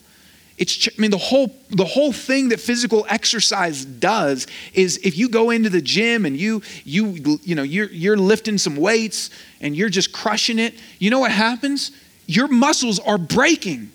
It's, 0.57 0.87
I 0.87 1.01
mean, 1.01 1.11
the 1.11 1.17
whole, 1.17 1.53
the 1.69 1.83
whole 1.83 2.13
thing 2.13 2.47
that 2.49 2.61
physical 2.61 3.05
exercise 3.09 3.83
does 3.83 4.47
is 4.73 5.01
if 5.03 5.17
you 5.17 5.27
go 5.27 5.49
into 5.49 5.69
the 5.69 5.81
gym 5.81 6.25
and 6.25 6.37
you, 6.37 6.61
you, 6.85 7.39
you 7.43 7.55
know, 7.55 7.63
you're, 7.63 7.89
you're 7.89 8.15
lifting 8.15 8.57
some 8.57 8.77
weights 8.77 9.31
and 9.59 9.75
you're 9.75 9.89
just 9.89 10.13
crushing 10.13 10.59
it, 10.59 10.75
you 10.99 11.09
know 11.09 11.19
what 11.19 11.31
happens? 11.31 11.91
Your 12.25 12.47
muscles 12.47 12.99
are 12.99 13.17
breaking. 13.17 13.91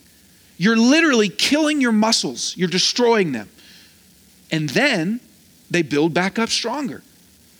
You're 0.58 0.76
literally 0.76 1.30
killing 1.30 1.80
your 1.80 1.92
muscles. 1.92 2.54
You're 2.58 2.68
destroying 2.68 3.32
them. 3.32 3.48
And 4.50 4.68
then 4.68 5.20
they 5.70 5.80
build 5.80 6.12
back 6.12 6.38
up 6.38 6.50
stronger. 6.50 7.02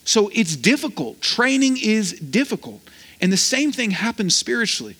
So 0.05 0.31
it's 0.35 0.57
difficult. 0.57 1.22
Training 1.22 1.79
is 1.79 2.12
difficult. 2.12 2.83
And 3.20 3.33
the 3.33 3.37
same 3.37 3.72
thing 3.72 3.90
happens 3.92 4.37
spiritually 4.37 4.96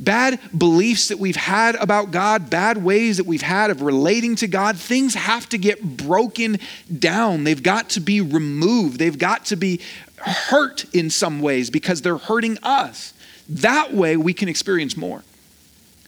bad 0.00 0.38
beliefs 0.56 1.08
that 1.08 1.18
we've 1.18 1.36
had 1.36 1.74
about 1.76 2.10
God, 2.10 2.50
bad 2.50 2.82
ways 2.82 3.16
that 3.16 3.26
we've 3.26 3.42
had 3.42 3.70
of 3.70 3.82
relating 3.82 4.36
to 4.36 4.46
God, 4.46 4.76
things 4.76 5.14
have 5.14 5.48
to 5.50 5.58
get 5.58 5.96
broken 5.96 6.58
down. 6.98 7.44
They've 7.44 7.62
got 7.62 7.90
to 7.90 8.00
be 8.00 8.20
removed. 8.20 8.98
They've 8.98 9.18
got 9.18 9.46
to 9.46 9.56
be 9.56 9.80
hurt 10.18 10.84
in 10.94 11.10
some 11.10 11.40
ways 11.40 11.70
because 11.70 12.02
they're 12.02 12.18
hurting 12.18 12.58
us. 12.62 13.12
That 13.48 13.92
way 13.92 14.16
we 14.16 14.34
can 14.34 14.48
experience 14.48 14.96
more. 14.96 15.24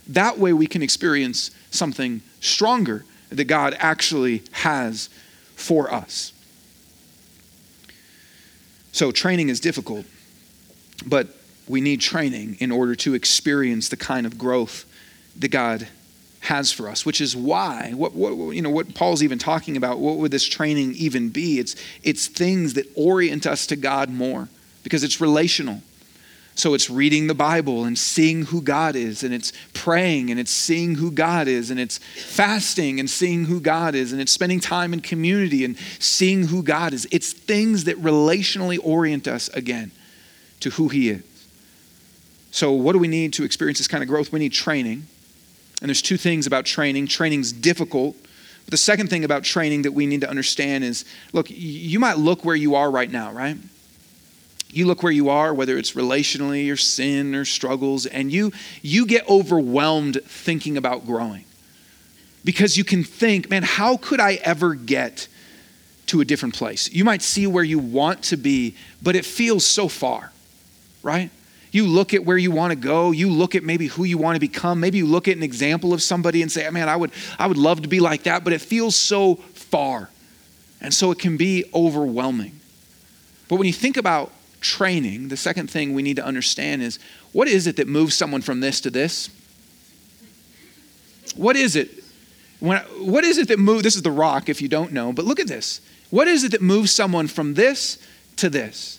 That 0.09 0.39
way 0.39 0.53
we 0.53 0.67
can 0.67 0.83
experience 0.83 1.51
something 1.71 2.23
stronger 2.41 3.05
that 3.31 3.45
God 3.45 3.77
actually 3.79 4.43
has 4.53 5.09
for 5.55 5.93
us. 5.93 6.33
So 8.93 9.13
training 9.13 9.51
is 9.51 9.61
difficult, 9.61 10.05
but 11.07 11.29
we 11.69 11.81
need 11.81 12.01
training 12.01 12.57
in 12.61 12.73
order 12.73 12.95
to 12.97 13.15
experience 13.15 13.89
the 13.89 13.97
kind 13.97 14.27
of 14.27 14.37
growth 14.37 14.85
that 15.39 15.49
God 15.49 15.89
has 16.41 16.73
for 16.73 16.89
us, 16.89 17.05
which 17.05 17.21
is 17.21 17.37
why 17.37 17.93
what, 17.95 18.15
what 18.15 18.57
you 18.57 18.63
know 18.63 18.71
what 18.71 18.95
Paul's 18.95 19.23
even 19.23 19.39
talking 19.39 19.77
about. 19.77 19.99
What 19.99 20.17
would 20.17 20.31
this 20.31 20.47
training 20.47 20.95
even 20.97 21.29
be? 21.29 21.59
It's 21.59 21.77
it's 22.03 22.27
things 22.27 22.75
that 22.75 22.87
orient 22.95 23.47
us 23.47 23.67
to 23.69 23.77
God 23.77 24.11
more 24.11 24.49
because 24.83 25.05
it's 25.05 25.21
relational. 25.21 25.83
So 26.57 26.75
it's 26.75 26.91
reading 26.91 27.27
the 27.27 27.35
Bible 27.35 27.85
and 27.85 27.97
seeing 27.97 28.47
who 28.47 28.61
God 28.61 28.97
is, 28.97 29.23
and 29.23 29.33
it's 29.33 29.53
praying 29.73 30.31
and 30.31 30.41
it's 30.41 30.51
seeing 30.51 30.97
who 30.97 31.11
God 31.11 31.47
is, 31.47 31.71
and 31.71 31.79
it's 31.79 31.99
fasting 31.99 32.99
and 32.99 33.09
seeing 33.09 33.45
who 33.45 33.61
God 33.61 33.95
is, 33.95 34.13
and 34.13 34.21
it's 34.21 34.33
spending 34.33 34.61
time 34.61 34.93
in 34.93 35.01
community 35.01 35.65
and 35.65 35.79
seeing 35.99 36.49
who 36.49 36.63
God 36.63 36.93
is. 36.93 37.07
It's 37.11 37.33
things 37.33 37.85
that 37.85 37.97
relationally 38.03 38.79
orient 38.83 39.29
us 39.29 39.49
again 39.51 39.93
to 40.61 40.71
who 40.71 40.89
He 40.89 41.11
is. 41.11 41.23
So, 42.51 42.73
what 42.73 42.93
do 42.93 42.99
we 42.99 43.09
need 43.09 43.33
to 43.35 43.45
experience 43.45 43.79
this 43.79 43.89
kind 43.89 44.03
of 44.03 44.09
growth? 44.09 44.33
We 44.33 44.39
need 44.39 44.53
training. 44.53 45.07
And 45.81 45.89
there's 45.89 46.03
two 46.03 46.17
things 46.17 46.47
about 46.47 46.67
training. 46.67 47.07
Training's 47.07 47.53
difficult. 47.53 48.17
But 48.65 48.73
the 48.73 48.77
second 48.77 49.09
thing 49.09 49.25
about 49.25 49.45
training 49.45 49.83
that 49.83 49.93
we 49.93 50.07
need 50.07 50.21
to 50.21 50.29
understand 50.31 50.85
is 50.85 51.05
look, 51.33 51.47
you 51.49 51.99
might 51.99 52.19
look 52.19 52.45
where 52.45 52.57
you 52.57 52.75
are 52.75 52.91
right 52.91 53.11
now, 53.11 53.33
right? 53.33 53.57
You 54.73 54.87
look 54.87 55.03
where 55.03 55.13
you 55.13 55.31
are, 55.31 55.53
whether 55.53 55.77
it's 55.77 55.93
relationally 55.93 56.73
or 56.73 56.77
sin 56.77 57.35
or 57.35 57.45
struggles, 57.45 58.07
and 58.07 58.31
you 58.31 58.53
you 58.83 59.07
get 59.07 59.29
overwhelmed 59.29 60.21
thinking 60.25 60.77
about 60.77 61.07
growing. 61.07 61.45
Because 62.45 62.77
you 62.77 62.85
can 62.85 63.05
think, 63.05 63.51
man, 63.51 63.63
how 63.63 63.97
could 63.97 64.21
I 64.21 64.35
ever 64.35 64.75
get 64.75 65.29
to 66.07 66.21
a 66.21 66.25
different 66.25 66.55
place? 66.55 66.91
You 66.91 67.05
might 67.05 67.23
see 67.23 67.47
where 67.47 67.65
you 67.65 67.79
want 67.79 68.23
to 68.25 68.37
be, 68.37 68.77
but 69.03 69.17
it 69.17 69.25
feels 69.25 69.67
so 69.67 69.89
far, 69.89 70.33
right? 71.03 71.31
You 71.73 71.87
look 71.87 72.15
at 72.15 72.25
where 72.25 72.37
you 72.37 72.51
want 72.51 72.73
to 72.73 72.77
go. 72.77 73.13
You 73.13 73.31
look 73.31 73.55
at 73.55 73.63
maybe 73.63 73.87
who 73.87 74.05
you 74.05 74.19
want 74.19 74.37
to 74.37 74.41
become. 74.41 74.81
Maybe 74.81 74.99
you 74.99 75.07
look 75.07 75.29
at 75.29 75.37
an 75.37 75.43
example 75.43 75.93
of 75.93 76.03
somebody 76.03 76.43
and 76.43 76.51
say, 76.51 76.69
man, 76.71 76.89
I 76.89 76.97
would, 76.97 77.13
I 77.39 77.47
would 77.47 77.57
love 77.57 77.83
to 77.83 77.89
be 77.89 78.01
like 78.01 78.25
that, 78.25 78.43
but 78.43 78.53
it 78.53 78.61
feels 78.61 78.97
so 78.97 79.37
far. 79.37 80.11
And 80.81 80.93
so 80.93 81.11
it 81.11 81.19
can 81.19 81.37
be 81.37 81.65
overwhelming. 81.75 82.59
But 83.49 83.57
when 83.57 83.67
you 83.67 83.73
think 83.73 83.97
about 83.97 84.33
training, 84.61 85.29
the 85.29 85.37
second 85.37 85.71
thing 85.71 85.95
we 85.95 86.03
need 86.03 86.17
to 86.17 86.25
understand 86.25 86.83
is 86.83 86.99
what 87.33 87.49
is 87.49 87.67
it 87.67 87.77
that 87.77 87.87
moves 87.87 88.17
someone 88.17 88.43
from 88.43 88.61
this 88.61 88.81
to 88.83 88.91
this? 88.91 89.31
What 91.37 91.57
is 91.57 91.77
it? 91.77 91.91
When, 92.59 92.79
what 92.99 93.25
is 93.25 93.39
it 93.39 93.49
that 93.49 93.59
moves? 93.59 93.83
This 93.83 93.97
is 93.97 94.03
the 94.03 94.11
rock, 94.11 94.49
if 94.49 94.61
you 94.61 94.69
don't 94.69 94.93
know, 94.93 95.13
but 95.13 95.25
look 95.25 95.41
at 95.41 95.47
this. 95.47 95.81
What 96.11 96.27
is 96.27 96.43
it 96.45 96.53
that 96.53 96.61
moves 96.61 96.91
someone 96.91 97.29
from 97.29 97.55
this 97.55 97.99
to 98.37 98.51
this? 98.51 98.99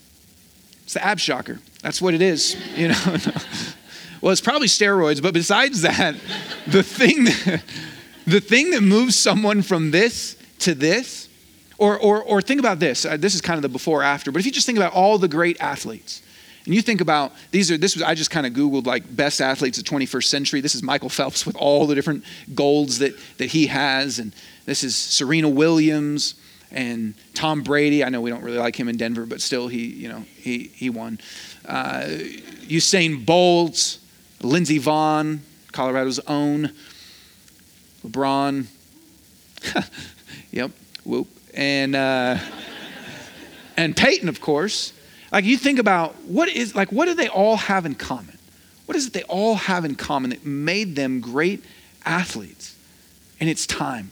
It's 0.84 0.94
the 0.94 1.04
ab 1.04 1.20
shocker. 1.20 1.60
That's 1.82 2.02
what 2.02 2.14
it 2.14 2.22
is, 2.22 2.56
you 2.76 2.90
know. 2.90 3.04
well, 4.22 4.32
it's 4.32 4.42
probably 4.42 4.68
steroids, 4.68 5.22
but 5.22 5.34
besides 5.34 5.82
that, 5.82 6.16
the 6.68 6.84
thing 6.84 7.26
that, 7.26 7.64
the 8.28 8.40
thing 8.40 8.72
that 8.72 8.82
moves 8.82 9.16
someone 9.16 9.62
from 9.62 9.92
this 9.92 10.38
to 10.60 10.76
this, 10.76 11.28
or, 11.80 11.98
or, 11.98 12.22
or 12.24 12.42
think 12.42 12.60
about 12.60 12.80
this. 12.80 13.06
Uh, 13.06 13.18
this 13.18 13.34
is 13.34 13.42
kind 13.42 13.58
of 13.58 13.64
the 13.64 13.70
before 13.70 14.04
after, 14.04 14.32
but 14.32 14.40
if 14.40 14.46
you 14.46 14.52
just 14.52 14.68
think 14.68 14.78
about 14.78 14.94
all 14.94 15.18
the 15.18 15.28
great 15.28 15.60
athletes, 15.60 16.22
and 16.66 16.76
you 16.76 16.84
think 16.84 17.02
about 17.02 17.34
these 17.50 17.72
are 17.72 17.78
this 17.78 17.96
was 17.96 18.04
I 18.04 18.14
just 18.14 18.30
kind 18.30 18.46
of 18.46 18.54
googled 18.54 18.86
like 18.86 19.16
best 19.16 19.42
athletes 19.42 19.80
of 19.80 19.84
21st 19.84 20.26
century. 20.26 20.62
This 20.62 20.76
is 20.76 20.84
Michael 20.84 21.10
Phelps 21.10 21.44
with 21.44 21.56
all 21.56 21.88
the 21.88 21.96
different 21.96 22.24
golds 22.54 23.00
that 23.00 23.16
that 23.40 23.48
he 23.48 23.66
has, 23.66 24.20
and 24.20 24.32
this 24.66 24.84
is 24.84 24.96
Serena 24.96 25.50
Williams 25.50 26.36
and 26.72 27.14
Tom 27.34 27.64
Brady. 27.64 28.04
I 28.04 28.10
know 28.10 28.22
we 28.22 28.30
don't 28.30 28.44
really 28.44 28.58
like 28.58 28.76
him 28.76 28.88
in 28.88 28.98
Denver, 28.98 29.26
but 29.26 29.42
still 29.42 29.68
he 29.68 29.86
you 29.86 30.10
know 30.10 30.26
he 30.38 30.72
he 30.74 30.90
won 30.90 31.20
uh, 31.66 32.04
Usain 32.68 33.26
Bolt, 33.26 33.98
Lindsey 34.42 34.80
Vonn, 34.80 35.40
Colorado's 35.72 36.20
own, 36.20 36.72
LeBron. 38.06 38.66
yep, 40.52 40.72
whoop. 41.04 41.28
And, 41.54 41.96
uh, 41.96 42.38
and 43.78 43.96
Peyton, 43.96 44.30
of 44.30 44.42
course. 44.42 44.94
Like 45.32 45.46
you 45.46 45.58
think 45.58 45.80
about 45.80 46.16
what 46.24 46.50
is, 46.50 46.76
like, 46.76 46.92
what 46.92 47.06
do 47.06 47.14
they 47.14 47.28
all 47.28 47.58
have 47.58 47.86
in 47.86 47.96
common? 47.96 48.38
What 48.86 48.98
is 48.98 49.08
it 49.08 49.14
they 49.14 49.24
all 49.24 49.56
have 49.56 49.86
in 49.86 49.96
common 49.96 50.32
that 50.32 50.46
made 50.46 50.96
them 50.96 51.22
great 51.22 51.64
athletes? 52.06 52.76
And 53.40 53.50
it's 53.50 53.66
time. 53.66 54.12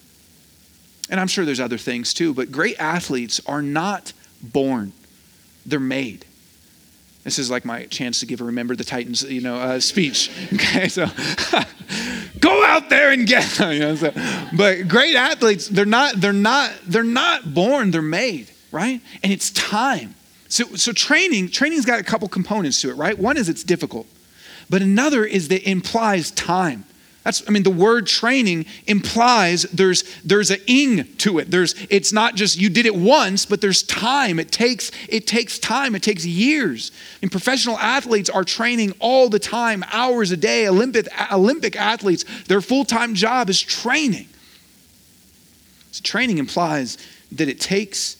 And 1.10 1.20
I'm 1.20 1.28
sure 1.28 1.46
there's 1.46 1.60
other 1.60 1.78
things 1.78 2.14
too, 2.14 2.34
but 2.34 2.52
great 2.52 2.80
athletes 2.80 3.42
are 3.46 3.62
not 3.62 4.14
born, 4.42 4.94
they're 5.66 5.80
made. 5.80 6.26
This 7.24 7.38
is 7.38 7.52
like 7.52 7.66
my 7.66 7.86
chance 7.86 8.22
to 8.22 8.26
give 8.26 8.42
a 8.42 8.44
remember 8.46 8.76
the 8.76 8.84
Titans, 8.84 9.24
you 9.24 9.42
know, 9.42 9.56
uh, 9.58 9.80
speech. 9.80 10.32
Okay, 10.54 10.88
so 10.88 11.06
go 12.40 12.64
out 12.66 12.90
there 12.90 13.12
and 13.12 13.28
get 13.28 13.44
them. 13.52 13.74
You 13.74 13.80
know, 13.80 13.96
so, 13.96 14.12
but 14.56 14.88
great 14.88 15.16
athletes, 15.16 15.68
they're 15.68 15.86
not, 15.86 16.16
they're 16.16 16.34
not, 16.34 16.72
they're 16.86 17.04
not 17.04 17.54
born, 17.54 17.92
they're 17.92 18.02
made, 18.02 18.50
right? 18.72 19.02
And 19.22 19.32
it's 19.32 19.52
time. 19.52 20.16
So, 20.48 20.76
so 20.76 20.92
training, 20.92 21.50
training's 21.50 21.86
got 21.86 22.00
a 22.00 22.04
couple 22.04 22.28
components 22.28 22.82
to 22.82 22.90
it, 22.90 22.94
right? 22.94 23.18
One 23.18 23.38
is 23.38 23.50
it's 23.50 23.64
difficult. 23.64 24.08
but 24.70 24.82
another 24.82 25.26
is 25.26 25.50
that 25.50 25.70
implies 25.70 26.32
time. 26.32 26.86
That's, 27.30 27.48
I 27.48 27.52
mean, 27.52 27.62
the 27.62 27.70
word 27.70 28.08
training 28.08 28.66
implies 28.88 29.62
there's 29.62 30.04
there's 30.26 30.50
an 30.50 30.62
ing 30.66 31.04
to 31.18 31.38
it. 31.38 31.52
There's 31.52 31.76
it's 31.92 32.12
not 32.12 32.34
just 32.34 32.60
you 32.60 32.70
did 32.70 32.88
it 32.88 32.96
once, 32.96 33.46
but 33.46 33.62
there's 33.62 33.84
time. 33.84 34.40
It 34.40 34.52
takes 34.52 34.92
it 35.08 35.28
takes 35.28 35.60
time. 35.60 35.94
It 35.94 36.02
takes 36.02 36.26
years. 36.26 36.92
Mean, 37.22 37.30
professional 37.30 37.78
athletes 37.78 38.32
are 38.32 38.44
training 38.44 38.94
all 39.00 39.30
the 39.30 39.38
time, 39.38 39.86
hours 39.92 40.32
a 40.32 40.38
day. 40.38 40.68
Olympic 40.68 41.08
Olympic 41.32 41.76
athletes, 41.76 42.26
their 42.48 42.62
full 42.62 42.84
time 42.84 43.14
job 43.14 43.48
is 43.48 43.62
training. 43.62 44.28
So 45.92 46.02
training 46.02 46.40
implies 46.40 46.98
that 47.32 47.48
it 47.48 47.60
takes 47.60 48.18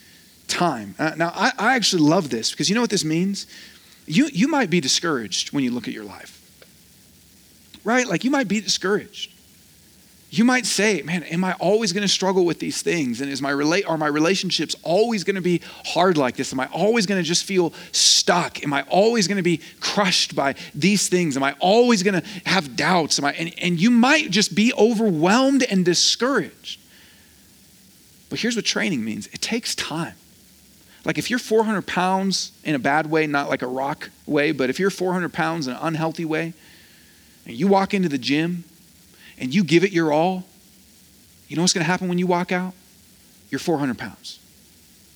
time. 0.48 0.94
Uh, 1.00 1.14
now, 1.18 1.32
I, 1.34 1.52
I 1.58 1.76
actually 1.76 2.04
love 2.04 2.30
this 2.30 2.52
because 2.52 2.70
you 2.70 2.76
know 2.76 2.82
what 2.82 2.92
this 2.92 3.04
means. 3.04 3.48
You 4.06 4.30
you 4.32 4.48
might 4.48 4.70
be 4.70 4.80
discouraged 4.80 5.52
when 5.52 5.64
you 5.64 5.72
look 5.72 5.88
at 5.88 5.96
your 5.96 6.06
life 6.06 6.39
right? 7.84 8.08
Like 8.08 8.24
you 8.24 8.32
might 8.32 8.48
be 8.48 8.62
discouraged. 8.62 9.34
You 10.32 10.44
might 10.44 10.68
say, 10.68 11.02
man, 11.02 11.24
am 11.24 11.44
I 11.44 11.54
always 11.54 11.92
going 11.92 12.04
to 12.04 12.08
struggle 12.08 12.46
with 12.46 12.60
these 12.60 12.84
things? 12.84 13.20
And 13.20 13.32
is 13.32 13.42
my 13.42 13.50
relate 13.50 13.86
are 13.86 13.98
my 13.98 14.08
relationships 14.08 14.76
always 14.84 15.24
going 15.24 15.38
to 15.38 15.42
be 15.42 15.62
hard 15.86 16.18
like 16.18 16.36
this? 16.36 16.54
Am 16.54 16.60
I 16.60 16.68
always 16.68 17.08
going 17.08 17.20
to 17.20 17.28
just 17.28 17.46
feel 17.46 17.74
stuck? 17.92 18.64
Am 18.64 18.72
I 18.72 18.84
always 18.90 19.28
going 19.28 19.38
to 19.38 19.44
be 19.44 19.60
crushed 19.80 20.36
by 20.36 20.54
these 20.76 21.10
things? 21.10 21.36
Am 21.36 21.42
I 21.42 21.56
always 21.60 22.04
going 22.04 22.22
to 22.22 22.28
have 22.46 22.76
doubts? 22.76 23.18
Am 23.18 23.26
I 23.26 23.34
and, 23.34 23.52
and 23.58 23.82
you 23.82 23.90
might 23.90 24.30
just 24.30 24.54
be 24.54 24.72
overwhelmed 24.78 25.64
and 25.64 25.84
discouraged. 25.84 26.80
But 28.30 28.40
here's 28.40 28.56
what 28.56 28.66
training 28.66 29.04
means 29.04 29.26
it 29.28 29.42
takes 29.42 29.74
time. 29.74 30.14
Like 31.06 31.18
if 31.18 31.32
you're 31.32 31.40
400 31.40 31.88
pounds 31.88 32.52
in 32.64 32.76
a 32.76 32.80
bad 32.80 33.10
way, 33.10 33.26
not 33.26 33.50
like 33.50 33.64
a 33.64 33.68
rock 33.68 34.12
way, 34.28 34.52
but 34.52 34.70
if 34.70 34.80
you're 34.80 34.92
400 34.92 35.34
pounds 35.34 35.68
in 35.68 35.74
an 35.74 35.80
unhealthy 35.82 36.26
way, 36.26 36.54
and 37.50 37.58
you 37.58 37.68
walk 37.68 37.96
into 37.96 38.08
the 38.08 38.20
gym 38.20 38.64
and 39.40 39.56
you 39.56 39.64
give 39.64 39.84
it 39.84 39.92
your 39.92 40.14
all, 40.14 40.46
you 41.48 41.56
know 41.56 41.64
what's 41.64 41.74
going 41.74 41.84
to 41.84 41.90
happen 41.90 42.08
when 42.08 42.20
you 42.20 42.28
walk 42.28 42.52
out? 42.52 42.76
You're 43.50 43.58
400 43.58 43.98
pounds, 43.98 44.40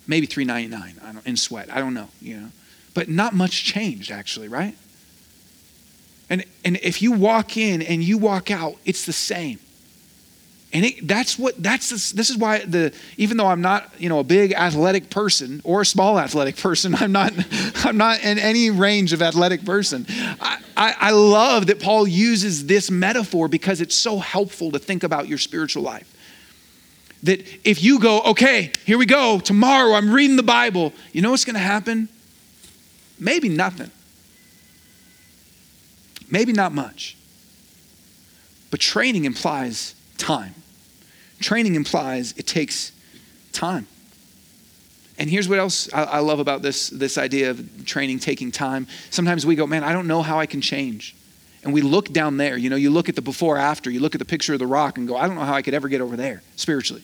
maybe 0.08 0.26
399 0.26 1.22
in 1.28 1.38
sweat. 1.38 1.70
I 1.72 1.80
don't 1.80 1.94
know, 1.94 2.10
you 2.20 2.38
know, 2.38 2.48
but 2.96 3.08
not 3.08 3.36
much 3.36 3.64
changed 3.64 4.10
actually, 4.10 4.48
right? 4.48 4.76
And 6.28 6.44
and 6.66 6.78
if 6.78 7.04
you 7.04 7.12
walk 7.12 7.56
in 7.56 7.84
and 7.84 8.04
you 8.04 8.18
walk 8.18 8.50
out, 8.50 8.78
it's 8.84 9.06
the 9.06 9.14
same. 9.14 9.60
And 10.74 10.86
it, 10.86 11.08
that's 11.08 11.38
what 11.38 11.62
that's 11.62 11.90
this, 11.90 12.12
this 12.12 12.32
is 12.32 12.38
why 12.38 12.66
the 12.66 12.92
even 13.18 13.38
though 13.38 13.46
I'm 13.46 13.62
not 13.62 13.92
you 14.00 14.10
know 14.10 14.18
a 14.18 14.24
big 14.24 14.54
athletic 14.54 15.12
person 15.12 15.62
or 15.64 15.82
a 15.82 15.86
small 15.86 16.20
athletic 16.20 16.58
person, 16.58 16.96
I'm 17.00 17.12
not 17.12 17.32
I'm 17.86 17.96
not 17.96 18.24
in 18.24 18.40
any 18.40 18.72
range 18.72 19.14
of 19.14 19.22
athletic 19.22 19.64
person. 19.66 20.08
I, 20.10 20.60
I, 20.76 20.96
I 21.00 21.12
love 21.12 21.68
that 21.68 21.80
Paul 21.80 22.08
uses 22.08 22.66
this 22.66 22.90
metaphor 22.90 23.48
because 23.48 23.82
it's 23.82 23.94
so 23.94 24.18
helpful 24.18 24.72
to 24.72 24.80
think 24.80 25.04
about 25.04 25.28
your 25.28 25.38
spiritual 25.38 25.84
life. 25.84 26.10
That 27.22 27.46
if 27.64 27.84
you 27.84 28.00
go, 28.00 28.22
okay, 28.22 28.72
here 28.84 28.98
we 28.98 29.06
go, 29.06 29.40
tomorrow 29.40 29.94
I'm 29.94 30.12
reading 30.12 30.36
the 30.36 30.44
Bible, 30.44 30.92
you 31.14 31.22
know 31.22 31.32
what's 31.32 31.46
going 31.46 31.54
to 31.54 31.60
happen? 31.60 32.10
Maybe 33.20 33.48
nothing. 33.48 33.92
Maybe 36.30 36.52
not 36.52 36.74
much. 36.74 37.16
But 38.72 38.80
training 38.80 39.26
implies 39.26 39.94
time. 40.18 40.56
Training 41.44 41.76
implies 41.76 42.34
it 42.38 42.48
takes 42.48 42.94
time. 43.52 43.86
And 45.20 45.30
here's 45.30 45.50
what 45.50 45.60
else 45.60 45.94
I, 45.94 46.04
I 46.04 46.20
love 46.20 46.40
about 46.40 46.62
this, 46.62 46.90
this 46.90 47.18
idea 47.18 47.52
of 47.52 47.86
training 47.86 48.20
taking 48.20 48.50
time. 48.50 48.88
Sometimes 49.10 49.46
we 49.46 49.56
go, 49.56 49.68
man, 49.68 49.84
I 49.84 49.92
don't 49.92 50.08
know 50.08 50.22
how 50.22 50.40
I 50.40 50.46
can 50.46 50.62
change. 50.62 51.16
And 51.64 51.74
we 51.74 51.82
look 51.82 52.12
down 52.14 52.38
there. 52.38 52.56
You 52.58 52.70
know, 52.70 52.78
you 52.78 52.90
look 52.90 53.10
at 53.10 53.16
the 53.16 53.22
before 53.22 53.58
after, 53.58 53.92
you 53.92 54.00
look 54.00 54.16
at 54.16 54.20
the 54.20 54.26
picture 54.26 54.54
of 54.54 54.60
the 54.60 54.68
rock 54.68 54.98
and 54.98 55.06
go, 55.08 55.18
I 55.18 55.28
don't 55.28 55.36
know 55.36 55.44
how 55.44 55.54
I 55.54 55.62
could 55.62 55.74
ever 55.74 55.90
get 55.90 56.00
over 56.00 56.16
there 56.16 56.42
spiritually 56.56 57.04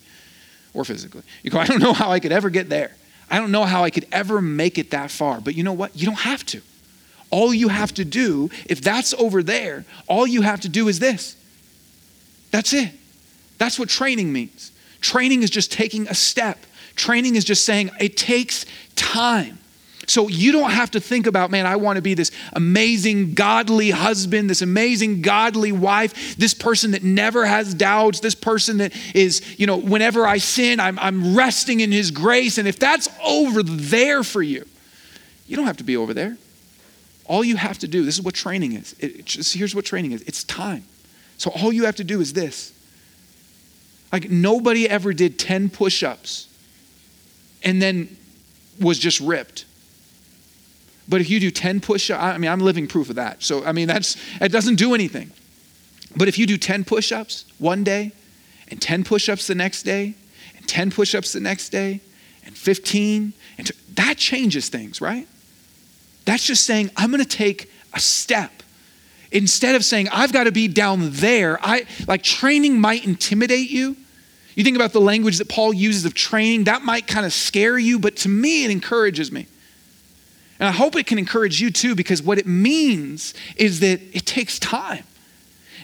or 0.73 0.85
physically. 0.85 1.23
You 1.43 1.51
go, 1.51 1.59
I 1.59 1.65
don't 1.65 1.81
know 1.81 1.93
how 1.93 2.09
I 2.09 2.19
could 2.19 2.31
ever 2.31 2.49
get 2.49 2.69
there. 2.69 2.95
I 3.29 3.39
don't 3.39 3.51
know 3.51 3.65
how 3.65 3.83
I 3.83 3.89
could 3.89 4.07
ever 4.11 4.41
make 4.41 4.77
it 4.77 4.91
that 4.91 5.11
far. 5.11 5.41
But 5.41 5.55
you 5.55 5.63
know 5.63 5.73
what? 5.73 5.95
You 5.95 6.05
don't 6.05 6.19
have 6.19 6.45
to. 6.47 6.61
All 7.29 7.53
you 7.53 7.67
have 7.67 7.93
to 7.95 8.05
do, 8.05 8.49
if 8.67 8.79
that's 8.79 9.13
over 9.13 9.43
there, 9.43 9.83
all 10.07 10.25
you 10.25 10.41
have 10.43 10.61
to 10.61 10.69
do 10.69 10.87
is 10.87 10.99
this. 10.99 11.35
That's 12.51 12.73
it. 12.73 12.91
That's 13.59 13.77
what 13.77 13.89
training 13.89 14.33
means. 14.33 14.71
Training 15.01 15.43
is 15.43 15.51
just 15.51 15.71
taking 15.71 16.07
a 16.07 16.15
step. 16.15 16.57
Training 16.95 17.35
is 17.35 17.45
just 17.45 17.63
saying 17.63 17.91
it 17.99 18.17
takes 18.17 18.65
time. 18.95 19.59
So 20.07 20.27
you 20.27 20.51
don't 20.51 20.71
have 20.71 20.89
to 20.91 20.99
think 20.99 21.27
about, 21.27 21.51
man, 21.51 21.67
I 21.67 21.75
want 21.75 21.97
to 21.97 22.01
be 22.01 22.15
this 22.15 22.31
amazing, 22.53 23.35
godly 23.35 23.91
husband, 23.91 24.49
this 24.49 24.63
amazing, 24.63 25.21
godly 25.21 25.71
wife, 25.71 26.35
this 26.35 26.55
person 26.55 26.91
that 26.91 27.03
never 27.03 27.45
has 27.45 27.75
doubts, 27.75 28.19
this 28.19 28.33
person 28.33 28.77
that 28.77 28.91
is, 29.13 29.59
you 29.59 29.67
know, 29.67 29.77
whenever 29.77 30.25
I 30.25 30.39
sin, 30.39 30.79
I'm, 30.79 30.97
I'm 30.97 31.37
resting 31.37 31.81
in 31.81 31.91
his 31.91 32.09
grace. 32.09 32.57
And 32.57 32.67
if 32.67 32.79
that's 32.79 33.07
over 33.23 33.61
there 33.61 34.23
for 34.23 34.41
you, 34.41 34.65
you 35.45 35.55
don't 35.55 35.67
have 35.67 35.77
to 35.77 35.83
be 35.83 35.95
over 35.95 36.15
there. 36.15 36.37
All 37.25 37.43
you 37.43 37.57
have 37.57 37.77
to 37.79 37.87
do, 37.87 38.03
this 38.03 38.17
is 38.17 38.23
what 38.23 38.33
training 38.33 38.73
is. 38.73 38.95
It, 38.99 39.25
just, 39.25 39.53
here's 39.53 39.75
what 39.75 39.85
training 39.85 40.13
is 40.13 40.23
it's 40.23 40.43
time. 40.43 40.85
So 41.37 41.51
all 41.51 41.71
you 41.71 41.85
have 41.85 41.97
to 41.97 42.03
do 42.03 42.19
is 42.19 42.33
this 42.33 42.73
like 44.11 44.29
nobody 44.29 44.89
ever 44.89 45.13
did 45.13 45.37
10 45.37 45.69
push 45.69 46.03
ups 46.03 46.47
and 47.63 47.81
then 47.81 48.15
was 48.79 48.97
just 48.97 49.19
ripped. 49.19 49.65
But 51.07 51.21
if 51.21 51.29
you 51.29 51.39
do 51.39 51.51
10 51.51 51.81
push 51.81 52.11
ups, 52.11 52.21
I 52.21 52.37
mean, 52.37 52.51
I'm 52.51 52.59
living 52.59 52.87
proof 52.87 53.09
of 53.09 53.15
that. 53.15 53.43
So, 53.43 53.63
I 53.65 53.71
mean, 53.71 53.87
that's, 53.87 54.15
it 54.39 54.51
doesn't 54.51 54.75
do 54.75 54.93
anything. 54.93 55.31
But 56.15 56.27
if 56.27 56.37
you 56.37 56.45
do 56.45 56.57
10 56.57 56.85
push 56.85 57.11
ups 57.11 57.45
one 57.57 57.83
day, 57.83 58.11
and 58.69 58.81
10 58.81 59.03
push 59.03 59.29
ups 59.29 59.47
the 59.47 59.55
next 59.55 59.83
day, 59.83 60.13
and 60.55 60.67
10 60.67 60.91
push 60.91 61.15
ups 61.15 61.33
the 61.33 61.39
next 61.39 61.69
day, 61.69 62.01
and 62.45 62.55
15, 62.55 63.33
and 63.57 63.67
t- 63.67 63.73
that 63.95 64.17
changes 64.17 64.69
things, 64.69 65.01
right? 65.01 65.27
That's 66.25 66.45
just 66.45 66.65
saying, 66.65 66.91
I'm 66.95 67.09
gonna 67.11 67.25
take 67.25 67.71
a 67.93 67.99
step 67.99 68.51
instead 69.31 69.75
of 69.75 69.85
saying 69.85 70.07
i've 70.09 70.33
got 70.33 70.45
to 70.45 70.51
be 70.51 70.67
down 70.67 71.09
there 71.11 71.59
i 71.61 71.85
like 72.07 72.23
training 72.23 72.79
might 72.79 73.05
intimidate 73.05 73.69
you. 73.69 73.95
You 74.55 74.63
think 74.65 74.75
about 74.75 74.91
the 74.91 75.01
language 75.01 75.37
that 75.37 75.49
paul 75.49 75.73
uses 75.73 76.05
of 76.05 76.13
training 76.13 76.65
that 76.65 76.81
might 76.81 77.07
kind 77.07 77.25
of 77.25 77.33
scare 77.33 77.77
you 77.77 77.99
but 77.99 78.15
to 78.17 78.29
me 78.29 78.65
it 78.65 78.71
encourages 78.71 79.31
me. 79.31 79.47
And 80.59 80.67
i 80.67 80.71
hope 80.71 80.95
it 80.95 81.05
can 81.05 81.17
encourage 81.17 81.61
you 81.61 81.71
too 81.71 81.95
because 81.95 82.21
what 82.21 82.37
it 82.37 82.47
means 82.47 83.33
is 83.55 83.79
that 83.79 84.01
it 84.13 84.25
takes 84.25 84.59
time. 84.59 85.03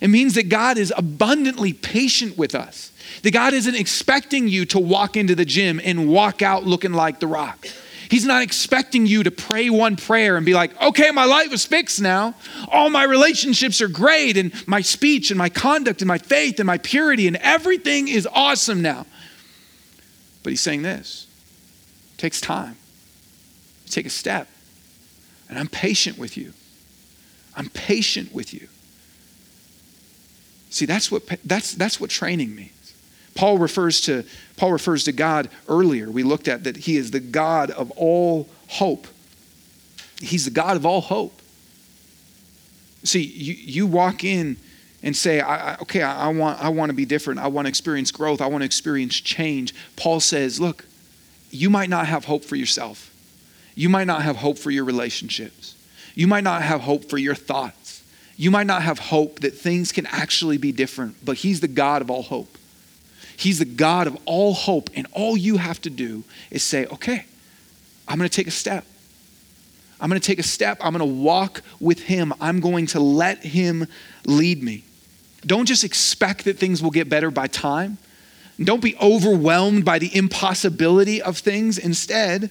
It 0.01 0.09
means 0.09 0.35
that 0.35 0.49
god 0.49 0.77
is 0.77 0.93
abundantly 0.97 1.71
patient 1.73 2.37
with 2.37 2.55
us 2.55 2.91
that 3.21 3.31
god 3.31 3.53
isn't 3.53 3.75
expecting 3.75 4.47
you 4.47 4.65
to 4.65 4.79
walk 4.79 5.15
into 5.15 5.35
the 5.35 5.45
gym 5.45 5.79
and 5.83 6.09
walk 6.09 6.41
out 6.41 6.65
looking 6.65 6.93
like 6.93 7.19
the 7.19 7.27
rock 7.27 7.67
He's 8.09 8.25
not 8.25 8.43
expecting 8.43 9.05
you 9.05 9.23
to 9.23 9.31
pray 9.31 9.69
one 9.69 9.95
prayer 9.95 10.37
and 10.37 10.45
be 10.45 10.53
like, 10.53 10.79
okay, 10.81 11.11
my 11.11 11.25
life 11.25 11.51
is 11.51 11.65
fixed 11.65 12.01
now. 12.01 12.35
All 12.69 12.89
my 12.89 13.03
relationships 13.03 13.81
are 13.81 13.87
great, 13.87 14.37
and 14.37 14.53
my 14.67 14.81
speech 14.81 15.31
and 15.31 15.37
my 15.37 15.49
conduct 15.49 16.01
and 16.01 16.07
my 16.07 16.17
faith 16.17 16.59
and 16.59 16.67
my 16.67 16.77
purity 16.77 17.27
and 17.27 17.37
everything 17.37 18.07
is 18.07 18.27
awesome 18.31 18.81
now. 18.81 19.05
But 20.43 20.51
he's 20.51 20.61
saying 20.61 20.83
this 20.83 21.27
it 22.13 22.17
takes 22.19 22.39
time. 22.39 22.77
Take 23.89 24.05
a 24.05 24.11
step. 24.11 24.47
And 25.49 25.59
I'm 25.59 25.67
patient 25.67 26.17
with 26.17 26.37
you. 26.37 26.53
I'm 27.55 27.69
patient 27.69 28.33
with 28.33 28.53
you. 28.53 28.67
See, 30.69 30.85
that's 30.85 31.11
what, 31.11 31.23
that's, 31.45 31.73
that's 31.73 31.99
what 31.99 32.09
training 32.09 32.55
means. 32.55 32.93
Paul 33.35 33.57
refers 33.57 34.01
to 34.01 34.25
Paul 34.57 34.71
refers 34.71 35.03
to 35.05 35.11
God 35.11 35.49
earlier. 35.67 36.09
We 36.09 36.23
looked 36.23 36.47
at 36.47 36.63
that 36.63 36.77
he 36.77 36.97
is 36.97 37.11
the 37.11 37.19
God 37.19 37.71
of 37.71 37.91
all 37.91 38.49
hope. 38.67 39.07
He's 40.21 40.45
the 40.45 40.51
God 40.51 40.77
of 40.77 40.85
all 40.85 41.01
hope. 41.01 41.41
See, 43.03 43.21
you, 43.21 43.53
you 43.53 43.85
walk 43.85 44.23
in 44.23 44.57
and 45.03 45.15
say, 45.15 45.39
I, 45.39 45.73
I, 45.73 45.77
okay, 45.81 46.01
I, 46.01 46.25
I, 46.25 46.27
want, 46.29 46.63
I 46.63 46.69
want 46.69 46.89
to 46.89 46.95
be 46.95 47.05
different. 47.05 47.39
I 47.39 47.47
want 47.47 47.65
to 47.65 47.69
experience 47.69 48.11
growth. 48.11 48.41
I 48.41 48.47
want 48.47 48.61
to 48.61 48.65
experience 48.65 49.15
change. 49.15 49.75
Paul 49.95 50.19
says, 50.19 50.59
look, 50.59 50.85
you 51.51 51.69
might 51.69 51.89
not 51.89 52.07
have 52.07 52.25
hope 52.25 52.43
for 52.43 52.55
yourself. 52.55 53.11
You 53.75 53.89
might 53.89 54.07
not 54.07 54.23
have 54.23 54.37
hope 54.37 54.57
for 54.57 54.71
your 54.71 54.85
relationships. 54.85 55.75
You 56.15 56.27
might 56.27 56.43
not 56.43 56.61
have 56.61 56.81
hope 56.81 57.09
for 57.09 57.17
your 57.17 57.35
thoughts. 57.35 58.03
You 58.37 58.51
might 58.51 58.67
not 58.67 58.81
have 58.81 58.99
hope 58.99 59.41
that 59.41 59.53
things 59.53 59.91
can 59.91 60.05
actually 60.07 60.57
be 60.57 60.71
different, 60.71 61.23
but 61.23 61.37
He's 61.37 61.59
the 61.59 61.67
God 61.67 62.01
of 62.01 62.09
all 62.09 62.23
hope. 62.23 62.57
He's 63.37 63.59
the 63.59 63.65
God 63.65 64.07
of 64.07 64.17
all 64.25 64.53
hope. 64.53 64.89
And 64.95 65.07
all 65.11 65.35
you 65.35 65.57
have 65.57 65.81
to 65.81 65.89
do 65.89 66.23
is 66.51 66.63
say, 66.63 66.85
okay, 66.87 67.25
I'm 68.07 68.17
going 68.17 68.29
to 68.29 68.35
take 68.35 68.47
a 68.47 68.51
step. 68.51 68.85
I'm 69.99 70.09
going 70.09 70.19
to 70.19 70.25
take 70.25 70.39
a 70.39 70.43
step. 70.43 70.77
I'm 70.81 70.93
going 70.95 71.07
to 71.07 71.23
walk 71.23 71.61
with 71.79 72.01
Him. 72.01 72.33
I'm 72.41 72.59
going 72.59 72.87
to 72.87 72.99
let 72.99 73.43
Him 73.43 73.87
lead 74.25 74.61
me. 74.61 74.83
Don't 75.45 75.65
just 75.65 75.83
expect 75.83 76.45
that 76.45 76.57
things 76.57 76.81
will 76.81 76.91
get 76.91 77.09
better 77.09 77.31
by 77.31 77.47
time. 77.47 77.97
Don't 78.61 78.81
be 78.81 78.95
overwhelmed 79.01 79.85
by 79.85 79.99
the 79.99 80.15
impossibility 80.15 81.21
of 81.21 81.37
things. 81.37 81.77
Instead, 81.77 82.49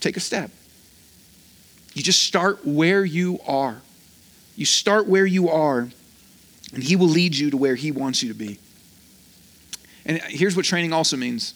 take 0.00 0.16
a 0.16 0.20
step. 0.20 0.50
You 1.94 2.02
just 2.02 2.22
start 2.22 2.66
where 2.66 3.04
you 3.04 3.38
are. 3.46 3.80
You 4.56 4.66
start 4.66 5.06
where 5.06 5.26
you 5.26 5.48
are, 5.48 5.88
and 6.72 6.82
He 6.82 6.96
will 6.96 7.08
lead 7.08 7.36
you 7.36 7.50
to 7.50 7.56
where 7.56 7.74
He 7.74 7.90
wants 7.90 8.22
you 8.22 8.28
to 8.32 8.38
be. 8.38 8.58
And 10.06 10.18
here's 10.22 10.54
what 10.56 10.64
training 10.64 10.92
also 10.92 11.16
means. 11.16 11.54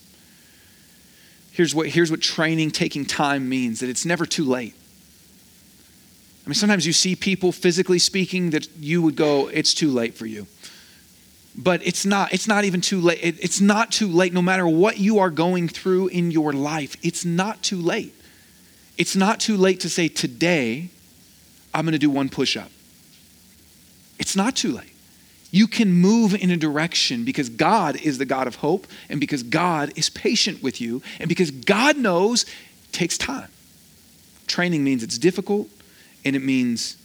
Here's 1.53 1.75
what, 1.75 1.89
here's 1.89 2.11
what 2.11 2.21
training, 2.21 2.71
taking 2.71 3.05
time 3.05 3.49
means 3.49 3.81
that 3.81 3.89
it's 3.89 4.05
never 4.05 4.27
too 4.27 4.45
late. 4.45 4.75
I 6.45 6.49
mean, 6.49 6.55
sometimes 6.55 6.87
you 6.87 6.93
see 6.93 7.15
people 7.15 7.53
physically 7.53 7.99
speaking 7.99 8.51
that 8.51 8.69
you 8.79 9.03
would 9.03 9.17
go, 9.17 9.49
it's 9.49 9.75
too 9.75 9.91
late 9.91 10.15
for 10.15 10.25
you. 10.25 10.47
But 11.57 11.85
it's 11.87 12.07
not, 12.07 12.33
it's 12.33 12.47
not 12.47 12.65
even 12.65 12.81
too 12.81 13.01
late. 13.01 13.19
It, 13.21 13.43
it's 13.43 13.61
not 13.61 13.91
too 13.91 14.07
late 14.07 14.33
no 14.33 14.41
matter 14.41 14.67
what 14.67 14.99
you 14.99 15.19
are 15.19 15.31
going 15.31 15.69
through 15.69 16.09
in 16.09 16.31
your 16.31 16.53
life. 16.53 16.97
It's 17.03 17.25
not 17.25 17.63
too 17.63 17.83
late. 17.83 18.15
It's 18.97 19.17
not 19.17 19.41
too 19.41 19.57
late 19.57 19.81
to 19.81 19.91
say, 19.91 20.09
today, 20.09 20.89
I'm 21.75 21.85
going 21.85 21.93
to 21.93 21.99
do 21.99 22.11
one 22.11 22.29
push 22.29 22.57
up. 22.57 22.71
It's 24.19 24.37
not 24.37 24.57
too 24.57 24.73
late. 24.73 24.93
You 25.51 25.67
can 25.67 25.93
move 25.93 26.35
in 26.35 26.51
a 26.51 26.57
direction 26.57 27.25
because 27.25 27.49
God 27.49 27.97
is 27.97 28.19
the 28.19 28.27
God 28.27 28.47
of 28.47 28.57
hope 28.57 28.87
and 29.09 29.19
because 29.19 29.43
God 29.43 29.93
is 29.97 30.11
patient 30.11 30.63
with 30.63 30.81
you 30.81 31.03
and 31.19 31.29
because 31.29 31.51
God 31.51 31.97
knows 31.97 32.43
it 32.43 32.93
takes 32.93 33.17
time. 33.17 33.49
Training 34.47 34.85
means 34.85 35.03
it's 35.03 35.19
difficult 35.19 35.69
and 36.25 36.37
it 36.37 36.43
means 36.43 36.97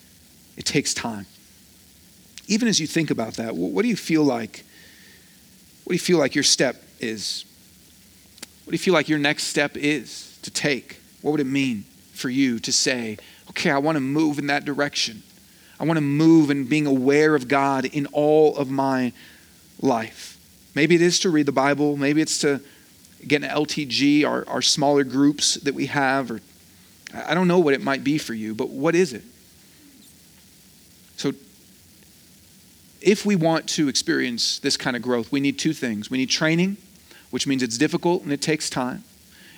it 0.57 0.65
takes 0.65 0.93
time. 0.93 1.25
Even 2.47 2.67
as 2.67 2.79
you 2.79 2.87
think 2.87 3.09
about 3.09 3.35
that, 3.35 3.55
what 3.55 3.81
do 3.81 3.87
you 3.87 3.95
feel 3.95 4.23
like? 4.23 4.65
What 5.85 5.91
do 5.91 5.95
you 5.95 5.99
feel 5.99 6.19
like 6.19 6.35
your 6.35 6.43
step 6.43 6.83
is? 6.99 7.45
What 8.65 8.71
do 8.71 8.75
you 8.75 8.79
feel 8.79 8.93
like 8.93 9.07
your 9.07 9.19
next 9.19 9.43
step 9.43 9.77
is 9.77 10.37
to 10.41 10.51
take? 10.51 10.99
What 11.21 11.31
would 11.31 11.39
it 11.39 11.45
mean 11.45 11.85
for 12.13 12.29
you 12.29 12.59
to 12.59 12.71
say, 12.71 13.17
okay, 13.49 13.71
I 13.71 13.77
want 13.77 13.95
to 13.95 14.01
move 14.01 14.39
in 14.39 14.47
that 14.47 14.65
direction? 14.65 15.23
I 15.79 15.85
want 15.85 15.97
to 15.97 16.01
move 16.01 16.49
in 16.49 16.65
being 16.65 16.85
aware 16.85 17.35
of 17.35 17.47
God 17.47 17.85
in 17.85 18.05
all 18.07 18.55
of 18.57 18.69
my 18.69 19.11
life. 19.81 20.37
Maybe 20.75 20.95
it 20.95 21.01
is 21.01 21.19
to 21.19 21.29
read 21.29 21.45
the 21.45 21.51
Bible. 21.51 21.97
Maybe 21.97 22.21
it's 22.21 22.39
to 22.39 22.61
get 23.27 23.43
an 23.43 23.49
LTG, 23.49 24.25
our, 24.25 24.47
our 24.47 24.61
smaller 24.61 25.03
groups 25.03 25.55
that 25.55 25.73
we 25.73 25.87
have. 25.87 26.31
Or 26.31 26.41
I 27.13 27.33
don't 27.33 27.47
know 27.47 27.59
what 27.59 27.73
it 27.73 27.81
might 27.81 28.03
be 28.03 28.17
for 28.17 28.33
you, 28.33 28.55
but 28.55 28.69
what 28.69 28.95
is 28.95 29.13
it? 29.13 29.23
So, 31.17 31.33
if 33.01 33.25
we 33.25 33.35
want 33.35 33.67
to 33.69 33.87
experience 33.87 34.59
this 34.59 34.77
kind 34.77 34.95
of 34.95 35.01
growth, 35.01 35.31
we 35.31 35.39
need 35.39 35.59
two 35.59 35.73
things. 35.73 36.09
We 36.09 36.17
need 36.17 36.29
training, 36.29 36.77
which 37.31 37.45
means 37.45 37.61
it's 37.61 37.77
difficult 37.77 38.23
and 38.23 38.31
it 38.31 38.41
takes 38.41 38.69
time. 38.69 39.03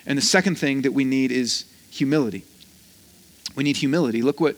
And 0.04 0.18
the 0.18 0.22
second 0.22 0.56
thing 0.56 0.82
that 0.82 0.92
we 0.92 1.04
need 1.04 1.32
is 1.32 1.64
humility. 1.90 2.44
We 3.54 3.64
need 3.64 3.76
humility. 3.78 4.22
Look 4.22 4.40
what, 4.40 4.56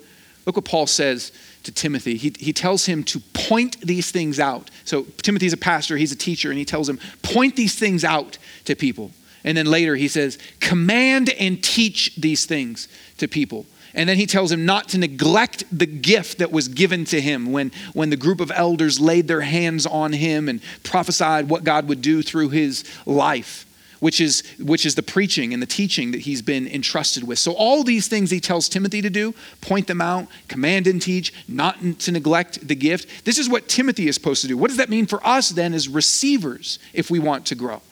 look 0.49 0.57
what 0.57 0.65
Paul 0.65 0.87
says 0.87 1.31
to 1.65 1.71
Timothy. 1.71 2.17
He, 2.17 2.33
he 2.39 2.55
tells 2.55 2.87
him 2.87 3.05
to 3.05 3.21
point 3.35 3.79
these 3.83 4.11
things 4.11 4.41
out. 4.41 4.71
So, 4.87 5.03
Timothy's 5.23 5.53
a 5.53 5.59
pastor, 5.59 5.99
he's 5.99 6.11
a 6.11 6.17
teacher, 6.17 6.49
and 6.49 6.59
he 6.59 6.65
tells 6.65 6.89
him, 6.89 6.99
point 7.23 7.55
these 7.55 7.79
things 7.79 8.03
out 8.03 8.39
to 8.65 8.75
people. 8.75 9.11
And 9.45 9.59
then 9.59 9.67
later 9.67 9.95
he 9.95 10.09
says, 10.09 10.39
command 10.61 11.29
and 11.39 11.63
teach 11.63 12.17
these 12.17 12.47
things 12.47 12.89
to 13.19 13.29
people. 13.29 13.67
And 13.93 14.09
then 14.09 14.17
he 14.17 14.25
tells 14.25 14.51
him 14.51 14.65
not 14.65 14.89
to 14.91 14.99
neglect 14.99 15.65
the 15.71 15.87
gift 15.87 16.39
that 16.39 16.51
was 16.51 16.69
given 16.69 17.05
to 17.07 17.21
him 17.21 17.53
when, 17.53 17.71
when 17.93 18.09
the 18.09 18.17
group 18.17 18.41
of 18.41 18.51
elders 18.51 18.99
laid 18.99 19.29
their 19.29 19.43
hands 19.43 19.85
on 19.85 20.15
him 20.15 20.49
and 20.49 20.63
prophesied 20.83 21.51
what 21.51 21.63
God 21.63 21.89
would 21.89 22.01
do 22.01 22.23
through 22.23 22.49
his 22.49 22.85
life 23.05 23.67
which 24.01 24.21
is, 24.21 24.43
which 24.59 24.87
is 24.87 24.95
the 24.95 25.03
preaching 25.03 25.53
and 25.53 25.63
the 25.63 25.67
teaching 25.67 26.13
that 26.13 26.21
he's 26.21 26.43
been 26.43 26.67
entrusted 26.69 27.25
with. 27.25 27.39
So, 27.39 27.53
all 27.53 27.83
these 27.83 28.09
things 28.09 28.31
he 28.31 28.41
tells 28.41 28.69
Timothy 28.69 29.03
to 29.03 29.11
do 29.11 29.35
point 29.61 29.87
them 29.87 30.01
out, 30.01 30.29
command 30.49 30.87
and 30.87 31.01
teach, 31.01 31.33
not 31.49 31.77
to 32.01 32.13
neglect 32.13 32.67
the 32.67 32.75
gift. 32.75 33.25
This 33.25 33.39
is 33.39 33.49
what 33.49 33.69
Timothy 33.69 34.09
is 34.09 34.15
supposed 34.15 34.43
to 34.43 34.49
do. 34.49 34.57
What 34.57 34.69
does 34.69 34.79
that 34.79 34.89
mean 34.89 35.07
for 35.07 35.25
us 35.27 35.51
then 35.51 35.75
as 35.75 35.89
receivers 35.89 36.79
if 36.93 37.11
we 37.11 37.19
want 37.19 37.47
to 37.47 37.55
grow? 37.55 37.83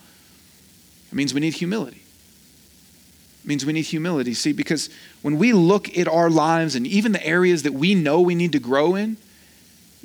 It 1.11 1.15
means 1.15 1.35
we 1.35 1.41
need 1.41 1.55
humility. 1.55 2.03
It 3.45 3.49
means 3.49 3.65
we 3.65 3.73
need 3.73 3.87
humility. 3.87 4.35
See, 4.35 4.53
because 4.53 4.91
when 5.23 5.39
we 5.39 5.53
look 5.53 5.97
at 5.97 6.09
our 6.09 6.31
lives 6.31 6.75
and 6.75 6.87
even 6.87 7.13
the 7.13 7.25
areas 7.25 7.63
that 7.63 7.73
we 7.73 7.95
know 7.95 8.21
we 8.21 8.35
need 8.35 8.53
to 8.53 8.59
grow 8.59 8.95
in, 8.95 9.17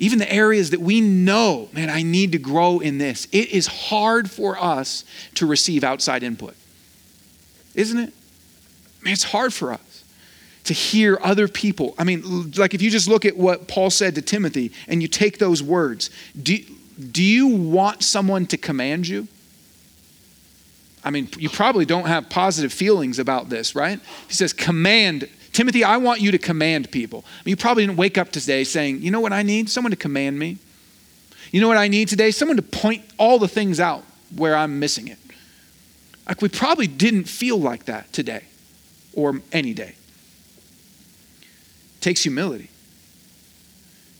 even 0.02 0.18
the 0.18 0.30
areas 0.32 0.70
that 0.70 0.80
we 0.80 1.00
know, 1.00 1.68
man, 1.72 1.88
I 1.88 2.02
need 2.02 2.32
to 2.32 2.38
grow 2.38 2.80
in 2.80 2.98
this, 2.98 3.28
it 3.30 3.50
is 3.50 3.68
hard 3.68 4.28
for 4.28 4.60
us 4.60 5.04
to 5.34 5.46
receive 5.46 5.84
outside 5.84 6.24
input. 6.24 6.56
Isn't 7.76 7.98
it? 7.98 8.12
It's 9.04 9.22
hard 9.22 9.54
for 9.54 9.72
us 9.72 10.02
to 10.64 10.74
hear 10.74 11.20
other 11.22 11.46
people. 11.46 11.94
I 11.98 12.04
mean, 12.04 12.50
like 12.56 12.74
if 12.74 12.82
you 12.82 12.90
just 12.90 13.06
look 13.06 13.24
at 13.24 13.36
what 13.36 13.68
Paul 13.68 13.90
said 13.90 14.16
to 14.16 14.22
Timothy 14.22 14.72
and 14.88 15.00
you 15.00 15.06
take 15.06 15.38
those 15.38 15.62
words, 15.62 16.10
do, 16.40 16.58
do 17.12 17.22
you 17.22 17.46
want 17.46 18.02
someone 18.02 18.46
to 18.46 18.56
command 18.56 19.06
you? 19.06 19.28
I 21.04 21.10
mean, 21.10 21.28
you 21.38 21.48
probably 21.48 21.84
don't 21.84 22.06
have 22.06 22.28
positive 22.28 22.72
feelings 22.72 23.20
about 23.20 23.50
this, 23.50 23.76
right? 23.76 24.00
He 24.26 24.34
says, 24.34 24.52
command 24.52 25.28
Timothy, 25.52 25.84
I 25.84 25.98
want 25.98 26.20
you 26.20 26.30
to 26.30 26.38
command 26.38 26.90
people. 26.90 27.24
You 27.44 27.56
probably 27.56 27.86
didn't 27.86 27.98
wake 27.98 28.16
up 28.16 28.30
today 28.32 28.64
saying, 28.64 29.02
you 29.02 29.10
know 29.10 29.20
what 29.20 29.32
I 29.32 29.42
need? 29.42 29.68
Someone 29.68 29.90
to 29.90 29.96
command 29.96 30.38
me. 30.38 30.58
You 31.50 31.60
know 31.60 31.68
what 31.68 31.76
I 31.76 31.88
need 31.88 32.08
today? 32.08 32.30
Someone 32.30 32.56
to 32.56 32.62
point 32.62 33.04
all 33.18 33.38
the 33.38 33.48
things 33.48 33.78
out 33.78 34.02
where 34.34 34.56
I'm 34.56 34.78
missing 34.78 35.08
it. 35.08 35.18
Like, 36.26 36.40
we 36.40 36.48
probably 36.48 36.86
didn't 36.86 37.24
feel 37.24 37.58
like 37.58 37.84
that 37.84 38.12
today 38.12 38.44
or 39.12 39.42
any 39.52 39.74
day. 39.74 39.94
It 41.42 42.00
takes 42.00 42.22
humility. 42.22 42.70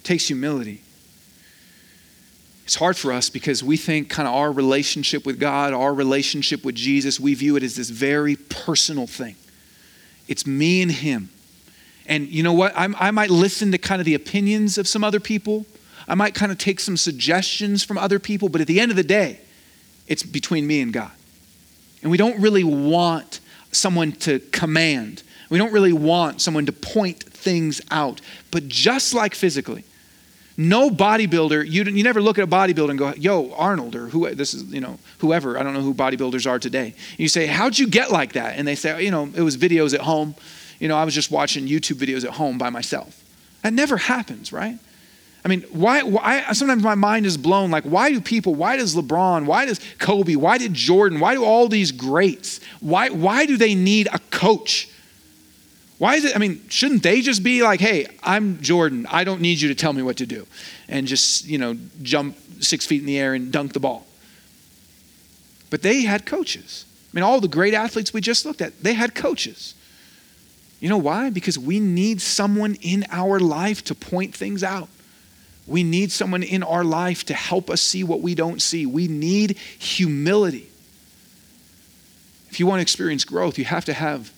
It 0.01 0.05
takes 0.05 0.27
humility. 0.27 0.83
It's 2.65 2.77
hard 2.77 2.97
for 2.99 3.13
us 3.13 3.31
because 3.31 3.65
we 3.65 3.79
think 3.79 4.11
kind 4.11 4.29
of 4.29 4.35
our 4.35 4.53
relationship 4.53 5.25
with 5.25 5.41
God, 5.41 5.73
our 5.73 5.95
relationship 5.95 6.65
with 6.65 6.75
Jesus, 6.75 7.19
we 7.19 7.35
view 7.35 7.57
it 7.57 7.63
as 7.63 7.77
this 7.77 7.89
very 7.89 8.37
personal 8.37 9.07
thing. 9.07 9.37
It's 10.33 10.47
me 10.47 10.81
and 10.81 10.91
him. 10.91 11.29
And 12.07 12.27
you 12.27 12.43
know 12.43 12.55
what? 12.55 12.73
I'm, 12.75 12.97
i 12.99 13.11
might 13.11 13.29
listen 13.29 13.71
to 13.73 13.77
kind 13.77 14.01
of 14.01 14.07
the 14.07 14.15
opinions 14.15 14.79
of 14.79 14.89
some 14.89 15.05
other 15.05 15.21
people. 15.21 15.67
I 16.09 16.15
might 16.15 16.35
kind 16.35 16.51
of 16.51 16.57
take 16.57 16.81
some 16.81 16.97
suggestions 16.97 17.85
from 17.85 17.99
other 17.99 18.19
people, 18.19 18.49
but 18.49 18.63
at 18.63 18.67
the 18.67 18.81
end 18.81 18.91
of 18.91 18.97
the 18.97 19.03
day, 19.03 19.41
it's 20.07 20.23
between 20.23 20.67
me 20.67 20.81
and 20.81 20.91
God. 20.91 21.11
And 22.01 22.11
we 22.11 22.17
don't 22.17 22.41
really 22.41 22.65
want 22.65 23.41
someone 23.73 24.13
to 24.13 24.39
command. 24.53 25.23
We 25.51 25.59
don't 25.59 25.71
really 25.71 25.93
want 25.93 26.41
someone 26.41 26.65
to 26.65 26.73
point 26.73 27.23
things 27.23 27.83
out. 27.91 28.23
But 28.51 28.69
just 28.69 29.13
like 29.13 29.35
physically, 29.35 29.85
no 30.57 30.91
bodybuilder, 30.91 31.69
you, 31.69 31.85
you 31.85 32.03
never 32.03 32.21
look 32.21 32.39
at 32.39 32.45
a 32.45 32.47
bodybuilder 32.47 32.91
and 32.91 32.99
go, 32.99 33.15
yo, 33.15 33.53
Arnold, 33.55 33.95
or 33.95 34.09
who, 34.09 34.35
this 34.35 34.55
is, 34.55 34.65
you 34.65 34.81
know, 34.81 34.99
whoever, 35.19 35.59
I 35.59 35.63
don't 35.63 35.73
know 35.73 35.81
who 35.81 35.95
bodybuilders 35.95 36.49
are 36.49 36.59
today. 36.59 36.95
You 37.17 37.29
say, 37.29 37.47
how'd 37.47 37.79
you 37.79 37.89
get 37.89 38.11
like 38.11 38.35
that? 38.35 38.59
And 38.59 38.69
they 38.69 38.75
say, 38.75 39.03
you 39.03 39.11
know, 39.11 39.31
it 39.35 39.43
was 39.43 39.57
videos 39.57 39.95
at 39.95 40.01
home. 40.01 40.35
You 40.79 40.89
know, 40.89 40.97
I 40.97 41.05
was 41.05 41.15
just 41.15 41.31
watching 41.31 41.67
YouTube 41.67 41.97
videos 41.97 42.25
at 42.25 42.33
home 42.33 42.59
by 42.59 42.71
myself. 42.71 43.23
That 43.63 43.73
never 43.73 43.97
happens, 43.97 44.53
right? 44.53 44.79
I 45.45 45.49
mean, 45.49 45.63
why, 45.71 46.03
why, 46.03 46.53
sometimes 46.53 46.83
my 46.83 46.95
mind 46.95 47.27
is 47.27 47.37
blown. 47.37 47.71
Like, 47.71 47.85
why 47.85 48.11
do 48.11 48.21
people, 48.21 48.55
why 48.55 48.77
does 48.77 48.95
LeBron, 48.95 49.47
why 49.47 49.67
does 49.67 49.81
Kobe, 49.99 50.37
why 50.37 50.59
did 50.59 50.75
Jordan, 50.75 51.19
why 51.19 51.35
do 51.35 51.45
all 51.45 51.69
these 51.69 51.91
greats, 51.91 52.61
why, 52.81 53.09
why 53.11 53.47
do 53.47 53.57
they 53.57 53.75
need 53.75 54.09
a 54.13 54.21
coach? 54.31 54.89
Why 56.03 56.17
is 56.17 56.25
it? 56.25 56.35
I 56.35 56.41
mean, 56.41 56.69
shouldn't 56.69 57.05
they 57.05 57.21
just 57.21 57.45
be 57.45 57.63
like, 57.63 57.79
hey, 57.79 58.09
I'm 58.25 58.61
Jordan. 58.61 59.07
I 59.09 59.23
don't 59.23 59.41
need 59.41 59.61
you 59.61 59.69
to 59.69 59.75
tell 59.77 59.93
me 59.93 60.03
what 60.03 60.17
to 60.17 60.27
do. 60.27 60.49
And 60.89 61.07
just, 61.07 61.47
you 61.47 61.59
know, 61.59 61.77
jump 62.03 62.37
six 62.59 62.85
feet 62.85 63.03
in 63.03 63.07
the 63.07 63.17
air 63.17 63.35
and 63.35 63.53
dunk 63.53 63.73
the 63.73 63.79
ball. 63.79 64.05
But 65.71 65.83
they 65.83 66.03
had 66.03 66.27
coaches. 66.27 66.87
I 66.89 67.11
mean, 67.15 67.23
all 67.23 67.41
the 67.41 67.47
great 67.47 67.73
athletes 67.73 68.13
we 68.13 68.21
just 68.21 68.45
looked 68.45 68.61
at, 68.61 68.83
they 68.83 68.95
had 68.95 69.15
coaches. 69.15 69.77
You 70.81 70.89
know 70.89 70.99
why? 70.99 71.31
Because 71.31 71.57
we 71.57 71.79
need 71.79 72.21
someone 72.21 72.75
in 72.83 73.07
our 73.13 73.39
life 73.39 73.85
to 73.85 73.95
point 73.95 74.35
things 74.35 74.65
out. 74.65 74.89
We 75.69 75.85
need 75.85 76.11
someone 76.11 76.43
in 76.43 76.65
our 76.65 76.83
life 76.83 77.23
to 77.27 77.35
help 77.35 77.71
us 77.71 77.81
see 77.81 78.03
what 78.03 78.21
we 78.23 78.35
don't 78.35 78.61
see. 78.61 78.87
We 78.87 79.07
need 79.07 79.57
humility. 79.79 80.69
If 82.51 82.59
you 82.59 82.67
want 82.67 82.79
to 82.79 82.83
experience 82.83 83.25
growth, 83.25 83.57
you 83.57 83.67
have 83.67 83.85
to 83.85 83.93
have 83.93 84.33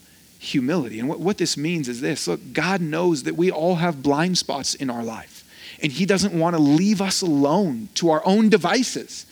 humility. 0.45 1.01
And 1.01 1.09
what, 1.09 1.21
what 1.21 1.39
this 1.39 1.57
means 1.57 1.89
is 1.89 2.01
this 2.01 2.29
look, 2.29 2.53
God 2.53 2.81
knows 2.81 3.25
that 3.25 3.35
we 3.35 3.51
all 3.51 3.77
have 3.77 4.03
blind 4.03 4.39
spots 4.39 4.75
in 4.75 4.91
our 4.91 5.03
life, 5.03 5.45
and 5.83 5.91
He 5.91 6.07
doesn't 6.07 6.39
want 6.39 6.55
to 6.55 6.63
leave 6.63 7.01
us 7.01 7.23
alone 7.23 7.89
to 7.95 8.11
our 8.11 8.23
own 8.25 8.49
devices. 8.49 9.27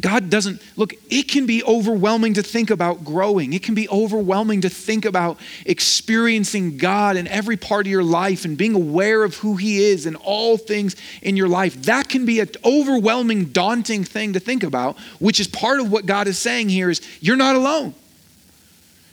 God 0.00 0.30
doesn't, 0.30 0.62
look, 0.76 0.94
it 1.10 1.24
can 1.28 1.44
be 1.44 1.62
overwhelming 1.64 2.34
to 2.34 2.42
think 2.42 2.70
about 2.70 3.04
growing. 3.04 3.52
It 3.52 3.62
can 3.62 3.74
be 3.74 3.88
overwhelming 3.90 4.62
to 4.62 4.70
think 4.70 5.04
about 5.04 5.38
experiencing 5.66 6.78
God 6.78 7.16
in 7.16 7.26
every 7.28 7.58
part 7.58 7.86
of 7.86 7.90
your 7.90 8.02
life 8.02 8.44
and 8.44 8.56
being 8.56 8.74
aware 8.74 9.22
of 9.22 9.36
who 9.36 9.56
He 9.56 9.84
is 9.84 10.06
in 10.06 10.16
all 10.16 10.56
things 10.56 10.96
in 11.20 11.36
your 11.36 11.48
life. 11.48 11.82
That 11.82 12.08
can 12.08 12.24
be 12.24 12.40
an 12.40 12.48
overwhelming, 12.64 13.46
daunting 13.46 14.04
thing 14.04 14.32
to 14.32 14.40
think 14.40 14.62
about, 14.62 14.98
which 15.18 15.40
is 15.40 15.46
part 15.46 15.80
of 15.80 15.92
what 15.92 16.06
God 16.06 16.26
is 16.26 16.38
saying 16.38 16.70
here 16.70 16.88
is 16.88 17.02
you're 17.20 17.36
not 17.36 17.54
alone. 17.54 17.94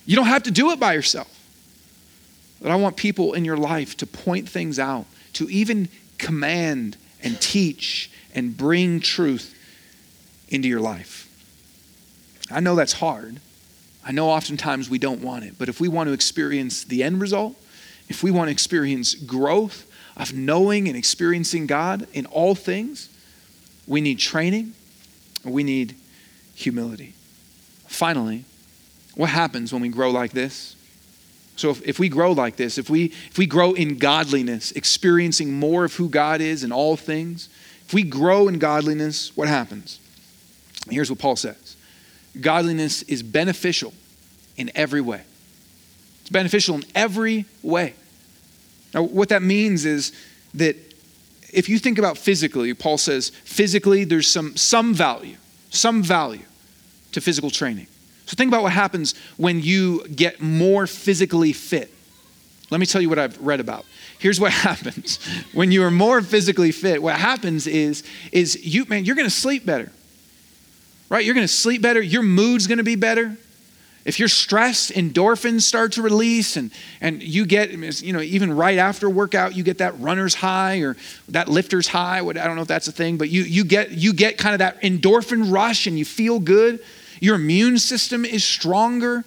You 0.10 0.16
don't 0.16 0.26
have 0.26 0.42
to 0.44 0.52
do 0.52 0.72
it 0.72 0.80
by 0.80 0.94
yourself. 0.94 1.30
But 2.60 2.72
I 2.72 2.78
want 2.78 2.98
people 2.98 3.34
in 3.34 3.46
your 3.46 3.58
life 3.58 3.96
to 3.98 4.08
point 4.08 4.50
things 4.50 4.80
out, 4.80 5.06
to 5.34 5.48
even 5.52 5.88
command 6.18 6.98
and 7.22 7.40
teach 7.40 8.10
and 8.34 8.58
bring 8.58 9.02
truth 9.02 9.56
into 10.48 10.68
your 10.68 10.80
life. 10.80 11.30
I 12.50 12.60
know 12.60 12.74
that's 12.74 12.94
hard. 12.94 13.40
I 14.04 14.12
know 14.12 14.30
oftentimes 14.30 14.90
we 14.90 14.98
don't 14.98 15.22
want 15.22 15.44
it, 15.44 15.60
but 15.60 15.70
if 15.70 15.80
we 15.80 15.88
want 15.88 16.08
to 16.08 16.14
experience 16.14 16.86
the 16.86 17.04
end 17.04 17.22
result, 17.22 17.56
if 18.08 18.24
we 18.24 18.32
want 18.32 18.48
to 18.48 18.52
experience 18.52 19.14
growth 19.14 19.86
of 20.18 20.34
knowing 20.34 20.88
and 20.88 20.98
experiencing 20.98 21.68
God 21.68 22.08
in 22.14 22.26
all 22.26 22.56
things, 22.56 23.10
we 23.86 24.02
need 24.02 24.18
training, 24.18 24.74
we 25.44 25.64
need 25.64 25.96
humility. 26.56 27.14
Finally, 27.86 28.46
what 29.20 29.32
happens 29.32 29.74
when 29.74 29.82
we 29.82 29.90
grow 29.90 30.12
like 30.12 30.32
this? 30.32 30.78
So 31.58 31.72
if, 31.72 31.86
if 31.86 32.00
we 32.00 32.08
grow 32.08 32.32
like 32.32 32.56
this, 32.56 32.78
if 32.78 32.90
we 32.90 33.08
if 33.08 33.38
we 33.38 33.48
grow 33.48 33.74
in 33.74 33.98
godliness, 33.98 34.72
experiencing 34.72 35.52
more 35.52 35.84
of 35.84 35.94
who 35.96 36.08
God 36.08 36.40
is 36.40 36.64
in 36.64 36.72
all 36.72 36.96
things, 36.96 37.50
if 37.86 37.94
we 37.94 38.04
grow 38.04 38.48
in 38.48 38.60
godliness, 38.60 39.36
what 39.36 39.50
happens? 39.50 40.00
Here's 40.90 41.10
what 41.10 41.20
Paul 41.20 41.36
says. 41.36 41.76
Godliness 42.40 43.02
is 43.04 43.22
beneficial 43.22 43.94
in 44.56 44.72
every 44.74 45.02
way. 45.02 45.24
It's 46.22 46.30
beneficial 46.30 46.76
in 46.76 46.86
every 46.96 47.44
way. 47.62 47.96
Now, 48.94 49.04
what 49.04 49.28
that 49.28 49.42
means 49.42 49.84
is 49.84 50.14
that 50.54 50.78
if 51.52 51.68
you 51.68 51.78
think 51.78 51.98
about 52.00 52.18
physically, 52.18 52.74
Paul 52.74 52.98
says 52.98 53.34
physically 53.44 54.06
there's 54.06 54.30
some, 54.30 54.56
some 54.56 54.94
value, 54.94 55.36
some 55.72 56.04
value 56.04 56.46
to 57.12 57.20
physical 57.20 57.50
training. 57.50 57.88
So 58.30 58.36
think 58.36 58.50
about 58.50 58.62
what 58.62 58.74
happens 58.74 59.16
when 59.38 59.60
you 59.60 60.08
get 60.08 60.40
more 60.40 60.86
physically 60.86 61.52
fit. 61.52 61.92
Let 62.70 62.80
me 62.80 62.86
tell 62.86 63.02
you 63.02 63.10
what 63.10 63.18
I've 63.18 63.36
read 63.42 63.60
about. 63.60 63.88
Here's 64.20 64.40
what 64.40 64.52
happens. 64.68 65.18
When 65.52 65.72
you 65.72 65.84
are 65.84 65.90
more 65.90 66.22
physically 66.22 66.72
fit, 66.72 67.02
what 67.02 67.16
happens 67.16 67.66
is, 67.66 68.04
is 68.32 68.64
you, 68.64 68.86
man, 68.86 69.06
you're 69.06 69.16
gonna 69.16 69.32
sleep 69.32 69.66
better. 69.66 69.92
Right? 71.10 71.26
You're 71.26 71.34
gonna 71.34 71.48
sleep 71.48 71.82
better, 71.82 72.00
your 72.00 72.22
mood's 72.22 72.68
gonna 72.68 72.84
be 72.84 72.96
better. 72.96 73.36
If 74.06 74.20
you're 74.20 74.28
stressed, 74.30 74.92
endorphins 74.92 75.64
start 75.64 75.94
to 75.94 76.04
release, 76.04 76.56
and, 76.56 76.70
and 77.02 77.24
you 77.24 77.48
get, 77.48 77.72
you 78.04 78.14
know, 78.14 78.22
even 78.22 78.56
right 78.56 78.78
after 78.78 79.10
workout, 79.10 79.56
you 79.56 79.64
get 79.64 79.80
that 79.80 80.00
runner's 80.00 80.36
high 80.36 80.82
or 80.82 80.96
that 81.30 81.48
lifter's 81.48 81.88
high. 81.88 82.20
I 82.20 82.34
don't 82.34 82.56
know 82.56 82.62
if 82.62 82.68
that's 82.68 82.88
a 82.88 82.92
thing, 82.92 83.18
but 83.18 83.30
you, 83.30 83.42
you, 83.42 83.64
get, 83.64 83.90
you 83.90 84.14
get 84.14 84.38
kind 84.38 84.54
of 84.54 84.60
that 84.60 84.80
endorphin 84.84 85.52
rush 85.52 85.88
and 85.88 85.98
you 85.98 86.06
feel 86.06 86.40
good. 86.40 86.80
Your 87.20 87.36
immune 87.36 87.78
system 87.78 88.26
is 88.26 88.44
stronger. 88.44 89.26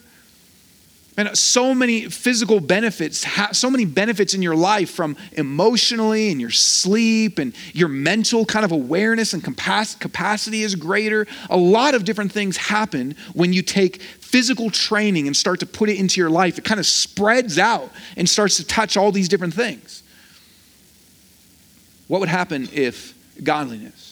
And 1.14 1.36
so 1.36 1.74
many 1.74 2.08
physical 2.08 2.58
benefits, 2.58 3.26
so 3.52 3.70
many 3.70 3.84
benefits 3.84 4.32
in 4.32 4.40
your 4.40 4.56
life 4.56 4.90
from 4.90 5.14
emotionally 5.32 6.30
and 6.30 6.40
your 6.40 6.50
sleep 6.50 7.38
and 7.38 7.54
your 7.74 7.88
mental 7.88 8.46
kind 8.46 8.64
of 8.64 8.72
awareness 8.72 9.34
and 9.34 9.44
capacity 9.44 10.62
is 10.62 10.74
greater. 10.74 11.26
A 11.50 11.56
lot 11.58 11.94
of 11.94 12.06
different 12.06 12.32
things 12.32 12.56
happen 12.56 13.14
when 13.34 13.52
you 13.52 13.60
take 13.60 14.00
physical 14.00 14.70
training 14.70 15.26
and 15.26 15.36
start 15.36 15.60
to 15.60 15.66
put 15.66 15.90
it 15.90 15.98
into 15.98 16.18
your 16.18 16.30
life. 16.30 16.56
It 16.56 16.64
kind 16.64 16.80
of 16.80 16.86
spreads 16.86 17.58
out 17.58 17.92
and 18.16 18.26
starts 18.26 18.56
to 18.56 18.64
touch 18.64 18.96
all 18.96 19.12
these 19.12 19.28
different 19.28 19.52
things. 19.52 20.02
What 22.08 22.20
would 22.20 22.30
happen 22.30 22.70
if 22.72 23.12
godliness, 23.44 24.11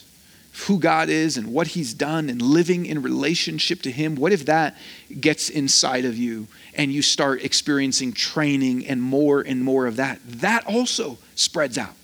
who 0.60 0.78
God 0.78 1.08
is 1.08 1.36
and 1.36 1.52
what 1.52 1.68
He's 1.68 1.94
done 1.94 2.28
and 2.28 2.40
living 2.40 2.86
in 2.86 3.02
relationship 3.02 3.82
to 3.82 3.90
Him, 3.90 4.16
what 4.16 4.32
if 4.32 4.46
that 4.46 4.76
gets 5.20 5.48
inside 5.48 6.04
of 6.04 6.16
you 6.16 6.48
and 6.74 6.92
you 6.92 7.02
start 7.02 7.42
experiencing 7.42 8.12
training 8.12 8.86
and 8.86 9.00
more 9.00 9.40
and 9.40 9.62
more 9.62 9.86
of 9.86 9.96
that? 9.96 10.20
That 10.26 10.66
also 10.66 11.18
spreads 11.34 11.78
out. 11.78 11.94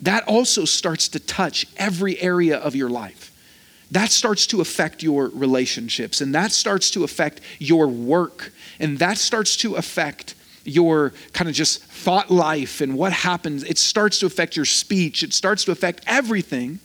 That 0.00 0.24
also 0.28 0.64
starts 0.64 1.08
to 1.08 1.20
touch 1.20 1.66
every 1.76 2.20
area 2.20 2.58
of 2.58 2.74
your 2.74 2.90
life. 2.90 3.32
That 3.90 4.10
starts 4.10 4.46
to 4.48 4.60
affect 4.60 5.02
your 5.02 5.28
relationships 5.28 6.20
and 6.20 6.34
that 6.34 6.52
starts 6.52 6.90
to 6.92 7.04
affect 7.04 7.40
your 7.58 7.86
work 7.86 8.52
and 8.80 8.98
that 8.98 9.16
starts 9.18 9.56
to 9.58 9.76
affect 9.76 10.34
your 10.64 11.12
kind 11.32 11.48
of 11.48 11.54
just 11.54 11.84
thought 11.84 12.30
life 12.30 12.80
and 12.80 12.96
what 12.98 13.12
happens. 13.12 13.62
It 13.62 13.78
starts 13.78 14.18
to 14.18 14.26
affect 14.26 14.56
your 14.56 14.64
speech, 14.64 15.22
it 15.22 15.32
starts 15.32 15.64
to 15.64 15.70
affect 15.70 16.02
everything 16.06 16.80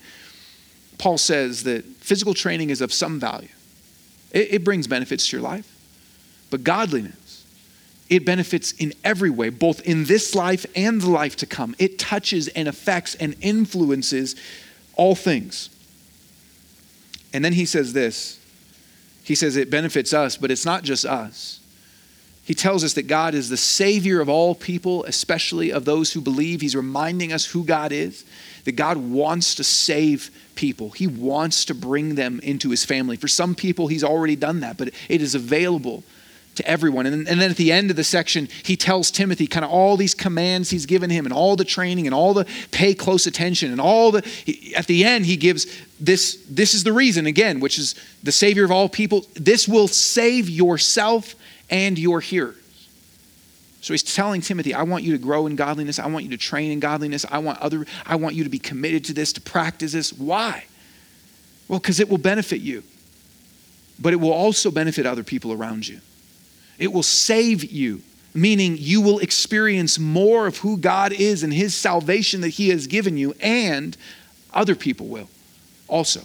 Paul 1.02 1.18
says 1.18 1.64
that 1.64 1.84
physical 1.84 2.36
training 2.36 2.70
is 2.70 2.80
of 2.80 2.94
some 2.94 3.20
value. 3.20 3.50
It, 4.32 4.54
it 4.54 4.64
brings 4.64 4.86
benefits 4.86 5.28
to 5.28 5.38
your 5.38 5.42
life. 5.42 5.68
But 6.52 6.64
godliness, 6.64 7.44
it 8.08 8.24
benefits 8.24 8.74
in 8.74 8.94
every 9.04 9.32
way, 9.32 9.50
both 9.50 9.82
in 9.82 10.06
this 10.06 10.36
life 10.36 10.64
and 10.76 11.02
the 11.02 11.10
life 11.10 11.36
to 11.38 11.48
come. 11.48 11.76
It 11.80 11.98
touches 11.98 12.50
and 12.50 12.68
affects 12.68 13.16
and 13.16 13.36
influences 13.42 14.36
all 14.94 15.16
things. 15.16 15.72
And 17.34 17.44
then 17.44 17.54
he 17.54 17.66
says 17.66 17.94
this 17.94 18.40
he 19.24 19.34
says 19.34 19.56
it 19.56 19.72
benefits 19.72 20.14
us, 20.14 20.38
but 20.38 20.52
it's 20.52 20.66
not 20.66 20.84
just 20.84 21.04
us. 21.04 21.62
He 22.44 22.54
tells 22.54 22.84
us 22.84 22.94
that 22.94 23.08
God 23.08 23.34
is 23.34 23.50
the 23.50 23.58
Savior 23.58 24.22
of 24.22 24.30
all 24.30 24.54
people, 24.54 25.04
especially 25.06 25.72
of 25.72 25.86
those 25.86 26.14
who 26.14 26.22
believe. 26.22 26.62
He's 26.62 26.76
reminding 26.76 27.34
us 27.34 27.46
who 27.46 27.64
God 27.64 27.92
is 27.92 28.24
that 28.66 28.74
God 28.74 28.98
wants 28.98 29.56
to 29.56 29.64
save 29.64 30.30
people. 30.56 30.92
He 30.92 31.08
wants 31.08 31.66
to 31.66 31.74
bring 31.74 32.16
them 32.16 32.40
into 32.42 32.70
his 32.70 32.86
family. 32.86 33.18
For 33.18 33.28
some 33.28 33.56
people, 33.56 33.88
he's 33.88 34.04
already 34.04 34.36
done 34.36 34.60
that, 34.62 34.78
but 34.78 34.90
it 35.10 35.22
is 35.22 35.36
available 35.36 36.04
to 36.56 36.68
everyone. 36.68 37.06
And, 37.06 37.28
and 37.28 37.40
then 37.42 37.50
at 37.50 37.58
the 37.58 37.72
end 37.72 37.90
of 37.90 37.96
the 37.96 38.04
section, 38.04 38.48
he 38.64 38.76
tells 38.76 39.10
Timothy 39.10 39.48
kind 39.48 39.64
of 39.64 39.72
all 39.72 39.98
these 39.98 40.14
commands 40.14 40.70
he's 40.70 40.86
given 40.86 41.10
him 41.10 41.26
and 41.26 41.34
all 41.34 41.56
the 41.56 41.66
training 41.66 42.08
and 42.08 42.14
all 42.14 42.34
the 42.34 42.46
pay 42.72 42.94
close 42.94 43.26
attention 43.26 43.72
and 43.72 43.80
all 43.80 44.12
the, 44.12 44.22
he, 44.46 44.76
at 44.76 44.88
the 44.88 45.06
end, 45.06 45.26
he 45.26 45.38
gives 45.38 45.66
this, 46.00 46.44
this 46.50 46.74
is 46.74 46.84
the 46.84 46.94
reason, 46.94 47.26
again, 47.26 47.60
which 47.60 47.80
is 47.80 47.96
the 48.24 48.32
Savior 48.32 48.66
of 48.66 48.72
all 48.72 48.90
people. 48.90 49.26
This 49.34 49.68
will 49.68 49.88
save 49.88 50.50
yourself 50.50 51.36
and 51.70 51.98
your 51.98 52.20
hearers. 52.20 52.61
So 53.82 53.94
he's 53.94 54.04
telling 54.04 54.42
Timothy, 54.42 54.76
I 54.76 54.84
want 54.84 55.04
you 55.04 55.12
to 55.14 55.18
grow 55.18 55.48
in 55.48 55.56
godliness. 55.56 55.98
I 55.98 56.06
want 56.08 56.24
you 56.24 56.32
to 56.32 56.38
train 56.38 56.72
in 56.72 56.80
godliness. 56.80 57.26
I 57.30 57.40
want 57.40 57.60
other 57.60 57.86
I 58.06 58.16
want 58.16 58.36
you 58.36 58.44
to 58.44 58.50
be 58.50 58.60
committed 58.60 59.04
to 59.06 59.14
this, 59.14 59.34
to 59.34 59.42
practice 59.42 59.94
this. 59.94 60.14
Why? 60.14 60.66
Well, 61.68 61.80
cuz 61.80 62.00
it 62.00 62.08
will 62.08 62.20
benefit 62.20 62.62
you. 62.62 62.84
But 64.00 64.14
it 64.14 64.18
will 64.18 64.32
also 64.32 64.72
benefit 64.72 65.06
other 65.06 65.24
people 65.24 65.52
around 65.52 65.88
you. 65.88 66.00
It 66.78 66.92
will 66.92 67.04
save 67.04 67.64
you, 67.72 68.02
meaning 68.34 68.78
you 68.80 69.02
will 69.02 69.20
experience 69.20 70.00
more 70.00 70.48
of 70.48 70.58
who 70.58 70.78
God 70.78 71.12
is 71.12 71.44
and 71.44 71.54
his 71.54 71.74
salvation 71.74 72.42
that 72.42 72.50
he 72.50 72.70
has 72.70 72.88
given 72.88 73.18
you 73.18 73.34
and 73.42 73.98
other 74.54 74.76
people 74.76 75.08
will 75.08 75.30
also. 75.88 76.22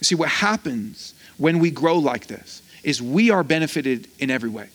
You 0.00 0.04
see 0.04 0.14
what 0.14 0.28
happens 0.28 1.14
when 1.38 1.58
we 1.58 1.70
grow 1.70 1.98
like 1.98 2.26
this 2.26 2.62
is 2.82 3.00
we 3.00 3.30
are 3.30 3.42
benefited 3.42 4.08
in 4.18 4.30
every 4.30 4.50
way. 4.50 4.68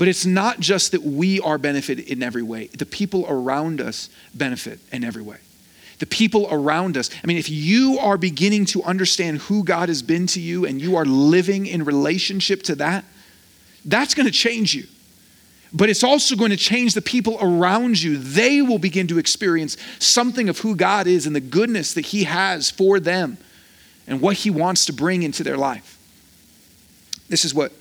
But 0.00 0.08
it's 0.08 0.24
not 0.24 0.60
just 0.60 0.92
that 0.92 1.02
we 1.02 1.40
are 1.40 1.58
benefited 1.58 2.08
in 2.08 2.22
every 2.22 2.42
way, 2.42 2.68
the 2.68 2.86
people 2.86 3.26
around 3.28 3.82
us 3.82 4.08
benefit 4.34 4.78
in 4.90 5.04
every 5.04 5.20
way. 5.20 5.36
The 5.98 6.06
people 6.06 6.48
around 6.50 6.96
us. 6.96 7.10
I 7.22 7.26
mean, 7.26 7.36
if 7.36 7.50
you 7.50 7.98
are 7.98 8.16
beginning 8.16 8.64
to 8.66 8.82
understand 8.82 9.40
who 9.40 9.62
God 9.62 9.90
has 9.90 10.00
been 10.00 10.26
to 10.28 10.40
you 10.40 10.64
and 10.64 10.80
you 10.80 10.96
are 10.96 11.04
living 11.04 11.66
in 11.66 11.84
relationship 11.84 12.62
to 12.62 12.76
that, 12.76 13.04
that's 13.84 14.14
going 14.14 14.24
to 14.24 14.32
change 14.32 14.74
you. 14.74 14.86
But 15.70 15.90
it's 15.90 16.02
also 16.02 16.34
going 16.34 16.50
to 16.50 16.56
change 16.56 16.94
the 16.94 17.02
people 17.02 17.36
around 17.38 18.00
you. 18.00 18.16
They 18.16 18.62
will 18.62 18.78
begin 18.78 19.06
to 19.08 19.18
experience 19.18 19.76
something 19.98 20.48
of 20.48 20.60
who 20.60 20.76
God 20.76 21.08
is 21.08 21.26
and 21.26 21.36
the 21.36 21.40
goodness 21.40 21.92
that 21.92 22.06
He 22.06 22.24
has 22.24 22.70
for 22.70 23.00
them 23.00 23.36
and 24.06 24.22
what 24.22 24.38
He 24.38 24.48
wants 24.48 24.86
to 24.86 24.94
bring 24.94 25.22
into 25.24 25.44
their 25.44 25.58
life. 25.58 25.98
This 27.28 27.44
is 27.44 27.52
what 27.52 27.72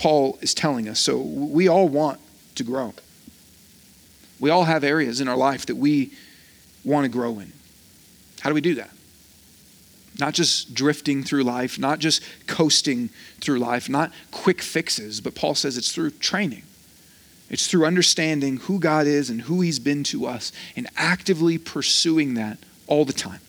Paul 0.00 0.38
is 0.40 0.54
telling 0.54 0.88
us. 0.88 0.98
So 0.98 1.18
we 1.18 1.68
all 1.68 1.86
want 1.86 2.20
to 2.54 2.64
grow. 2.64 2.94
We 4.40 4.48
all 4.48 4.64
have 4.64 4.82
areas 4.82 5.20
in 5.20 5.28
our 5.28 5.36
life 5.36 5.66
that 5.66 5.76
we 5.76 6.12
want 6.82 7.04
to 7.04 7.10
grow 7.10 7.38
in. 7.38 7.52
How 8.40 8.48
do 8.48 8.54
we 8.54 8.62
do 8.62 8.76
that? 8.76 8.88
Not 10.18 10.32
just 10.32 10.72
drifting 10.72 11.22
through 11.22 11.44
life, 11.44 11.78
not 11.78 11.98
just 11.98 12.22
coasting 12.46 13.10
through 13.42 13.58
life, 13.58 13.90
not 13.90 14.10
quick 14.30 14.62
fixes, 14.62 15.20
but 15.20 15.34
Paul 15.34 15.54
says 15.54 15.76
it's 15.76 15.92
through 15.92 16.12
training. 16.12 16.62
It's 17.50 17.66
through 17.66 17.84
understanding 17.84 18.56
who 18.56 18.78
God 18.78 19.06
is 19.06 19.28
and 19.28 19.42
who 19.42 19.60
He's 19.60 19.78
been 19.78 20.02
to 20.04 20.24
us 20.24 20.50
and 20.76 20.88
actively 20.96 21.58
pursuing 21.58 22.34
that 22.34 22.56
all 22.86 23.04
the 23.04 23.12
time. 23.12 23.40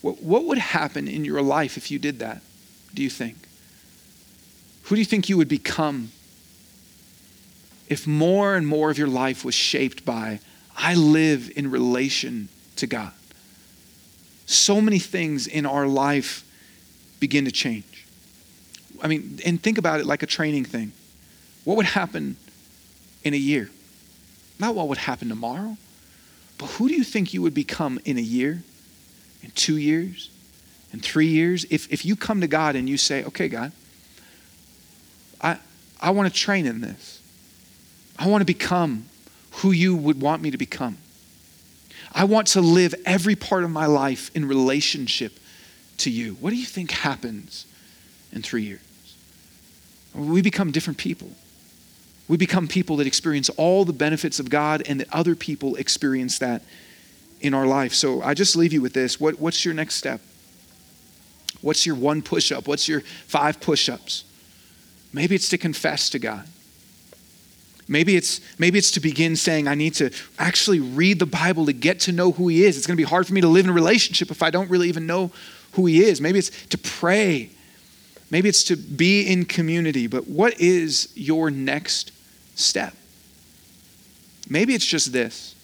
What, 0.00 0.22
what 0.22 0.44
would 0.44 0.58
happen 0.58 1.08
in 1.08 1.24
your 1.24 1.42
life 1.42 1.76
if 1.76 1.90
you 1.90 1.98
did 1.98 2.20
that, 2.20 2.40
do 2.94 3.02
you 3.02 3.10
think? 3.10 3.36
Who 4.86 4.94
do 4.94 5.00
you 5.00 5.04
think 5.04 5.28
you 5.28 5.36
would 5.36 5.48
become 5.48 6.12
if 7.88 8.06
more 8.06 8.54
and 8.54 8.66
more 8.66 8.88
of 8.88 8.98
your 8.98 9.08
life 9.08 9.44
was 9.44 9.54
shaped 9.54 10.04
by, 10.04 10.38
I 10.76 10.94
live 10.94 11.50
in 11.56 11.72
relation 11.72 12.48
to 12.76 12.86
God? 12.86 13.12
So 14.46 14.80
many 14.80 15.00
things 15.00 15.48
in 15.48 15.66
our 15.66 15.88
life 15.88 16.44
begin 17.18 17.46
to 17.46 17.50
change. 17.50 18.06
I 19.02 19.08
mean, 19.08 19.40
and 19.44 19.60
think 19.60 19.76
about 19.76 19.98
it 19.98 20.06
like 20.06 20.22
a 20.22 20.26
training 20.26 20.64
thing. 20.64 20.92
What 21.64 21.76
would 21.76 21.86
happen 21.86 22.36
in 23.24 23.34
a 23.34 23.38
year? 23.38 23.70
Not 24.60 24.76
what 24.76 24.86
would 24.86 24.98
happen 24.98 25.28
tomorrow, 25.28 25.76
but 26.58 26.66
who 26.66 26.88
do 26.88 26.94
you 26.94 27.02
think 27.02 27.34
you 27.34 27.42
would 27.42 27.54
become 27.54 27.98
in 28.04 28.18
a 28.18 28.22
year, 28.22 28.62
in 29.42 29.50
two 29.50 29.78
years, 29.78 30.30
in 30.92 31.00
three 31.00 31.26
years? 31.26 31.66
If, 31.70 31.92
if 31.92 32.04
you 32.04 32.14
come 32.14 32.40
to 32.40 32.46
God 32.46 32.76
and 32.76 32.88
you 32.88 32.96
say, 32.96 33.24
okay, 33.24 33.48
God, 33.48 33.72
I, 35.40 35.58
I 36.00 36.10
want 36.10 36.32
to 36.32 36.38
train 36.38 36.66
in 36.66 36.80
this. 36.80 37.20
I 38.18 38.28
want 38.28 38.40
to 38.40 38.46
become 38.46 39.06
who 39.52 39.70
you 39.70 39.94
would 39.94 40.20
want 40.20 40.42
me 40.42 40.50
to 40.50 40.58
become. 40.58 40.98
I 42.12 42.24
want 42.24 42.48
to 42.48 42.60
live 42.60 42.94
every 43.04 43.36
part 43.36 43.64
of 43.64 43.70
my 43.70 43.86
life 43.86 44.34
in 44.34 44.46
relationship 44.46 45.38
to 45.98 46.10
you. 46.10 46.34
What 46.34 46.50
do 46.50 46.56
you 46.56 46.66
think 46.66 46.90
happens 46.90 47.66
in 48.32 48.42
three 48.42 48.62
years? 48.62 48.80
We 50.14 50.40
become 50.40 50.72
different 50.72 50.98
people. 50.98 51.30
We 52.28 52.36
become 52.36 52.68
people 52.68 52.96
that 52.96 53.06
experience 53.06 53.48
all 53.50 53.84
the 53.84 53.92
benefits 53.92 54.40
of 54.40 54.50
God 54.50 54.82
and 54.86 55.00
that 55.00 55.12
other 55.12 55.34
people 55.34 55.76
experience 55.76 56.38
that 56.38 56.62
in 57.40 57.54
our 57.54 57.66
life. 57.66 57.92
So 57.92 58.22
I 58.22 58.34
just 58.34 58.56
leave 58.56 58.72
you 58.72 58.82
with 58.82 58.94
this. 58.94 59.20
What, 59.20 59.38
what's 59.38 59.64
your 59.64 59.74
next 59.74 59.96
step? 59.96 60.20
What's 61.60 61.86
your 61.86 61.96
one 61.96 62.22
push 62.22 62.50
up? 62.50 62.66
What's 62.66 62.88
your 62.88 63.00
five 63.00 63.60
push 63.60 63.88
ups? 63.88 64.24
Maybe 65.16 65.34
it's 65.34 65.48
to 65.48 65.56
confess 65.56 66.10
to 66.10 66.18
God. 66.18 66.46
Maybe 67.88 68.16
it's, 68.16 68.42
maybe 68.58 68.78
it's 68.78 68.90
to 68.90 69.00
begin 69.00 69.34
saying, 69.34 69.66
I 69.66 69.74
need 69.74 69.94
to 69.94 70.10
actually 70.38 70.78
read 70.78 71.20
the 71.20 71.26
Bible 71.26 71.64
to 71.66 71.72
get 71.72 72.00
to 72.00 72.12
know 72.12 72.32
who 72.32 72.48
He 72.48 72.64
is. 72.64 72.76
It's 72.76 72.86
going 72.86 72.98
to 72.98 73.00
be 73.00 73.08
hard 73.08 73.26
for 73.26 73.32
me 73.32 73.40
to 73.40 73.48
live 73.48 73.64
in 73.64 73.70
a 73.70 73.74
relationship 73.74 74.30
if 74.30 74.42
I 74.42 74.50
don't 74.50 74.68
really 74.68 74.90
even 74.90 75.06
know 75.06 75.30
who 75.72 75.86
He 75.86 76.04
is. 76.04 76.20
Maybe 76.20 76.38
it's 76.38 76.50
to 76.66 76.76
pray. 76.76 77.48
Maybe 78.30 78.50
it's 78.50 78.62
to 78.64 78.76
be 78.76 79.22
in 79.22 79.46
community. 79.46 80.06
But 80.06 80.28
what 80.28 80.60
is 80.60 81.10
your 81.14 81.50
next 81.50 82.12
step? 82.54 82.92
Maybe 84.50 84.74
it's 84.74 84.84
just 84.84 85.14
this. 85.14 85.54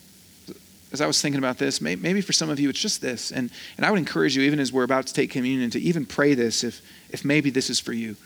As 0.93 1.03
I 1.03 1.07
was 1.07 1.21
thinking 1.21 1.39
about 1.39 1.59
this, 1.59 1.83
maybe 1.83 2.23
for 2.23 2.33
some 2.33 2.49
of 2.49 2.59
you 2.59 2.71
it's 2.71 2.81
just 2.81 3.03
this. 3.03 3.31
And, 3.31 3.51
and 3.77 3.85
I 3.85 3.91
would 3.91 3.99
encourage 3.99 4.35
you, 4.35 4.45
even 4.45 4.61
as 4.61 4.73
we're 4.73 4.85
about 4.85 5.09
to 5.09 5.13
take 5.13 5.31
communion, 5.31 5.69
to 5.73 5.81
even 5.81 6.07
pray 6.07 6.33
this 6.33 6.65
if, 6.65 6.81
if 7.11 7.23
maybe 7.23 7.51
this 7.51 7.69
is 7.69 7.79
for 7.79 7.93
you. 7.93 8.17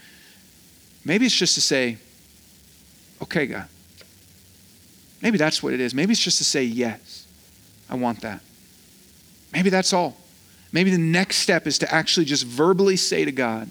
Maybe 1.07 1.25
it's 1.25 1.37
just 1.37 1.55
to 1.55 1.61
say, 1.61 1.99
okay, 3.23 3.47
God. 3.47 3.69
Maybe 5.23 5.39
that's 5.39 5.63
what 5.63 5.73
it 5.73 5.81
is. 5.81 5.95
Maybe 5.95 6.11
it's 6.11 6.21
just 6.21 6.39
to 6.39 6.45
say, 6.45 6.65
yes, 6.65 7.29
I 7.89 7.95
want 7.95 8.23
that. 8.23 8.41
Maybe 9.53 9.71
that's 9.71 9.93
all. 9.93 10.17
Maybe 10.73 10.91
the 10.91 10.99
next 10.99 11.37
step 11.37 11.69
is 11.69 11.79
to 11.79 11.95
actually 11.95 12.27
just 12.27 12.45
verbally 12.45 12.97
say 12.97 13.25
to 13.25 13.31
God, 13.31 13.71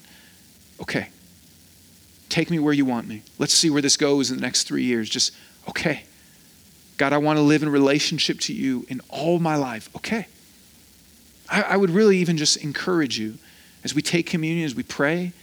okay, 0.81 1.09
take 2.29 2.49
me 2.49 2.57
where 2.57 2.73
you 2.73 2.85
want 2.85 3.05
me. 3.05 3.21
Let's 3.37 3.53
see 3.53 3.69
where 3.69 3.81
this 3.81 3.97
goes 3.97 4.31
in 4.31 4.37
the 4.37 4.41
next 4.41 4.63
three 4.63 4.83
years. 4.83 5.09
Just, 5.09 5.33
okay. 5.67 6.03
God, 6.95 7.11
I 7.11 7.17
want 7.17 7.37
to 7.37 7.43
live 7.43 7.63
in 7.63 7.69
relationship 7.69 8.39
to 8.41 8.53
you 8.53 8.85
in 8.87 9.01
all 9.09 9.39
my 9.39 9.57
life. 9.57 9.89
Okay. 9.97 10.27
I, 11.49 11.63
I 11.63 11.75
would 11.75 11.89
really 11.89 12.17
even 12.19 12.37
just 12.37 12.55
encourage 12.63 13.19
you 13.19 13.37
as 13.83 13.93
we 13.93 14.01
take 14.01 14.25
communion, 14.25 14.65
as 14.65 14.73
we 14.73 14.83
pray, 14.83 15.33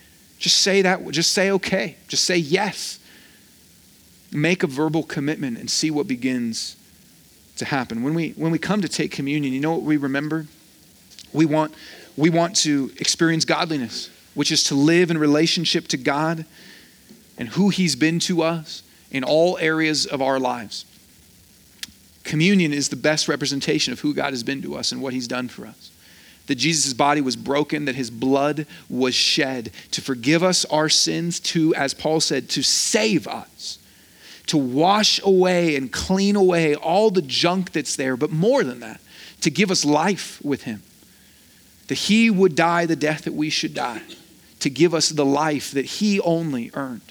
just 0.42 0.58
say 0.58 0.82
that, 0.82 1.08
just 1.12 1.30
say 1.30 1.52
okay, 1.52 1.96
just 2.08 2.24
say 2.24 2.36
yes. 2.36 2.98
Make 4.32 4.64
a 4.64 4.66
verbal 4.66 5.04
commitment 5.04 5.56
and 5.56 5.70
see 5.70 5.88
what 5.88 6.08
begins 6.08 6.74
to 7.58 7.64
happen. 7.64 8.02
When 8.02 8.12
we, 8.12 8.30
when 8.30 8.50
we 8.50 8.58
come 8.58 8.82
to 8.82 8.88
take 8.88 9.12
communion, 9.12 9.52
you 9.52 9.60
know 9.60 9.70
what 9.70 9.82
we 9.82 9.96
remember? 9.96 10.46
We 11.32 11.46
want, 11.46 11.74
we 12.16 12.28
want 12.28 12.56
to 12.56 12.90
experience 12.98 13.44
godliness, 13.44 14.10
which 14.34 14.50
is 14.50 14.64
to 14.64 14.74
live 14.74 15.12
in 15.12 15.18
relationship 15.18 15.86
to 15.88 15.96
God 15.96 16.44
and 17.38 17.50
who 17.50 17.68
He's 17.68 17.94
been 17.94 18.18
to 18.20 18.42
us 18.42 18.82
in 19.12 19.22
all 19.22 19.58
areas 19.58 20.06
of 20.06 20.20
our 20.20 20.40
lives. 20.40 20.84
Communion 22.24 22.72
is 22.72 22.88
the 22.88 22.96
best 22.96 23.28
representation 23.28 23.92
of 23.92 24.00
who 24.00 24.12
God 24.12 24.30
has 24.30 24.42
been 24.42 24.60
to 24.62 24.74
us 24.74 24.90
and 24.90 25.00
what 25.00 25.12
He's 25.12 25.28
done 25.28 25.46
for 25.46 25.66
us 25.66 25.91
that 26.46 26.56
Jesus' 26.56 26.92
body 26.92 27.20
was 27.20 27.36
broken, 27.36 27.84
that 27.84 27.94
his 27.94 28.10
blood 28.10 28.66
was 28.88 29.14
shed 29.14 29.70
to 29.92 30.00
forgive 30.00 30.42
us 30.42 30.64
our 30.66 30.88
sins, 30.88 31.40
to, 31.40 31.74
as 31.74 31.94
Paul 31.94 32.20
said, 32.20 32.48
to 32.50 32.62
save 32.62 33.28
us, 33.28 33.78
to 34.46 34.58
wash 34.58 35.22
away 35.22 35.76
and 35.76 35.92
clean 35.92 36.36
away 36.36 36.74
all 36.74 37.10
the 37.10 37.22
junk 37.22 37.72
that's 37.72 37.96
there, 37.96 38.16
but 38.16 38.30
more 38.30 38.64
than 38.64 38.80
that, 38.80 39.00
to 39.40 39.50
give 39.50 39.70
us 39.70 39.84
life 39.84 40.40
with 40.44 40.64
him. 40.64 40.82
That 41.88 41.94
he 41.94 42.30
would 42.30 42.54
die 42.54 42.86
the 42.86 42.96
death 42.96 43.24
that 43.24 43.34
we 43.34 43.50
should 43.50 43.74
die, 43.74 44.02
to 44.60 44.70
give 44.70 44.94
us 44.94 45.10
the 45.10 45.24
life 45.24 45.70
that 45.72 45.84
he 45.84 46.20
only 46.20 46.70
earned. 46.74 47.02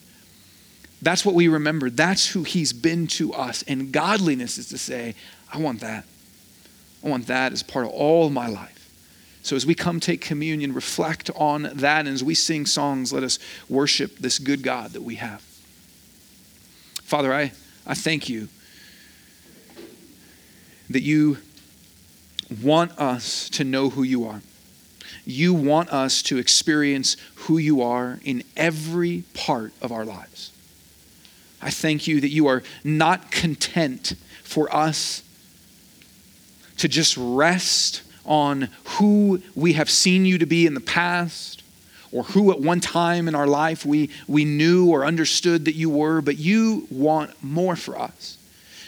That's 1.02 1.26
what 1.26 1.36
we 1.36 1.48
remember. 1.48 1.90
That's 1.90 2.28
who 2.28 2.44
he's 2.44 2.74
been 2.74 3.08
to 3.08 3.34
us. 3.34 3.64
And 3.64 3.92
godliness 3.92 4.58
is 4.58 4.70
to 4.70 4.78
say, 4.78 5.16
I 5.52 5.58
want 5.58 5.80
that. 5.82 6.06
I 7.04 7.10
want 7.10 7.28
that 7.28 7.54
as 7.54 7.64
part 7.64 7.86
of 7.86 7.92
all 7.92 8.30
my 8.30 8.48
life. 8.48 8.71
So 9.44 9.56
as 9.56 9.66
we 9.66 9.74
come 9.74 10.00
take 10.00 10.22
communion, 10.22 10.74
reflect 10.74 11.30
on 11.36 11.64
that. 11.74 12.00
And 12.00 12.10
as 12.10 12.24
we 12.24 12.36
sing 12.36 12.66
songs, 12.66 13.12
let 13.12 13.24
us 13.24 13.40
worship 13.68 14.20
this 14.20 14.40
good 14.40 14.62
God 14.62 14.92
that 14.92 15.02
we 15.02 15.16
have. 15.16 15.42
Father, 17.04 17.34
I, 17.34 17.52
I 17.86 17.96
thank 17.96 18.30
you 18.30 18.48
that 20.90 21.02
you 21.02 21.38
want 22.62 22.98
us 23.00 23.50
to 23.50 23.64
know 23.64 23.90
who 23.90 24.04
you 24.04 24.26
are. 24.26 24.42
You 25.26 25.54
want 25.54 25.90
us 25.90 26.22
to 26.24 26.38
experience 26.38 27.18
who 27.36 27.58
you 27.58 27.82
are 27.82 28.20
in 28.24 28.44
every 28.56 29.24
part 29.34 29.74
of 29.82 29.92
our 29.92 30.06
lives. 30.06 30.52
I 31.62 31.70
thank 31.70 32.08
you 32.08 32.22
that 32.22 32.30
you 32.30 32.48
are 32.48 32.64
not 32.84 33.32
content 33.32 34.14
for 34.44 34.74
us 34.74 35.24
to 36.78 36.88
just 36.88 37.16
rest 37.18 38.02
on 38.32 38.70
who 38.86 39.42
we 39.56 39.74
have 39.74 39.90
seen 39.90 40.24
you 40.24 40.38
to 40.38 40.46
be 40.46 40.66
in 40.66 40.74
the 40.74 40.80
past 40.80 41.64
or 42.14 42.24
who 42.24 42.50
at 42.50 42.62
one 42.62 42.80
time 42.80 43.28
in 43.28 43.36
our 43.36 43.46
life 43.46 43.86
we, 43.86 44.10
we 44.26 44.46
knew 44.46 44.90
or 44.90 45.04
understood 45.04 45.66
that 45.66 45.76
you 45.76 45.90
were, 45.90 46.22
but 46.22 46.38
you 46.38 46.88
want 46.90 47.32
more 47.44 47.76
for 47.76 48.00
us. 48.00 48.38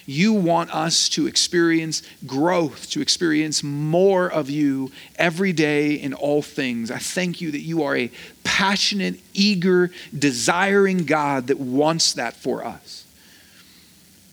You 0.06 0.32
want 0.32 0.74
us 0.74 1.10
to 1.10 1.28
experience 1.28 2.04
growth, 2.26 2.90
to 2.92 3.02
experience 3.02 3.64
more 3.64 4.32
of 4.32 4.50
you 4.50 4.94
every 5.18 5.52
day 5.52 5.96
in 5.96 6.14
all 6.14 6.42
things. 6.42 6.90
I 6.90 7.00
thank 7.00 7.42
you 7.42 7.52
that 7.52 7.60
you 7.60 7.84
are 7.84 7.98
a 7.98 8.12
passionate, 8.46 9.20
eager, 9.34 9.92
desiring 10.18 11.00
God 11.00 11.48
that 11.48 11.60
wants 11.60 12.14
that 12.14 12.34
for 12.34 12.66
us. 12.66 13.06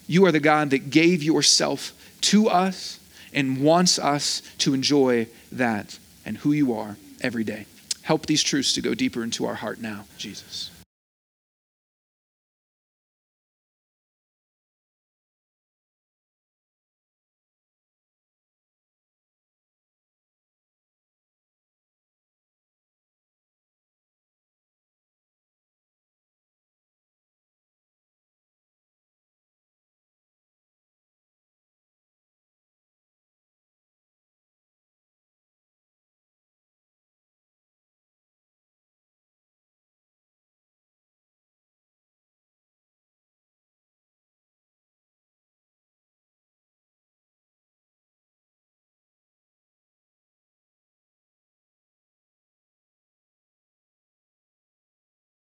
You 0.06 0.24
are 0.26 0.32
the 0.32 0.38
God 0.38 0.70
that 0.70 0.90
gave 0.90 1.24
yourself 1.24 1.94
to 2.20 2.48
us 2.48 2.99
and 3.32 3.62
wants 3.62 3.98
us 3.98 4.42
to 4.58 4.74
enjoy 4.74 5.26
that 5.52 5.98
and 6.24 6.38
who 6.38 6.52
you 6.52 6.72
are 6.74 6.96
every 7.20 7.44
day. 7.44 7.66
Help 8.02 8.26
these 8.26 8.42
truths 8.42 8.72
to 8.74 8.80
go 8.80 8.94
deeper 8.94 9.22
into 9.22 9.46
our 9.46 9.54
heart 9.54 9.80
now, 9.80 10.04
Jesus. 10.16 10.70